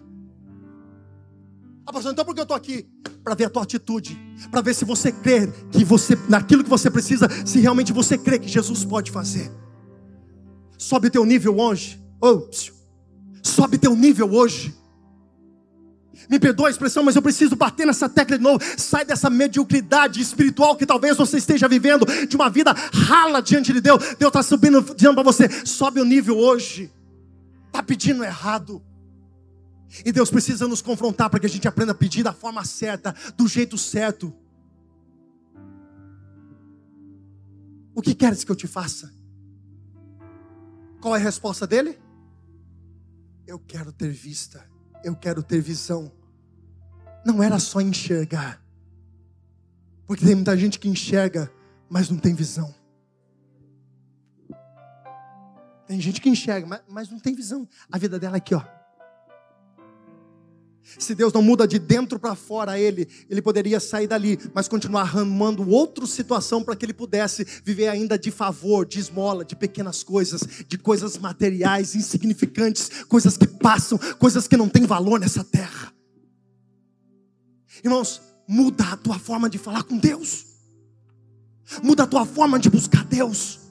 Ah, 1.85 1.91
pastor, 1.91 2.13
então 2.13 2.23
por 2.23 2.33
que 2.33 2.39
eu 2.39 2.43
estou 2.43 2.55
aqui? 2.55 2.85
Para 3.23 3.35
ver 3.35 3.45
a 3.45 3.49
tua 3.49 3.63
atitude, 3.63 4.17
para 4.49 4.61
ver 4.61 4.73
se 4.73 4.85
você 4.85 5.11
crê 5.11 5.47
que 5.71 5.83
você, 5.83 6.17
naquilo 6.29 6.63
que 6.63 6.69
você 6.69 6.89
precisa, 6.89 7.27
se 7.45 7.59
realmente 7.59 7.91
você 7.91 8.17
crê 8.17 8.37
que 8.37 8.47
Jesus 8.47 8.85
pode 8.85 9.11
fazer. 9.11 9.51
Sobe 10.83 11.09
teu 11.09 11.23
nível 11.23 11.57
hoje. 11.57 11.97
Oh, 12.19 12.45
sobe 13.41 13.77
teu 13.77 13.95
nível 13.95 14.29
hoje. 14.33 14.75
Me 16.29 16.37
perdoa 16.37 16.67
a 16.67 16.71
expressão, 16.71 17.01
mas 17.03 17.15
eu 17.15 17.21
preciso 17.21 17.55
bater 17.55 17.87
nessa 17.87 18.09
tecla 18.09 18.37
de 18.37 18.43
novo. 18.43 18.59
Sai 18.77 19.05
dessa 19.05 19.29
mediocridade 19.29 20.19
espiritual 20.19 20.75
que 20.75 20.85
talvez 20.85 21.15
você 21.15 21.37
esteja 21.37 21.69
vivendo, 21.69 22.05
de 22.27 22.35
uma 22.35 22.49
vida 22.49 22.73
rala 22.73 23.41
diante 23.41 23.71
de 23.71 23.79
Deus. 23.79 24.15
Deus 24.19 24.29
está 24.29 24.43
subindo, 24.43 24.81
dizendo 24.93 25.13
para 25.13 25.23
você: 25.23 25.47
sobe 25.65 26.01
o 26.01 26.05
nível 26.05 26.37
hoje. 26.37 26.91
Está 27.67 27.81
pedindo 27.81 28.21
errado. 28.21 28.83
E 30.03 30.11
Deus 30.11 30.29
precisa 30.29 30.67
nos 30.67 30.81
confrontar 30.81 31.29
para 31.29 31.39
que 31.39 31.45
a 31.45 31.49
gente 31.49 31.65
aprenda 31.65 31.93
a 31.93 31.95
pedir 31.95 32.23
da 32.23 32.33
forma 32.33 32.65
certa, 32.65 33.15
do 33.37 33.47
jeito 33.47 33.77
certo. 33.77 34.33
O 37.95 38.01
que 38.01 38.13
queres 38.13 38.43
que 38.43 38.51
eu 38.51 38.55
te 38.55 38.67
faça? 38.67 39.22
Qual 41.03 41.17
é 41.17 41.19
a 41.19 41.21
resposta 41.21 41.67
dele? 41.67 41.99
Eu 43.45 43.59
quero 43.59 43.91
ter 43.91 44.09
vista, 44.09 44.65
eu 45.03 45.13
quero 45.13 45.43
ter 45.43 45.59
visão. 45.59 46.09
não 47.25 47.43
era 47.43 47.59
só 47.59 47.81
enxergar. 47.81 48.63
Porque 50.07 50.25
tem 50.25 50.33
muita 50.33 50.55
gente 50.55 50.79
que 50.79 50.87
enxerga, 50.87 51.51
mas 51.89 52.09
não 52.09 52.17
tem 52.17 52.33
visão. 52.33 52.73
Tem 55.85 55.99
gente 55.99 56.21
que 56.21 56.29
enxerga, 56.29 56.65
mas, 56.65 56.81
mas 56.87 57.09
não 57.09 57.19
tem 57.19 57.35
visão. 57.35 57.67
A 57.91 57.97
vida 57.97 58.17
dela 58.17 58.37
é 58.37 58.39
aqui, 58.39 58.55
ó. 58.55 58.63
Se 60.99 61.15
Deus 61.15 61.31
não 61.31 61.41
muda 61.41 61.67
de 61.67 61.79
dentro 61.79 62.19
para 62.19 62.35
fora 62.35 62.77
ele, 62.77 63.07
ele 63.29 63.41
poderia 63.41 63.79
sair 63.79 64.05
dali, 64.05 64.37
mas 64.53 64.67
continuar 64.67 65.01
arrumando 65.01 65.67
outra 65.69 66.05
situação 66.05 66.61
para 66.61 66.75
que 66.75 66.85
ele 66.85 66.93
pudesse 66.93 67.45
viver 67.63 67.87
ainda 67.87 68.17
de 68.19 68.29
favor, 68.29 68.85
de 68.85 68.99
esmola, 68.99 69.45
de 69.45 69.55
pequenas 69.55 70.03
coisas, 70.03 70.41
de 70.67 70.77
coisas 70.77 71.17
materiais, 71.17 71.95
insignificantes, 71.95 73.03
coisas 73.07 73.37
que 73.37 73.47
passam, 73.47 73.97
coisas 74.19 74.47
que 74.47 74.57
não 74.57 74.67
têm 74.67 74.85
valor 74.85 75.19
nessa 75.19 75.43
terra. 75.43 75.93
Irmãos, 77.83 78.21
muda 78.47 78.83
a 78.91 78.97
tua 78.97 79.17
forma 79.17 79.49
de 79.49 79.57
falar 79.57 79.83
com 79.83 79.97
Deus, 79.97 80.45
muda 81.81 82.03
a 82.03 82.07
tua 82.07 82.25
forma 82.25 82.59
de 82.59 82.69
buscar 82.69 83.05
Deus. 83.05 83.62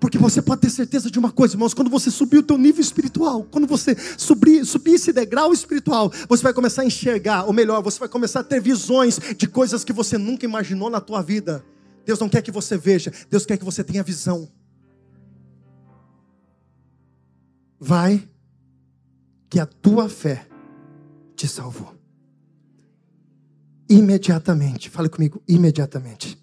Porque 0.00 0.16
você 0.16 0.40
pode 0.40 0.60
ter 0.60 0.70
certeza 0.70 1.10
de 1.10 1.18
uma 1.18 1.32
coisa, 1.32 1.54
irmãos, 1.54 1.74
quando 1.74 1.90
você 1.90 2.10
subir 2.10 2.38
o 2.38 2.42
teu 2.42 2.56
nível 2.56 2.80
espiritual, 2.80 3.42
quando 3.50 3.66
você 3.66 3.96
subir, 4.16 4.64
subir 4.64 4.94
esse 4.94 5.12
degrau 5.12 5.52
espiritual, 5.52 6.12
você 6.28 6.42
vai 6.42 6.52
começar 6.52 6.82
a 6.82 6.84
enxergar, 6.84 7.44
ou 7.44 7.52
melhor, 7.52 7.82
você 7.82 7.98
vai 7.98 8.08
começar 8.08 8.40
a 8.40 8.44
ter 8.44 8.60
visões 8.60 9.18
de 9.36 9.48
coisas 9.48 9.82
que 9.82 9.92
você 9.92 10.16
nunca 10.16 10.44
imaginou 10.44 10.88
na 10.88 11.00
tua 11.00 11.20
vida. 11.20 11.64
Deus 12.06 12.20
não 12.20 12.28
quer 12.28 12.42
que 12.42 12.52
você 12.52 12.76
veja, 12.76 13.12
Deus 13.28 13.44
quer 13.44 13.56
que 13.56 13.64
você 13.64 13.82
tenha 13.82 14.02
visão. 14.02 14.48
Vai 17.80 18.28
que 19.50 19.58
a 19.58 19.66
tua 19.66 20.08
fé 20.08 20.46
te 21.34 21.48
salvou. 21.48 21.94
Imediatamente, 23.88 24.90
fale 24.90 25.08
comigo, 25.08 25.42
imediatamente. 25.48 26.38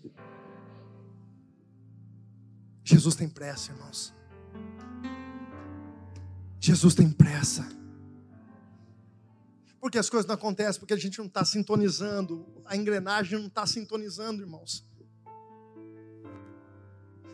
Jesus 2.86 3.16
tem 3.16 3.28
pressa, 3.28 3.72
irmãos. 3.72 4.14
Jesus 6.60 6.94
tem 6.94 7.10
pressa. 7.10 7.68
Porque 9.82 9.98
as 9.98 10.08
coisas 10.08 10.28
não 10.28 10.36
acontecem, 10.36 10.80
porque 10.80 10.94
a 10.94 10.98
gente 10.98 11.18
não 11.18 11.26
está 11.26 11.44
sintonizando, 11.44 12.46
a 12.64 12.78
engrenagem 12.78 13.40
não 13.40 13.48
está 13.48 13.66
sintonizando, 13.66 14.44
irmãos. 14.44 14.88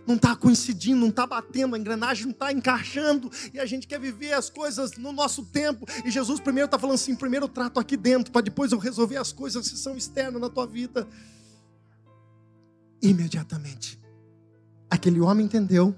Não 0.07 0.15
está 0.15 0.35
coincidindo, 0.37 1.01
não 1.01 1.09
está 1.09 1.27
batendo, 1.27 1.75
a 1.75 1.79
engrenagem 1.79 2.25
não 2.25 2.31
está 2.31 2.51
encaixando, 2.51 3.29
e 3.53 3.59
a 3.59 3.65
gente 3.65 3.87
quer 3.87 3.99
viver 3.99 4.33
as 4.33 4.49
coisas 4.49 4.93
no 4.97 5.11
nosso 5.11 5.45
tempo. 5.45 5.85
E 6.05 6.09
Jesus 6.09 6.39
primeiro 6.39 6.65
está 6.65 6.79
falando 6.79 6.95
assim: 6.95 7.15
primeiro 7.15 7.45
eu 7.45 7.49
trato 7.49 7.79
aqui 7.79 7.97
dentro, 7.97 8.31
para 8.31 8.41
depois 8.41 8.71
eu 8.71 8.79
resolver 8.79 9.17
as 9.17 9.33
coisas 9.33 9.69
que 9.69 9.77
são 9.77 9.97
externas 9.97 10.41
na 10.41 10.49
tua 10.49 10.65
vida. 10.65 11.07
Imediatamente. 13.01 14.00
Aquele 14.91 15.21
homem 15.21 15.45
entendeu, 15.45 15.95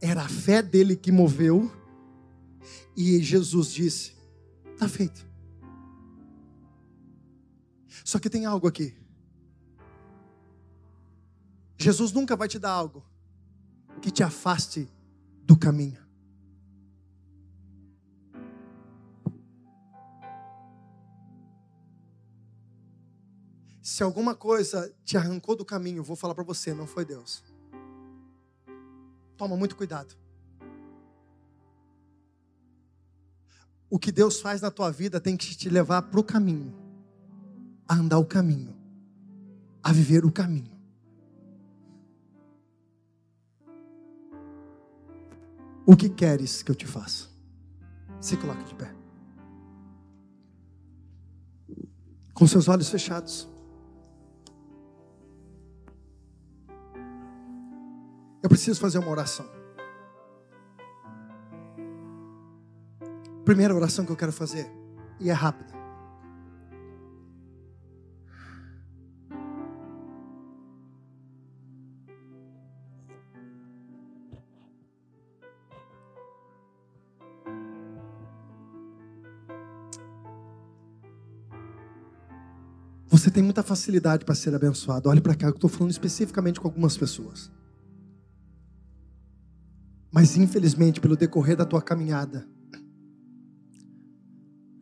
era 0.00 0.22
a 0.22 0.28
fé 0.28 0.62
dele 0.62 0.94
que 0.94 1.10
moveu, 1.10 1.68
e 2.96 3.20
Jesus 3.20 3.72
disse: 3.72 4.14
Está 4.72 4.88
feito. 4.88 5.26
Só 8.04 8.20
que 8.20 8.30
tem 8.30 8.46
algo 8.46 8.68
aqui. 8.68 8.94
Jesus 11.76 12.12
nunca 12.12 12.36
vai 12.36 12.46
te 12.46 12.58
dar 12.58 12.70
algo 12.70 13.04
que 14.00 14.12
te 14.12 14.22
afaste 14.22 14.88
do 15.42 15.56
caminho. 15.56 16.09
Se 23.90 24.04
alguma 24.04 24.36
coisa 24.36 24.94
te 25.04 25.16
arrancou 25.16 25.56
do 25.56 25.64
caminho, 25.64 26.04
vou 26.04 26.14
falar 26.14 26.32
para 26.32 26.44
você, 26.44 26.72
não 26.72 26.86
foi 26.86 27.04
Deus. 27.04 27.42
Toma 29.36 29.56
muito 29.56 29.74
cuidado. 29.74 30.14
O 33.90 33.98
que 33.98 34.12
Deus 34.12 34.40
faz 34.40 34.60
na 34.60 34.70
tua 34.70 34.92
vida 34.92 35.20
tem 35.20 35.36
que 35.36 35.56
te 35.56 35.68
levar 35.68 36.02
para 36.02 36.20
o 36.20 36.22
caminho, 36.22 36.72
a 37.88 37.96
andar 37.96 38.18
o 38.18 38.24
caminho, 38.24 38.76
a 39.82 39.92
viver 39.92 40.24
o 40.24 40.30
caminho. 40.30 40.78
O 45.84 45.96
que 45.96 46.08
queres 46.08 46.62
que 46.62 46.70
eu 46.70 46.76
te 46.76 46.86
faça? 46.86 47.28
Se 48.20 48.36
coloque 48.36 48.62
de 48.62 48.74
pé. 48.76 48.94
Com 52.32 52.46
seus 52.46 52.68
olhos 52.68 52.88
fechados. 52.88 53.50
Eu 58.42 58.48
preciso 58.48 58.80
fazer 58.80 58.98
uma 58.98 59.10
oração. 59.10 59.46
Primeira 63.44 63.74
oração 63.74 64.04
que 64.04 64.12
eu 64.12 64.16
quero 64.16 64.32
fazer, 64.32 64.70
e 65.18 65.28
é 65.28 65.32
rápida. 65.32 65.80
Você 83.08 83.30
tem 83.30 83.42
muita 83.42 83.62
facilidade 83.62 84.24
para 84.24 84.34
ser 84.34 84.54
abençoado. 84.54 85.08
Olhe 85.08 85.20
para 85.20 85.34
cá, 85.34 85.48
eu 85.48 85.50
estou 85.50 85.68
falando 85.68 85.90
especificamente 85.90 86.58
com 86.58 86.68
algumas 86.68 86.96
pessoas. 86.96 87.50
Mas 90.20 90.36
infelizmente, 90.36 91.00
pelo 91.00 91.16
decorrer 91.16 91.56
da 91.56 91.64
tua 91.64 91.80
caminhada, 91.80 92.46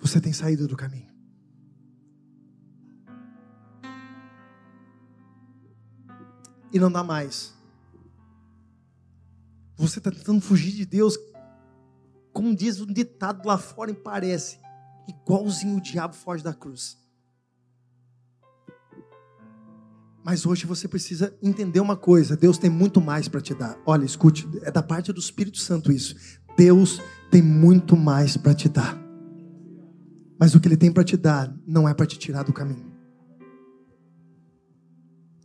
você 0.01 0.21
tem 0.21 0.33
saído 0.33 0.67
do 0.67 0.77
caminho. 0.77 1.07
E 6.73 6.81
não 6.81 6.91
dá 6.91 7.05
mais. 7.05 7.55
Você 9.77 10.01
está 10.01 10.11
tentando 10.11 10.41
fugir 10.41 10.73
de 10.73 10.85
Deus, 10.85 11.17
como 12.33 12.53
diz 12.53 12.81
o 12.81 12.87
ditado 12.93 13.47
lá 13.47 13.57
fora, 13.57 13.93
e 13.93 13.95
parece 13.95 14.59
igualzinho 15.07 15.77
o 15.77 15.81
diabo 15.81 16.17
foge 16.17 16.43
da 16.43 16.53
cruz. 16.53 16.99
Mas 20.29 20.45
hoje 20.45 20.67
você 20.67 20.87
precisa 20.87 21.35
entender 21.43 21.81
uma 21.81 21.97
coisa: 21.97 22.37
Deus 22.37 22.59
tem 22.59 22.69
muito 22.69 23.01
mais 23.01 23.29
para 23.29 23.41
te 23.41 23.55
dar. 23.55 23.81
Olha, 23.87 24.05
escute, 24.05 24.47
é 24.61 24.71
da 24.71 24.83
parte 24.83 25.11
do 25.11 25.19
Espírito 25.19 25.57
Santo 25.57 25.91
isso. 25.91 26.15
Deus 26.55 27.01
tem 27.31 27.41
muito 27.41 27.97
mais 27.97 28.37
para 28.37 28.53
te 28.53 28.69
dar. 28.69 28.95
Mas 30.39 30.55
o 30.55 30.61
que 30.61 30.69
Ele 30.69 30.77
tem 30.77 30.93
para 30.93 31.03
te 31.03 31.17
dar 31.17 31.51
não 31.67 31.89
é 31.89 31.95
para 31.95 32.05
te 32.05 32.19
tirar 32.19 32.43
do 32.43 32.53
caminho. 32.53 32.93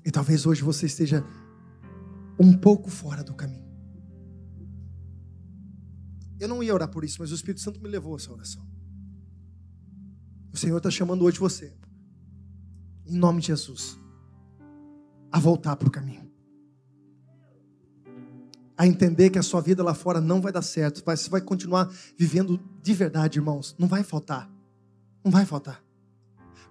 E 0.06 0.12
talvez 0.12 0.46
hoje 0.46 0.62
você 0.62 0.86
esteja 0.86 1.26
um 2.38 2.52
pouco 2.52 2.90
fora 2.90 3.24
do 3.24 3.34
caminho. 3.34 3.72
Eu 6.42 6.50
não 6.50 6.62
ia 6.62 6.74
orar 6.74 6.90
por 6.90 7.06
isso, 7.06 7.22
mas 7.22 7.32
o 7.32 7.36
Espírito 7.36 7.62
Santo 7.62 7.82
me 7.82 7.88
levou 7.88 8.16
a 8.16 8.18
essa 8.18 8.34
oração. 8.34 8.68
O 10.52 10.58
Senhor 10.58 10.76
está 10.76 10.92
chamando 10.92 11.24
hoje 11.24 11.40
você, 11.40 11.74
em 13.06 13.16
nome 13.16 13.40
de 13.40 13.48
Jesus 13.48 14.03
a 15.34 15.40
voltar 15.40 15.76
para 15.76 15.88
o 15.88 15.92
caminho. 15.92 16.32
A 18.78 18.86
entender 18.86 19.32
que 19.32 19.40
a 19.40 19.44
sua 19.44 19.62
vida 19.62 19.84
lá 19.84 19.96
fora 19.96 20.22
não 20.22 20.40
vai 20.40 20.52
dar 20.52 20.62
certo. 20.62 21.04
Você 21.04 21.28
vai 21.28 21.42
continuar 21.42 21.92
vivendo 22.16 22.60
de 22.84 22.94
verdade, 22.94 23.40
irmãos. 23.40 23.76
Não 23.80 23.88
vai 23.88 24.04
faltar. 24.04 24.48
Não 25.24 25.32
vai 25.32 25.44
faltar. 25.44 25.84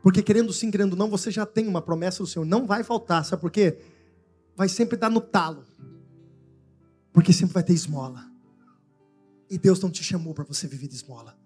Porque 0.00 0.22
querendo 0.22 0.52
sim, 0.52 0.70
querendo 0.70 0.94
não, 0.94 1.10
você 1.10 1.30
já 1.30 1.44
tem 1.44 1.66
uma 1.66 1.82
promessa 1.82 2.22
do 2.22 2.26
Senhor. 2.26 2.44
Não 2.44 2.64
vai 2.64 2.84
faltar. 2.84 3.24
Sabe 3.24 3.40
por 3.40 3.50
quê? 3.50 3.78
Vai 4.54 4.68
sempre 4.68 4.96
dar 4.96 5.10
no 5.10 5.20
talo. 5.20 5.64
Porque 7.12 7.32
sempre 7.32 7.54
vai 7.54 7.64
ter 7.64 7.72
esmola. 7.72 8.24
E 9.50 9.58
Deus 9.58 9.80
não 9.80 9.90
te 9.90 10.04
chamou 10.04 10.34
para 10.34 10.44
você 10.44 10.68
viver 10.68 10.86
de 10.86 10.94
esmola. 10.94 11.36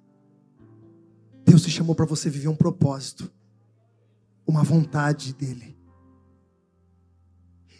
Deus 1.46 1.62
te 1.62 1.70
chamou 1.70 1.94
para 1.94 2.04
você 2.04 2.28
viver 2.28 2.48
um 2.48 2.56
propósito. 2.56 3.30
Uma 4.46 4.62
vontade 4.62 5.32
dEle. 5.32 5.75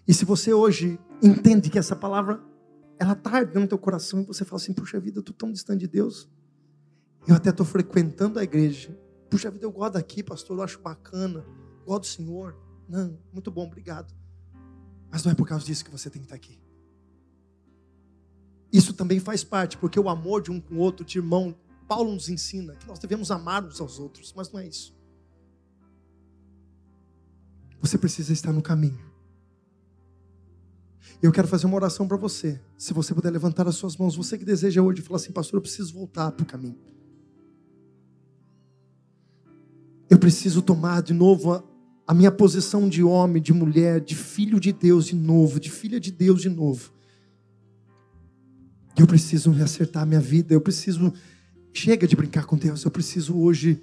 E 0.06 0.14
se 0.14 0.24
você 0.24 0.52
hoje 0.52 0.98
entende 1.22 1.68
que 1.68 1.78
essa 1.78 1.96
palavra 1.96 2.40
ela 2.98 3.12
está 3.12 3.30
ardendo 3.30 3.62
no 3.62 3.68
teu 3.68 3.78
coração 3.78 4.20
e 4.20 4.24
você 4.24 4.44
fala 4.44 4.60
assim: 4.60 4.72
puxa 4.72 4.98
vida, 5.00 5.18
eu 5.18 5.20
estou 5.20 5.34
tão 5.34 5.52
distante 5.52 5.80
de 5.80 5.88
Deus. 5.88 6.28
Eu 7.26 7.34
até 7.34 7.50
estou 7.50 7.66
frequentando 7.66 8.38
a 8.38 8.44
igreja. 8.44 8.96
Puxa 9.28 9.50
vida, 9.50 9.64
eu 9.64 9.72
gosto 9.72 9.94
daqui, 9.94 10.22
pastor, 10.22 10.58
eu 10.58 10.62
acho 10.62 10.80
bacana. 10.80 11.44
Gosto 11.84 12.02
do 12.02 12.06
Senhor. 12.06 12.56
Não, 12.88 13.18
muito 13.32 13.50
bom, 13.50 13.66
obrigado. 13.66 14.14
Mas 15.10 15.24
não 15.24 15.32
é 15.32 15.34
por 15.34 15.46
causa 15.46 15.64
disso 15.64 15.84
que 15.84 15.90
você 15.90 16.08
tem 16.08 16.20
que 16.20 16.26
estar 16.26 16.36
aqui. 16.36 16.60
Isso 18.72 18.92
também 18.92 19.18
faz 19.18 19.42
parte, 19.42 19.76
porque 19.76 19.98
o 19.98 20.08
amor 20.08 20.42
de 20.42 20.50
um 20.50 20.60
com 20.60 20.74
o 20.74 20.78
outro, 20.78 21.04
de 21.04 21.18
irmão, 21.18 21.56
Paulo 21.88 22.12
nos 22.12 22.28
ensina 22.28 22.74
que 22.76 22.86
nós 22.86 22.98
devemos 22.98 23.30
amar 23.30 23.64
uns 23.64 23.80
aos 23.80 23.98
outros, 23.98 24.32
mas 24.36 24.52
não 24.52 24.60
é 24.60 24.66
isso. 24.66 24.94
Você 27.80 27.96
precisa 27.96 28.32
estar 28.32 28.52
no 28.52 28.62
caminho. 28.62 29.05
Eu 31.22 31.32
quero 31.32 31.48
fazer 31.48 31.66
uma 31.66 31.76
oração 31.76 32.06
para 32.06 32.16
você. 32.16 32.60
Se 32.76 32.92
você 32.92 33.14
puder 33.14 33.30
levantar 33.30 33.66
as 33.66 33.76
suas 33.76 33.96
mãos, 33.96 34.16
você 34.16 34.36
que 34.36 34.44
deseja 34.44 34.82
hoje 34.82 35.02
falar 35.02 35.16
assim, 35.16 35.32
pastor, 35.32 35.58
eu 35.58 35.62
preciso 35.62 35.94
voltar 35.94 36.30
para 36.32 36.42
o 36.42 36.46
caminho. 36.46 36.78
Eu 40.08 40.18
preciso 40.18 40.62
tomar 40.62 41.02
de 41.02 41.12
novo 41.12 41.52
a, 41.52 41.64
a 42.06 42.14
minha 42.14 42.30
posição 42.30 42.88
de 42.88 43.02
homem, 43.02 43.42
de 43.42 43.52
mulher, 43.52 44.00
de 44.00 44.14
filho 44.14 44.60
de 44.60 44.72
Deus 44.72 45.06
de 45.06 45.16
novo, 45.16 45.58
de 45.58 45.70
filha 45.70 45.98
de 45.98 46.12
Deus 46.12 46.42
de 46.42 46.48
novo. 46.48 46.92
Eu 48.96 49.06
preciso 49.06 49.50
reacertar 49.50 50.04
a 50.04 50.06
minha 50.06 50.20
vida, 50.20 50.54
eu 50.54 50.60
preciso. 50.60 51.12
Chega 51.72 52.06
de 52.06 52.16
brincar 52.16 52.46
com 52.46 52.56
Deus, 52.56 52.84
eu 52.84 52.90
preciso 52.90 53.36
hoje 53.38 53.82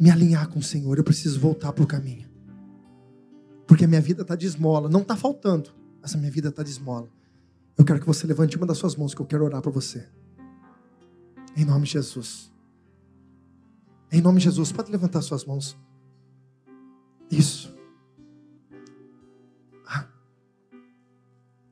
me 0.00 0.10
alinhar 0.10 0.48
com 0.48 0.58
o 0.58 0.62
Senhor, 0.62 0.96
eu 0.96 1.04
preciso 1.04 1.38
voltar 1.38 1.72
para 1.72 1.84
o 1.84 1.86
caminho. 1.86 2.26
Porque 3.66 3.84
a 3.84 3.88
minha 3.88 4.00
vida 4.00 4.22
está 4.22 4.34
de 4.34 4.46
esmola, 4.46 4.88
não 4.88 5.02
está 5.02 5.14
faltando, 5.14 5.70
mas 6.04 6.14
a 6.14 6.18
minha 6.18 6.30
vida 6.30 6.50
está 6.50 6.62
de 6.62 6.68
esmola. 6.68 7.08
Eu 7.78 7.84
quero 7.84 7.98
que 7.98 8.06
você 8.06 8.26
levante 8.26 8.58
uma 8.58 8.66
das 8.66 8.76
suas 8.76 8.94
mãos, 8.94 9.14
que 9.14 9.22
eu 9.22 9.24
quero 9.24 9.42
orar 9.42 9.62
para 9.62 9.70
você. 9.70 10.06
Em 11.56 11.64
nome 11.64 11.86
de 11.86 11.92
Jesus. 11.92 12.52
Em 14.12 14.20
nome 14.20 14.36
de 14.38 14.44
Jesus, 14.44 14.70
pode 14.70 14.92
levantar 14.92 15.22
suas 15.22 15.46
mãos. 15.46 15.74
Isso. 17.30 17.74
Ah. 19.86 20.04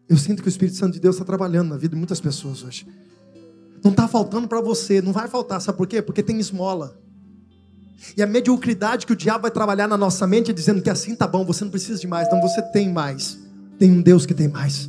Eu 0.09 0.17
sinto 0.17 0.41
que 0.41 0.49
o 0.49 0.51
Espírito 0.51 0.79
Santo 0.79 0.95
de 0.95 1.01
Deus 1.01 1.17
está 1.17 1.27
trabalhando 1.27 1.69
na 1.69 1.77
vida 1.77 1.91
de 1.91 1.99
muitas 1.99 2.19
pessoas 2.19 2.63
hoje. 2.63 2.89
Não 3.85 3.91
está 3.91 4.09
faltando 4.09 4.49
para 4.49 4.63
você, 4.63 5.03
não 5.03 5.13
vai 5.13 5.29
faltar, 5.29 5.61
sabe 5.61 5.77
por 5.77 5.87
quê? 5.87 6.01
Porque 6.01 6.23
tem 6.23 6.41
esmola. 6.41 6.99
E 8.17 8.23
a 8.23 8.27
mediocridade 8.27 9.05
que 9.05 9.13
o 9.13 9.17
diabo 9.17 9.43
vai 9.43 9.51
trabalhar 9.51 9.87
na 9.87 9.99
nossa 9.99 10.27
mente 10.27 10.55
dizendo 10.55 10.81
que 10.81 10.89
assim 10.89 11.15
tá 11.15 11.27
bom, 11.29 11.45
você 11.45 11.65
não 11.65 11.71
precisa 11.71 12.01
de 12.01 12.07
mais. 12.07 12.31
Não, 12.31 12.41
você 12.41 12.63
tem 12.73 12.91
mais. 12.91 13.42
Tem 13.83 13.91
um 13.91 14.01
Deus 14.01 14.25
que 14.25 14.33
tem 14.33 14.47
mais. 14.47 14.89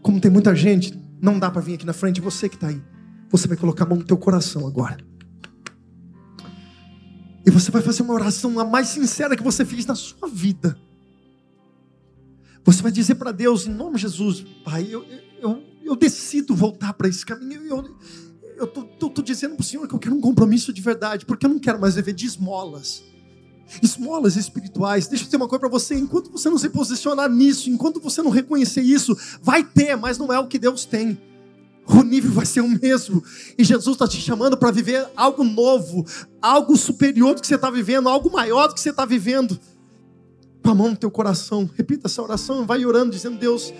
Como 0.00 0.18
tem 0.18 0.30
muita 0.30 0.56
gente, 0.56 0.98
não 1.20 1.38
dá 1.38 1.50
para 1.50 1.60
vir 1.60 1.74
aqui 1.74 1.84
na 1.84 1.92
frente, 1.92 2.18
você 2.18 2.48
que 2.48 2.54
está 2.54 2.68
aí. 2.68 2.80
Você 3.28 3.46
vai 3.46 3.58
colocar 3.58 3.84
a 3.84 3.86
mão 3.86 3.98
no 3.98 4.04
teu 4.04 4.16
coração 4.16 4.66
agora. 4.66 5.04
E 7.44 7.50
você 7.50 7.70
vai 7.70 7.82
fazer 7.82 8.00
uma 8.00 8.14
oração 8.14 8.58
a 8.58 8.64
mais 8.64 8.88
sincera 8.88 9.36
que 9.36 9.42
você 9.42 9.66
fez 9.66 9.84
na 9.84 9.94
sua 9.94 10.26
vida. 10.30 10.78
Você 12.64 12.80
vai 12.82 12.90
dizer 12.90 13.16
para 13.16 13.32
Deus, 13.32 13.66
em 13.66 13.74
nome 13.74 13.96
de 13.96 14.00
Jesus, 14.00 14.46
Pai, 14.64 14.88
eu, 14.88 15.04
eu, 15.38 15.62
eu 15.84 15.94
decido 15.94 16.54
voltar 16.54 16.94
para 16.94 17.06
esse 17.06 17.26
caminho. 17.26 17.66
Eu, 17.66 17.98
eu 18.56 18.64
estou 18.64 19.22
dizendo 19.22 19.56
para 19.56 19.62
o 19.62 19.66
Senhor 19.66 19.86
que 19.86 19.94
eu 19.94 19.98
quero 19.98 20.14
um 20.14 20.22
compromisso 20.22 20.72
de 20.72 20.80
verdade, 20.80 21.26
porque 21.26 21.44
eu 21.44 21.50
não 21.50 21.58
quero 21.58 21.78
mais 21.78 21.96
viver 21.96 22.14
de 22.14 22.24
esmolas. 22.24 23.04
Esmolas 23.82 24.36
espirituais. 24.36 25.06
Deixa 25.06 25.24
eu 25.24 25.26
dizer 25.26 25.36
uma 25.36 25.48
coisa 25.48 25.60
para 25.60 25.68
você: 25.68 25.94
enquanto 25.94 26.30
você 26.30 26.50
não 26.50 26.58
se 26.58 26.68
posicionar 26.68 27.30
nisso, 27.30 27.70
enquanto 27.70 28.00
você 28.00 28.22
não 28.22 28.30
reconhecer 28.30 28.82
isso, 28.82 29.16
vai 29.42 29.62
ter, 29.62 29.96
mas 29.96 30.18
não 30.18 30.32
é 30.32 30.38
o 30.38 30.46
que 30.46 30.58
Deus 30.58 30.84
tem 30.84 31.18
o 31.98 32.02
nível 32.02 32.30
vai 32.30 32.46
ser 32.46 32.60
o 32.60 32.68
mesmo. 32.68 33.22
E 33.58 33.64
Jesus 33.64 33.94
está 33.94 34.06
te 34.06 34.20
chamando 34.20 34.56
para 34.56 34.70
viver 34.70 35.06
algo 35.16 35.42
novo, 35.42 36.06
algo 36.40 36.76
superior 36.76 37.34
do 37.34 37.40
que 37.40 37.46
você 37.46 37.56
está 37.56 37.70
vivendo, 37.70 38.08
algo 38.08 38.30
maior 38.30 38.68
do 38.68 38.74
que 38.74 38.80
você 38.80 38.90
está 38.90 39.04
vivendo. 39.04 39.58
Com 40.62 40.70
a 40.70 40.74
mão 40.74 40.90
no 40.90 40.96
teu 40.96 41.10
coração, 41.10 41.68
repita 41.74 42.06
essa 42.06 42.22
oração, 42.22 42.66
vai 42.66 42.84
orando, 42.84 43.10
dizendo: 43.10 43.38
Deus, 43.38 43.72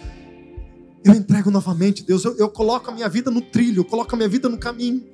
eu 1.04 1.14
entrego 1.14 1.50
novamente, 1.50 2.02
Deus, 2.02 2.24
eu, 2.24 2.36
eu 2.36 2.48
coloco 2.48 2.90
a 2.90 2.94
minha 2.94 3.08
vida 3.08 3.30
no 3.30 3.40
trilho, 3.40 3.80
eu 3.80 3.84
coloco 3.84 4.14
a 4.14 4.16
minha 4.16 4.28
vida 4.28 4.48
no 4.48 4.58
caminho. 4.58 5.04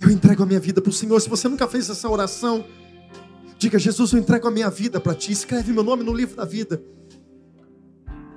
Eu 0.00 0.10
entrego 0.10 0.42
a 0.42 0.46
minha 0.46 0.60
vida 0.60 0.80
para 0.80 0.88
o 0.88 0.92
Senhor. 0.92 1.20
Se 1.20 1.28
você 1.28 1.46
nunca 1.46 1.68
fez 1.68 1.90
essa 1.90 2.08
oração, 2.08 2.64
diga: 3.60 3.78
Jesus, 3.78 4.12
eu 4.12 4.18
entrego 4.18 4.48
a 4.48 4.50
minha 4.50 4.70
vida 4.70 4.98
para 4.98 5.14
ti. 5.14 5.30
Escreve 5.30 5.72
meu 5.72 5.84
nome 5.84 6.02
no 6.02 6.14
livro 6.14 6.34
da 6.34 6.44
vida. 6.44 6.82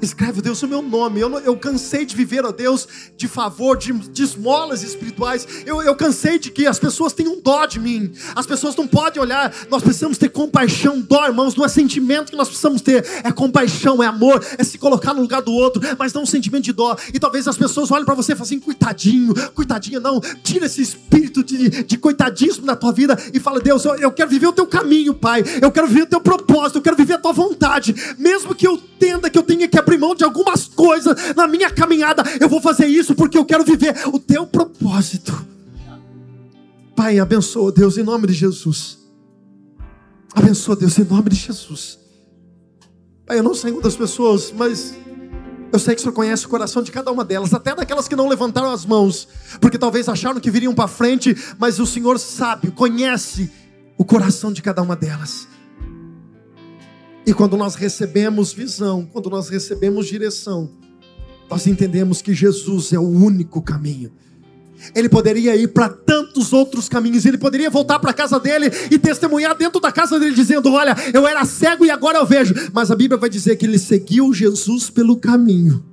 Escreve, 0.04 0.42
Deus, 0.42 0.62
o 0.62 0.68
meu 0.68 0.82
nome. 0.82 1.22
Eu, 1.22 1.40
eu 1.40 1.56
cansei 1.56 2.06
de 2.06 2.14
viver, 2.14 2.44
ó 2.46 2.52
Deus, 2.52 2.88
de 3.16 3.26
favor, 3.28 3.78
de, 3.78 3.94
de 3.94 4.22
esmolas 4.22 4.84
espirituais. 4.84 5.48
Eu, 5.66 5.82
eu 5.82 5.96
cansei 5.96 6.38
de 6.38 6.52
que 6.52 6.68
as 6.68 6.78
pessoas 6.78 7.14
tenham 7.14 7.40
dó 7.42 7.66
de 7.66 7.80
mim. 7.80 8.12
As 8.36 8.46
pessoas 8.46 8.76
não 8.76 8.86
podem 8.86 9.22
olhar. 9.22 9.54
Nós 9.70 9.82
precisamos 9.82 10.18
ter 10.18 10.30
compaixão, 10.30 11.00
dó, 11.00 11.26
irmãos. 11.26 11.56
Não 11.56 11.64
é 11.64 11.70
sentimento 11.70 12.32
que 12.32 12.36
nós 12.36 12.50
precisamos 12.50 12.82
ter. 12.82 13.06
É 13.24 13.32
compaixão, 13.32 14.04
é 14.04 14.08
amor, 14.08 14.46
é 14.58 14.64
se 14.64 14.78
colocar 14.78 15.14
no 15.14 15.22
lugar 15.22 15.42
do 15.42 15.54
outro, 15.54 15.82
mas 15.98 16.12
não 16.12 16.24
um 16.24 16.26
sentimento 16.26 16.66
de 16.66 16.74
dó. 16.74 16.98
E 17.14 17.20
talvez 17.20 17.48
as 17.48 17.58
pessoas 17.58 17.90
olhem 17.90 18.06
para 18.06 18.16
você 18.16 18.34
e 18.34 18.36
falem 18.36 18.48
assim: 18.48 18.60
coitadinho, 18.60 19.34
coitadinha, 19.54 20.02
não. 20.02 20.20
Tira 20.44 20.66
esse 20.66 20.82
espírito 20.82 21.44
de, 21.44 21.84
de 21.84 21.98
coitadismo 21.98 22.66
da 22.66 22.76
tua 22.76 22.92
vida 22.92 23.18
e 23.34 23.40
fala: 23.40 23.62
Deus, 23.62 23.86
eu, 23.86 23.96
eu 23.96 24.12
quero 24.12 24.30
viver 24.30 24.48
o 24.48 24.54
teu 24.54 24.68
caminho, 24.68 25.14
Pai. 25.14 25.44
Eu 25.62 25.72
quero 25.72 25.88
viver 25.88 26.04
o 26.04 26.08
teu 26.08 26.20
propósito. 26.20 26.80
Eu 26.80 26.82
quero 26.82 26.98
viver 26.98 27.14
a 27.14 27.20
tua 27.20 27.32
vontade. 27.32 27.96
Mesmo 28.18 28.54
que 28.54 28.68
eu 28.68 28.74
entenda 29.04 29.30
que 29.30 29.38
eu 29.38 29.44
tenha 29.44 29.68
que 29.68 29.78
abrir 29.78 29.93
abrir 29.94 29.98
mão 29.98 30.16
de 30.16 30.24
algumas 30.24 30.68
coisas 30.68 31.16
na 31.36 31.48
minha 31.48 31.70
caminhada. 31.70 32.24
Eu 32.40 32.50
vou 32.50 32.62
fazer 32.62 32.88
isso 32.88 33.16
porque 33.16 33.38
eu 33.38 33.46
quero 33.46 33.64
viver 33.64 33.96
o 34.08 34.20
teu 34.20 34.46
propósito. 34.46 35.46
Pai, 36.96 37.20
abençoa 37.20 37.72
Deus 37.72 37.98
em 37.98 38.04
nome 38.04 38.28
de 38.28 38.34
Jesus. 38.34 39.00
Abençoa 40.36 40.76
Deus 40.76 40.98
em 40.98 41.04
nome 41.04 41.30
de 41.30 41.36
Jesus. 41.36 42.00
Pai, 43.26 43.40
eu 43.40 43.44
não 43.44 43.54
sei 43.54 43.72
quantas 43.72 43.96
pessoas, 43.96 44.52
mas 44.56 44.96
eu 45.72 45.80
sei 45.80 45.96
que 45.96 46.02
o 46.02 46.04
Senhor 46.04 46.14
conhece 46.14 46.46
o 46.46 46.50
coração 46.50 46.84
de 46.84 46.92
cada 46.92 47.12
uma 47.12 47.24
delas, 47.24 47.54
até 47.54 47.74
daquelas 47.74 48.08
que 48.08 48.16
não 48.16 48.28
levantaram 48.28 48.72
as 48.72 48.86
mãos, 48.86 49.28
porque 49.60 49.78
talvez 49.78 50.08
acharam 50.08 50.40
que 50.40 50.52
viriam 50.52 50.74
para 50.74 50.88
frente, 50.88 51.36
mas 51.58 51.80
o 51.80 51.86
Senhor 51.86 52.20
sabe, 52.20 52.70
conhece 52.72 53.52
o 53.98 54.06
coração 54.06 54.52
de 54.52 54.62
cada 54.62 54.82
uma 54.82 54.96
delas. 54.96 55.48
E 57.26 57.34
quando 57.34 57.56
nós 57.56 57.76
recebemos 57.76 58.52
visão, 58.52 59.08
quando 59.12 59.30
nós 59.30 59.48
recebemos 59.50 60.08
direção, 60.08 60.70
nós 61.50 61.66
entendemos 61.68 62.22
que 62.22 62.34
Jesus 62.34 62.92
é 62.92 63.00
o 63.00 63.08
único 63.08 63.62
caminho. 63.62 64.12
Ele 64.94 65.08
poderia 65.08 65.56
ir 65.56 65.70
para 65.70 65.88
tantos 65.88 66.52
outros 66.52 66.90
caminhos, 66.90 67.26
ele 67.26 67.38
poderia 67.38 67.70
voltar 67.70 68.00
para 68.00 68.12
a 68.12 68.14
casa 68.14 68.40
dele 68.40 68.70
e 68.92 69.00
testemunhar 69.00 69.56
dentro 69.56 69.80
da 69.80 69.92
casa 69.92 70.20
dele, 70.20 70.36
dizendo: 70.36 70.74
Olha, 70.74 70.96
eu 71.14 71.26
era 71.26 71.46
cego 71.46 71.86
e 71.86 71.90
agora 71.90 72.18
eu 72.18 72.26
vejo. 72.26 72.54
Mas 72.74 72.92
a 72.92 72.96
Bíblia 72.96 73.18
vai 73.18 73.30
dizer 73.30 73.56
que 73.56 73.66
ele 73.66 73.80
seguiu 73.80 74.34
Jesus 74.34 74.90
pelo 74.90 75.16
caminho. 75.16 75.86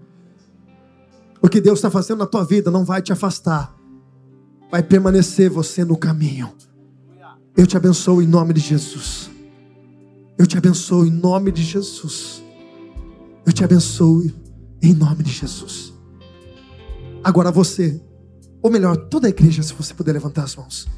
O 1.41 1.49
que 1.49 1.61
Deus 1.61 1.79
está 1.79 1.91
fazendo 1.91 2.19
na 2.19 2.27
tua 2.27 2.45
vida 2.45 2.71
não 2.71 2.85
vai 2.85 3.01
te 3.01 3.13
afastar, 3.13 3.75
vai 4.71 4.83
permanecer 4.83 5.49
você 5.49 5.85
no 5.85 5.97
caminho. 5.97 6.53
Eu 7.57 7.67
te 7.67 7.77
abençoo 7.77 8.21
em 8.21 8.27
nome 8.27 8.53
de 8.55 8.61
Jesus. 8.61 9.30
Eu 10.41 10.47
te 10.47 10.57
abençoo 10.57 11.05
em 11.05 11.11
nome 11.11 11.53
de 11.53 11.63
Jesus. 11.63 12.43
Eu 13.45 13.53
te 13.53 13.63
abençoo 13.63 14.25
em 14.81 14.95
nome 14.95 15.23
de 15.23 15.31
Jesus. 15.31 15.93
Agora 17.23 17.51
você, 17.51 18.01
ou 18.63 18.71
melhor, 18.71 18.97
toda 18.97 19.27
a 19.27 19.29
igreja, 19.29 19.63
se 19.63 19.75
você 19.75 19.93
puder 19.93 20.13
levantar 20.13 20.45
as 20.45 20.57
mãos. 20.57 20.89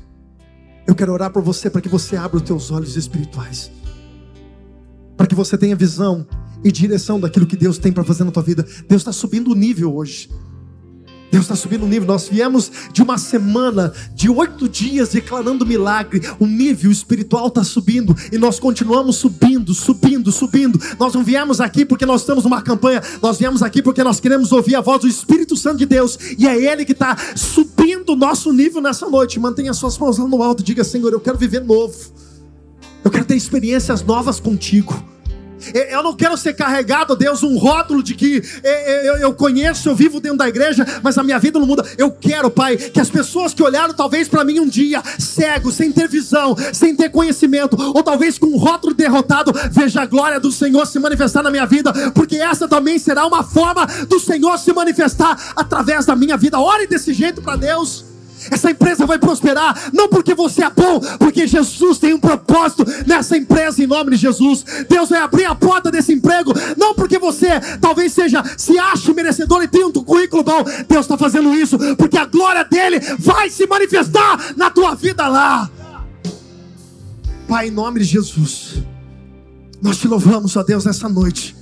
Eu 0.86 0.94
quero 0.94 1.12
orar 1.12 1.32
por 1.32 1.42
você 1.42 1.68
para 1.68 1.80
que 1.80 1.88
você 1.88 2.16
abra 2.16 2.36
os 2.36 2.44
teus 2.44 2.70
olhos 2.70 2.96
espirituais. 2.96 3.72
Para 5.16 5.26
que 5.26 5.34
você 5.34 5.58
tenha 5.58 5.74
visão 5.74 6.24
e 6.62 6.70
direção 6.70 7.18
daquilo 7.18 7.44
que 7.44 7.56
Deus 7.56 7.78
tem 7.78 7.90
para 7.90 8.04
fazer 8.04 8.22
na 8.22 8.30
tua 8.30 8.44
vida. 8.44 8.62
Deus 8.88 9.02
está 9.02 9.12
subindo 9.12 9.50
o 9.50 9.56
nível 9.56 9.92
hoje. 9.92 10.30
Deus 11.32 11.46
está 11.46 11.56
subindo 11.56 11.86
o 11.86 11.88
nível. 11.88 12.06
Nós 12.06 12.28
viemos 12.28 12.70
de 12.92 13.02
uma 13.02 13.16
semana 13.16 13.90
de 14.14 14.28
oito 14.28 14.68
dias 14.68 15.08
declarando 15.08 15.64
milagre. 15.64 16.20
O 16.38 16.46
nível 16.46 16.92
espiritual 16.92 17.46
está 17.48 17.64
subindo 17.64 18.14
e 18.30 18.36
nós 18.36 18.60
continuamos 18.60 19.16
subindo, 19.16 19.72
subindo, 19.72 20.30
subindo. 20.30 20.78
Nós 21.00 21.14
não 21.14 21.24
viemos 21.24 21.58
aqui 21.58 21.86
porque 21.86 22.04
nós 22.04 22.20
estamos 22.20 22.44
numa 22.44 22.60
campanha. 22.60 23.02
Nós 23.22 23.38
viemos 23.38 23.62
aqui 23.62 23.80
porque 23.80 24.04
nós 24.04 24.20
queremos 24.20 24.52
ouvir 24.52 24.74
a 24.74 24.82
voz 24.82 25.00
do 25.00 25.08
Espírito 25.08 25.56
Santo 25.56 25.78
de 25.78 25.86
Deus 25.86 26.18
e 26.38 26.46
é 26.46 26.54
Ele 26.54 26.84
que 26.84 26.92
está 26.92 27.16
subindo 27.34 28.10
o 28.10 28.16
nosso 28.16 28.52
nível 28.52 28.82
nessa 28.82 29.08
noite. 29.08 29.40
Mantenha 29.40 29.72
suas 29.72 29.96
mãos 29.96 30.18
lá 30.18 30.28
no 30.28 30.42
alto 30.42 30.62
diga: 30.62 30.84
Senhor, 30.84 31.14
eu 31.14 31.20
quero 31.20 31.38
viver 31.38 31.64
novo. 31.64 31.96
Eu 33.02 33.10
quero 33.10 33.24
ter 33.24 33.36
experiências 33.36 34.02
novas 34.02 34.38
contigo. 34.38 35.11
Eu 35.90 36.02
não 36.02 36.14
quero 36.14 36.36
ser 36.36 36.54
carregado, 36.54 37.16
Deus, 37.16 37.42
um 37.42 37.56
rótulo 37.58 38.02
de 38.02 38.14
que 38.14 38.42
eu 39.20 39.32
conheço, 39.34 39.88
eu 39.88 39.94
vivo 39.94 40.20
dentro 40.20 40.38
da 40.38 40.48
igreja, 40.48 40.84
mas 41.02 41.16
a 41.18 41.22
minha 41.22 41.38
vida 41.38 41.58
não 41.58 41.66
muda. 41.66 41.84
Eu 41.96 42.10
quero, 42.10 42.50
Pai, 42.50 42.76
que 42.76 43.00
as 43.00 43.10
pessoas 43.10 43.54
que 43.54 43.62
olharam 43.62 43.94
talvez 43.94 44.28
para 44.28 44.44
mim 44.44 44.60
um 44.60 44.68
dia, 44.68 45.02
cego, 45.18 45.70
sem 45.70 45.92
ter 45.92 46.08
visão, 46.08 46.56
sem 46.72 46.94
ter 46.94 47.10
conhecimento, 47.10 47.76
ou 47.78 48.02
talvez 48.02 48.38
com 48.38 48.46
um 48.46 48.56
rótulo 48.56 48.94
derrotado, 48.94 49.52
veja 49.70 50.02
a 50.02 50.06
glória 50.06 50.40
do 50.40 50.52
Senhor 50.52 50.86
se 50.86 50.98
manifestar 50.98 51.42
na 51.42 51.50
minha 51.50 51.66
vida, 51.66 51.92
porque 52.12 52.36
essa 52.36 52.68
também 52.68 52.98
será 52.98 53.26
uma 53.26 53.42
forma 53.42 53.86
do 54.08 54.18
Senhor 54.18 54.58
se 54.58 54.72
manifestar 54.72 55.52
através 55.56 56.06
da 56.06 56.16
minha 56.16 56.36
vida. 56.36 56.58
Ore 56.58 56.86
desse 56.86 57.12
jeito 57.12 57.42
para 57.42 57.56
Deus. 57.56 58.11
Essa 58.50 58.70
empresa 58.70 59.06
vai 59.06 59.18
prosperar, 59.18 59.90
não 59.92 60.08
porque 60.08 60.34
você 60.34 60.64
é 60.64 60.70
bom, 60.70 61.00
porque 61.18 61.46
Jesus 61.46 61.98
tem 61.98 62.14
um 62.14 62.20
propósito 62.20 62.84
nessa 63.06 63.36
empresa 63.36 63.82
em 63.82 63.86
nome 63.86 64.12
de 64.12 64.16
Jesus. 64.16 64.64
Deus 64.88 65.10
vai 65.10 65.20
abrir 65.20 65.44
a 65.44 65.54
porta 65.54 65.90
desse 65.90 66.12
emprego, 66.12 66.52
não 66.76 66.94
porque 66.94 67.18
você 67.18 67.60
talvez 67.80 68.12
seja, 68.12 68.42
se 68.56 68.78
ache 68.78 69.12
merecedor 69.12 69.62
e 69.62 69.68
tenha 69.68 69.86
um 69.86 69.92
currículo 69.92 70.42
bom. 70.42 70.64
Deus 70.88 71.04
está 71.04 71.16
fazendo 71.16 71.54
isso 71.54 71.78
porque 71.96 72.18
a 72.18 72.24
glória 72.24 72.64
dele 72.64 72.98
vai 73.18 73.50
se 73.50 73.66
manifestar 73.66 74.54
na 74.56 74.70
tua 74.70 74.94
vida 74.94 75.26
lá. 75.28 75.70
Pai, 77.46 77.68
em 77.68 77.70
nome 77.70 78.00
de 78.00 78.06
Jesus, 78.06 78.82
nós 79.80 79.98
te 79.98 80.08
louvamos, 80.08 80.56
ó 80.56 80.62
Deus, 80.62 80.84
nessa 80.84 81.08
noite. 81.08 81.54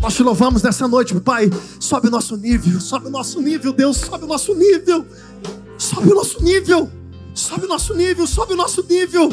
Nós 0.00 0.14
te 0.14 0.22
louvamos 0.22 0.62
nessa 0.62 0.86
noite, 0.86 1.18
Pai. 1.20 1.50
Sobe 1.80 2.08
o 2.08 2.10
nosso 2.10 2.36
nível, 2.36 2.78
sobe 2.78 3.06
o 3.06 3.10
nosso 3.10 3.40
nível, 3.40 3.72
Deus, 3.72 3.96
sobe 3.96 4.24
o 4.24 4.26
nosso 4.26 4.54
nível. 4.54 5.06
Sobe 5.78 6.12
o 6.12 6.14
nosso 6.14 6.42
nível. 6.42 6.90
Sobe 7.34 7.64
o 7.66 7.68
nosso 7.68 7.94
nível, 7.94 8.26
sobe 8.26 8.54
o 8.54 8.56
nosso 8.56 8.82
nível. 8.88 9.28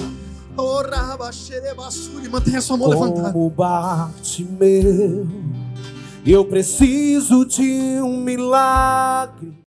Mantenha 2.29 2.61
sua 2.61 2.77
mão 2.77 2.89
levantada. 2.89 3.31
Como 3.31 3.49
meu, 4.43 5.27
eu 6.25 6.45
preciso 6.45 7.45
de 7.45 7.99
um 8.01 8.17
milagre. 8.17 9.60